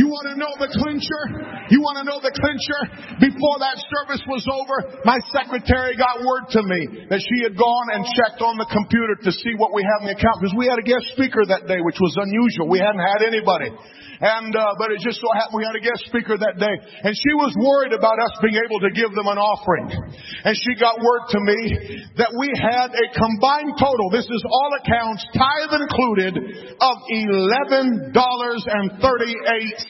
You 0.00 0.08
want 0.08 0.32
to 0.32 0.36
know 0.40 0.48
the 0.56 0.72
clincher? 0.80 1.22
You 1.68 1.84
want 1.84 2.00
to 2.00 2.08
know 2.08 2.24
the 2.24 2.32
clincher? 2.32 2.80
Before 3.20 3.60
that 3.60 3.76
service 4.00 4.24
was 4.24 4.48
over, 4.48 4.96
my 5.04 5.20
secretary 5.28 5.92
got 6.00 6.24
word 6.24 6.48
to 6.56 6.64
me 6.64 7.04
that 7.12 7.20
she 7.20 7.44
had 7.44 7.52
gone 7.52 7.92
and 7.92 8.08
checked 8.16 8.40
on 8.40 8.56
the 8.56 8.64
computer 8.72 9.20
to 9.28 9.30
see 9.30 9.52
what 9.60 9.76
we 9.76 9.84
had 9.84 10.00
in 10.00 10.06
the 10.08 10.16
account 10.16 10.40
because 10.40 10.56
we 10.56 10.72
had 10.72 10.80
a 10.80 10.86
guest 10.88 11.04
speaker 11.12 11.44
that 11.44 11.68
day, 11.68 11.84
which 11.84 12.00
was 12.00 12.16
unusual. 12.16 12.72
We 12.72 12.80
hadn't 12.80 13.04
had 13.04 13.28
anybody. 13.28 13.76
And, 14.20 14.52
uh, 14.52 14.76
but 14.80 14.92
it 14.92 15.00
just 15.04 15.20
so 15.20 15.28
happened 15.36 15.60
we 15.60 15.68
had 15.68 15.76
a 15.76 15.84
guest 15.84 16.08
speaker 16.08 16.36
that 16.36 16.56
day. 16.56 16.76
And 17.04 17.12
she 17.12 17.32
was 17.36 17.52
worried 17.60 17.92
about 17.92 18.16
us 18.20 18.32
being 18.40 18.56
able 18.56 18.80
to 18.84 18.92
give 18.96 19.12
them 19.12 19.28
an 19.28 19.36
offering. 19.36 19.88
And 20.44 20.52
she 20.56 20.80
got 20.80 20.96
word 21.00 21.28
to 21.32 21.40
me 21.44 21.60
that 22.20 22.32
we 22.36 22.48
had 22.56 22.92
a 22.92 23.06
combined 23.16 23.76
total, 23.80 24.12
this 24.12 24.28
is 24.28 24.42
all 24.48 24.70
accounts, 24.80 25.24
tithe 25.36 25.72
included, 25.76 26.40
of 26.80 26.96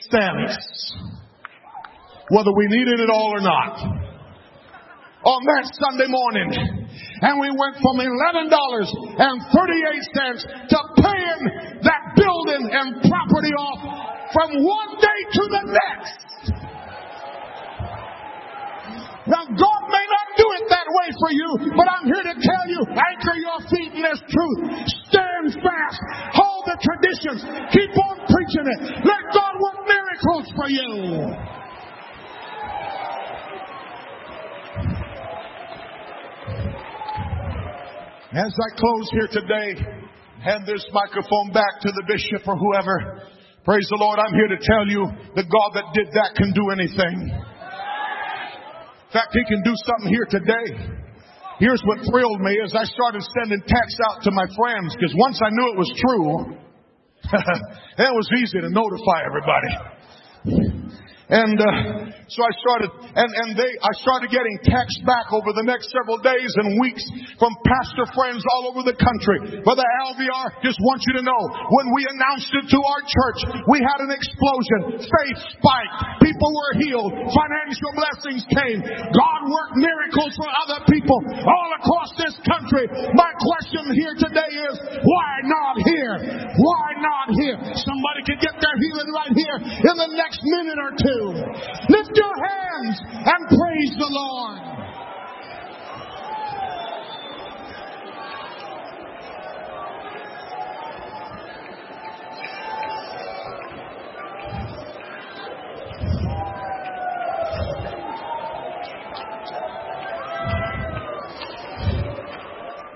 $11.38. 0.08 0.56
Whether 2.30 2.52
we 2.56 2.66
needed 2.68 3.00
it 3.00 3.10
all 3.10 3.34
or 3.34 3.40
not. 3.40 3.78
On 5.20 5.44
that 5.44 5.68
Sunday 5.76 6.06
morning. 6.08 6.52
And 7.20 7.40
we 7.40 7.50
went 7.50 7.76
from 7.76 8.00
$11.38 8.00 8.48
to 10.68 10.78
paying 10.96 11.42
that 11.82 12.02
building 12.16 12.70
and 12.72 13.02
property 13.02 13.52
off 13.58 13.80
from 14.32 14.64
one 14.64 14.96
day 14.96 15.20
to 15.32 15.42
the 15.50 15.62
next. 15.68 16.30
Now, 19.26 19.44
God 19.46 19.82
may 19.92 20.06
not 20.10 20.26
do 20.34 20.46
it 20.58 20.64
that 20.74 20.88
way 20.90 21.08
for 21.20 21.30
you, 21.30 21.50
but 21.76 21.86
I'm 21.86 22.06
here 22.08 22.24
to 22.34 22.36
tell 22.40 22.66
you, 22.66 22.80
anchor 22.88 23.36
your 23.38 23.60
feet 23.68 23.92
in 23.94 24.02
this 24.02 24.18
truth. 24.26 24.60
Stand 25.06 25.54
fast. 25.60 26.00
Hold 26.34 26.49
the 26.66 26.76
traditions. 26.80 27.40
Keep 27.72 27.92
on 27.96 28.16
preaching 28.28 28.66
it. 28.66 28.80
Let 29.04 29.22
God 29.32 29.54
work 29.60 29.78
miracles 29.86 30.46
for 30.56 30.68
you. 30.68 31.50
As 38.32 38.54
I 38.54 38.68
close 38.78 39.10
here 39.10 39.42
today, 39.42 39.74
hand 40.44 40.64
this 40.64 40.86
microphone 40.92 41.50
back 41.52 41.80
to 41.82 41.90
the 41.90 42.04
bishop 42.06 42.46
or 42.46 42.56
whoever. 42.56 43.26
Praise 43.64 43.86
the 43.90 43.98
Lord. 43.98 44.18
I'm 44.20 44.32
here 44.32 44.48
to 44.48 44.60
tell 44.62 44.86
you 44.86 45.04
the 45.34 45.42
God 45.42 45.70
that 45.74 45.92
did 45.94 46.06
that 46.14 46.34
can 46.36 46.52
do 46.54 46.70
anything. 46.70 47.28
In 47.28 49.12
fact, 49.12 49.34
He 49.34 49.44
can 49.44 49.62
do 49.64 49.74
something 49.74 50.08
here 50.14 50.26
today. 50.30 51.09
Here's 51.60 51.82
what 51.84 51.98
thrilled 52.08 52.40
me 52.40 52.58
as 52.64 52.74
I 52.74 52.84
started 52.84 53.20
sending 53.36 53.60
texts 53.60 54.00
out 54.08 54.22
to 54.24 54.30
my 54.32 54.46
friends 54.56 54.96
because 54.96 55.14
once 55.14 55.38
I 55.44 55.50
knew 55.52 55.68
it 55.68 55.78
was 55.78 55.92
true, 56.00 56.56
it 58.00 58.12
was 58.16 58.28
easy 58.40 58.60
to 58.64 58.70
notify 58.72 59.20
everybody. 59.28 60.79
And 61.30 61.54
uh, 61.54 62.10
so 62.26 62.42
I 62.42 62.52
started, 62.58 62.90
and, 63.14 63.30
and 63.30 63.48
they, 63.54 63.70
I 63.70 63.92
started 64.02 64.34
getting 64.34 64.50
texts 64.66 64.98
back 65.06 65.30
over 65.30 65.54
the 65.54 65.62
next 65.62 65.94
several 65.94 66.18
days 66.18 66.50
and 66.58 66.74
weeks 66.82 67.06
from 67.38 67.54
pastor 67.62 68.06
friends 68.18 68.42
all 68.58 68.74
over 68.74 68.82
the 68.82 68.98
country. 68.98 69.62
Brother 69.62 69.86
Alviar, 70.02 70.58
just 70.66 70.78
want 70.82 70.98
you 71.06 71.22
to 71.22 71.24
know, 71.26 71.42
when 71.70 71.86
we 71.94 72.02
announced 72.10 72.50
it 72.50 72.66
to 72.74 72.78
our 72.82 73.02
church, 73.06 73.40
we 73.70 73.78
had 73.78 74.02
an 74.02 74.10
explosion. 74.10 75.02
Faith 75.06 75.38
spiked. 75.54 75.94
People 76.18 76.50
were 76.50 76.74
healed. 76.82 77.12
Financial 77.14 77.92
blessings 77.94 78.42
came. 78.50 78.82
God 79.14 79.40
worked 79.46 79.78
miracles 79.78 80.34
for 80.34 80.50
other 80.66 80.82
people 80.90 81.18
all 81.46 81.70
across 81.78 82.10
this 82.18 82.34
country. 82.42 82.90
My 83.14 83.30
question 83.38 83.86
here 83.94 84.14
today 84.18 84.50
is, 84.66 84.74
why 84.98 85.30
not 85.46 85.74
here? 85.86 86.14
Why 86.58 86.86
not 86.98 87.26
here? 87.38 87.58
Somebody 87.78 88.20
could 88.26 88.42
get 88.42 88.58
their 88.58 88.76
healing 88.82 89.10
right 89.14 89.34
here 89.34 89.58
in 89.62 89.94
the 89.94 90.10
next 90.18 90.42
minute 90.42 90.78
or 90.82 90.94
two. 90.98 91.19
Lift 91.28 92.16
your 92.16 92.34
hands 92.34 93.00
and 93.04 93.48
praise 93.48 93.92
the 93.98 94.08
Lord. 94.08 94.58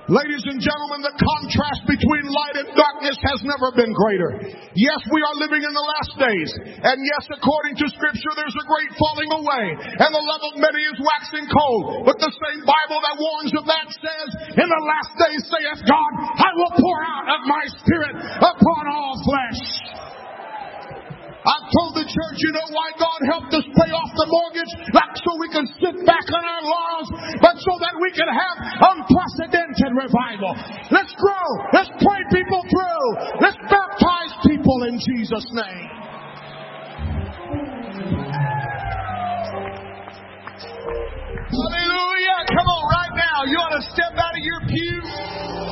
Ladies 0.04 0.44
and 0.44 0.60
gentlemen, 0.60 1.00
the 1.00 1.16
contrast 1.16 1.88
between 1.88 2.28
light 2.28 2.56
and 2.60 2.68
darkness 2.76 3.16
has 3.24 3.40
never 3.40 3.72
been 3.72 3.88
greater. 3.88 4.36
Yes, 4.76 5.00
we 5.08 5.24
are 5.24 5.36
living 5.40 5.64
in 5.64 5.72
the 5.72 5.86
last 5.96 6.12
days. 6.20 6.50
And 6.84 6.98
yes, 7.00 7.24
according 7.32 7.80
to 7.80 7.88
scripture, 7.88 8.32
there's 8.36 8.52
a 8.52 8.68
great 8.68 8.92
falling 9.00 9.32
away. 9.32 9.64
And 9.80 10.10
the 10.12 10.20
love 10.28 10.44
of 10.52 10.60
many 10.60 10.82
is 10.92 11.00
waxing 11.00 11.48
cold. 11.48 12.04
But 12.04 12.20
the 12.20 12.28
same 12.28 12.60
Bible 12.68 13.00
that 13.00 13.16
warns 13.16 13.52
of 13.56 13.64
that 13.64 13.88
says, 13.96 14.28
in 14.60 14.68
the 14.68 14.82
last 14.84 15.12
days 15.24 15.42
saith 15.48 15.80
God, 15.88 16.10
I 16.36 16.52
will 16.52 16.74
pour 16.76 16.98
out 17.00 17.40
of 17.40 17.40
my 17.48 17.64
spirit 17.80 18.14
upon 18.44 18.82
all 18.92 19.16
flesh. 19.24 20.03
I've 21.44 21.68
told 21.76 21.92
the 21.92 22.08
church, 22.08 22.36
you 22.40 22.52
know 22.56 22.68
why 22.72 22.88
God 22.96 23.20
helped 23.28 23.52
us 23.52 23.66
pay 23.68 23.90
off 23.92 24.10
the 24.16 24.28
mortgage? 24.32 24.72
Not 24.96 25.12
so 25.12 25.30
we 25.36 25.52
can 25.52 25.68
sit 25.76 25.96
back 26.08 26.24
on 26.32 26.40
our 26.40 26.62
laurels, 26.64 27.08
but 27.36 27.54
so 27.60 27.72
that 27.84 27.92
we 28.00 28.08
can 28.16 28.32
have 28.32 28.56
unprecedented 28.96 29.92
revival. 29.92 30.56
Let's 30.88 31.12
grow. 31.20 31.46
Let's 31.76 31.92
pray 32.00 32.20
people 32.32 32.64
through. 32.64 33.06
Let's 33.44 33.60
baptize 33.68 34.32
people 34.48 34.88
in 34.88 34.96
Jesus' 34.96 35.44
name. 35.52 36.04
Hallelujah. 41.44 42.38
Come 42.56 42.68
on, 42.72 42.84
right 42.88 43.14
now. 43.20 43.38
You 43.44 43.56
ought 43.60 43.76
to 43.76 43.84
step 43.92 44.16
out 44.16 44.32
of 44.32 44.42
your 44.42 44.60
pew. 44.64 44.96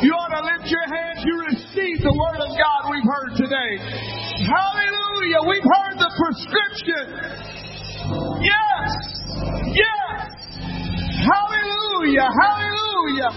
You 0.04 0.12
ought 0.20 0.36
to 0.36 0.42
lift 0.52 0.68
your 0.68 0.84
hands. 0.84 1.24
You 1.24 1.34
receive 1.48 2.02
the 2.04 2.12
word 2.12 2.38
of 2.44 2.50
God 2.60 2.80
we've 2.92 3.08
heard 3.08 3.32
today. 3.40 3.72
Hallelujah. 5.32 5.48
We've 5.48 5.64
heard 5.64 5.96
the 5.98 6.10
prescription. 6.18 7.04
Yes. 8.42 8.90
Yes. 9.74 10.28
Hallelujah. 11.24 12.28
Hallelujah. 12.42 13.30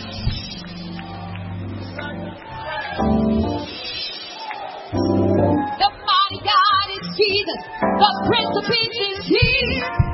The 5.78 5.90
mighty 6.04 6.40
God 6.44 6.86
is 6.92 7.06
Jesus. 7.16 7.60
The 7.80 8.12
Prince 8.28 8.54
of 8.58 8.66
Peace 8.70 9.00
is 9.12 9.26
here. 9.28 10.05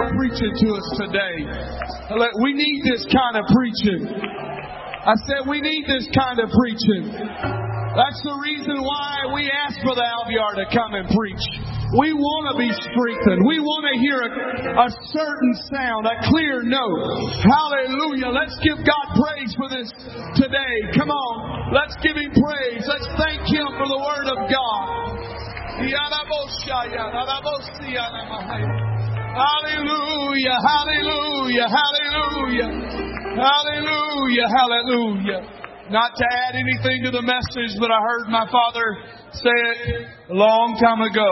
For 0.00 0.16
preaching 0.16 0.52
to 0.56 0.66
us 0.72 0.86
today. 0.96 1.36
We 2.40 2.56
need 2.56 2.80
this 2.88 3.04
kind 3.12 3.36
of 3.36 3.44
preaching. 3.52 4.08
I 4.08 5.14
said 5.28 5.44
we 5.44 5.60
need 5.60 5.84
this 5.84 6.08
kind 6.16 6.40
of 6.40 6.48
preaching. 6.48 7.12
That's 7.12 8.20
the 8.24 8.36
reason 8.40 8.80
why 8.80 9.28
we 9.34 9.50
asked 9.50 9.82
Brother 9.84 10.06
Alviar 10.06 10.56
to 10.56 10.66
come 10.72 10.94
and 10.94 11.04
preach. 11.10 11.44
We 11.98 12.14
want 12.14 12.54
to 12.54 12.56
be 12.56 12.70
strengthened. 12.70 13.42
We 13.44 13.58
want 13.58 13.82
to 13.90 13.94
hear 13.98 14.22
a, 14.22 14.30
a 14.78 14.88
certain 15.10 15.54
sound, 15.74 16.06
a 16.06 16.16
clear 16.30 16.62
note. 16.62 17.42
Hallelujah. 17.42 18.30
Let's 18.30 18.54
give 18.62 18.78
God 18.86 19.06
praise 19.18 19.52
for 19.58 19.68
this 19.68 19.90
today. 20.38 20.74
Come 20.94 21.10
on. 21.10 21.74
Let's 21.74 21.98
give 21.98 22.14
Him 22.14 22.30
praise. 22.30 22.86
Let's 22.86 23.10
thank 23.18 23.42
Him 23.42 23.68
for 23.74 23.90
the 23.90 24.00
Word 24.00 24.26
of 24.32 24.38
God. 24.48 25.00
Hallelujah, 29.30 30.58
hallelujah, 30.58 31.66
hallelujah, 31.70 32.70
hallelujah, 33.38 34.48
hallelujah. 34.50 35.40
Not 35.90 36.16
to 36.16 36.24
add 36.26 36.54
anything 36.54 37.04
to 37.04 37.10
the 37.10 37.22
message, 37.22 37.78
but 37.78 37.90
I 37.90 37.98
heard 38.02 38.26
my 38.28 38.46
father 38.50 38.82
say 39.32 39.50
it 39.50 40.06
a 40.30 40.34
long 40.34 40.76
time 40.82 41.00
ago, 41.02 41.30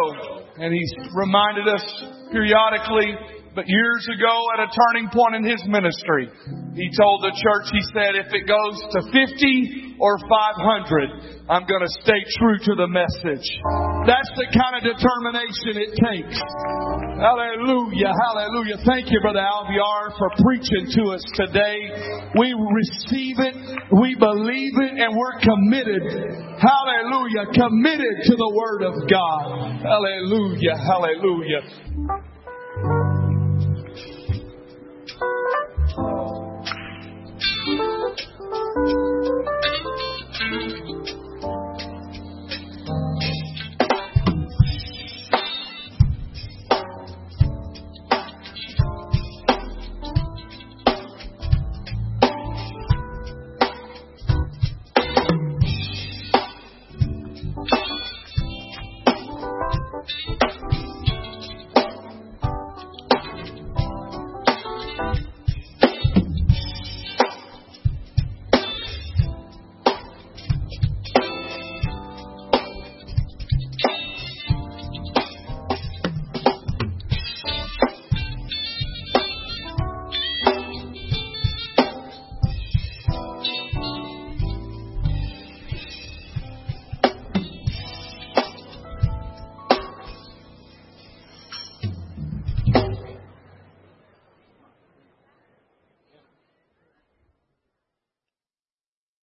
and 0.62 0.72
he's 0.72 0.92
reminded 1.14 1.66
us 1.66 1.82
periodically 2.30 3.14
But 3.58 3.66
years 3.66 4.06
ago 4.06 4.34
at 4.54 4.62
a 4.62 4.70
turning 4.70 5.10
point 5.10 5.34
in 5.34 5.42
his 5.42 5.58
ministry, 5.66 6.30
he 6.78 6.86
told 6.94 7.26
the 7.26 7.34
church, 7.34 7.66
he 7.74 7.82
said, 7.90 8.14
if 8.14 8.30
it 8.30 8.46
goes 8.46 8.78
to 8.94 9.02
50 9.10 9.98
or 9.98 10.14
500, 10.14 11.42
I'm 11.50 11.66
going 11.66 11.82
to 11.82 11.90
stay 12.06 12.22
true 12.38 12.54
to 12.54 12.72
the 12.78 12.86
message. 12.86 13.42
That's 14.06 14.30
the 14.38 14.46
kind 14.54 14.78
of 14.78 14.86
determination 14.86 15.74
it 15.74 15.90
takes. 15.90 16.38
Hallelujah, 17.18 18.14
hallelujah. 18.14 18.78
Thank 18.86 19.10
you, 19.10 19.18
Brother 19.26 19.42
Alviar, 19.42 20.14
for 20.14 20.30
preaching 20.38 20.94
to 20.94 21.18
us 21.18 21.24
today. 21.34 22.30
We 22.38 22.54
receive 22.54 23.42
it, 23.42 23.58
we 23.90 24.14
believe 24.14 24.74
it, 24.86 25.02
and 25.02 25.18
we're 25.18 25.34
committed. 25.42 26.06
Hallelujah, 26.62 27.50
committed 27.58 28.22
to 28.22 28.34
the 28.38 28.50
Word 28.54 28.86
of 28.86 28.94
God. 29.10 29.82
Hallelujah, 29.82 30.78
hallelujah. 30.78 32.27
Thank 38.86 38.94
you. 40.88 40.97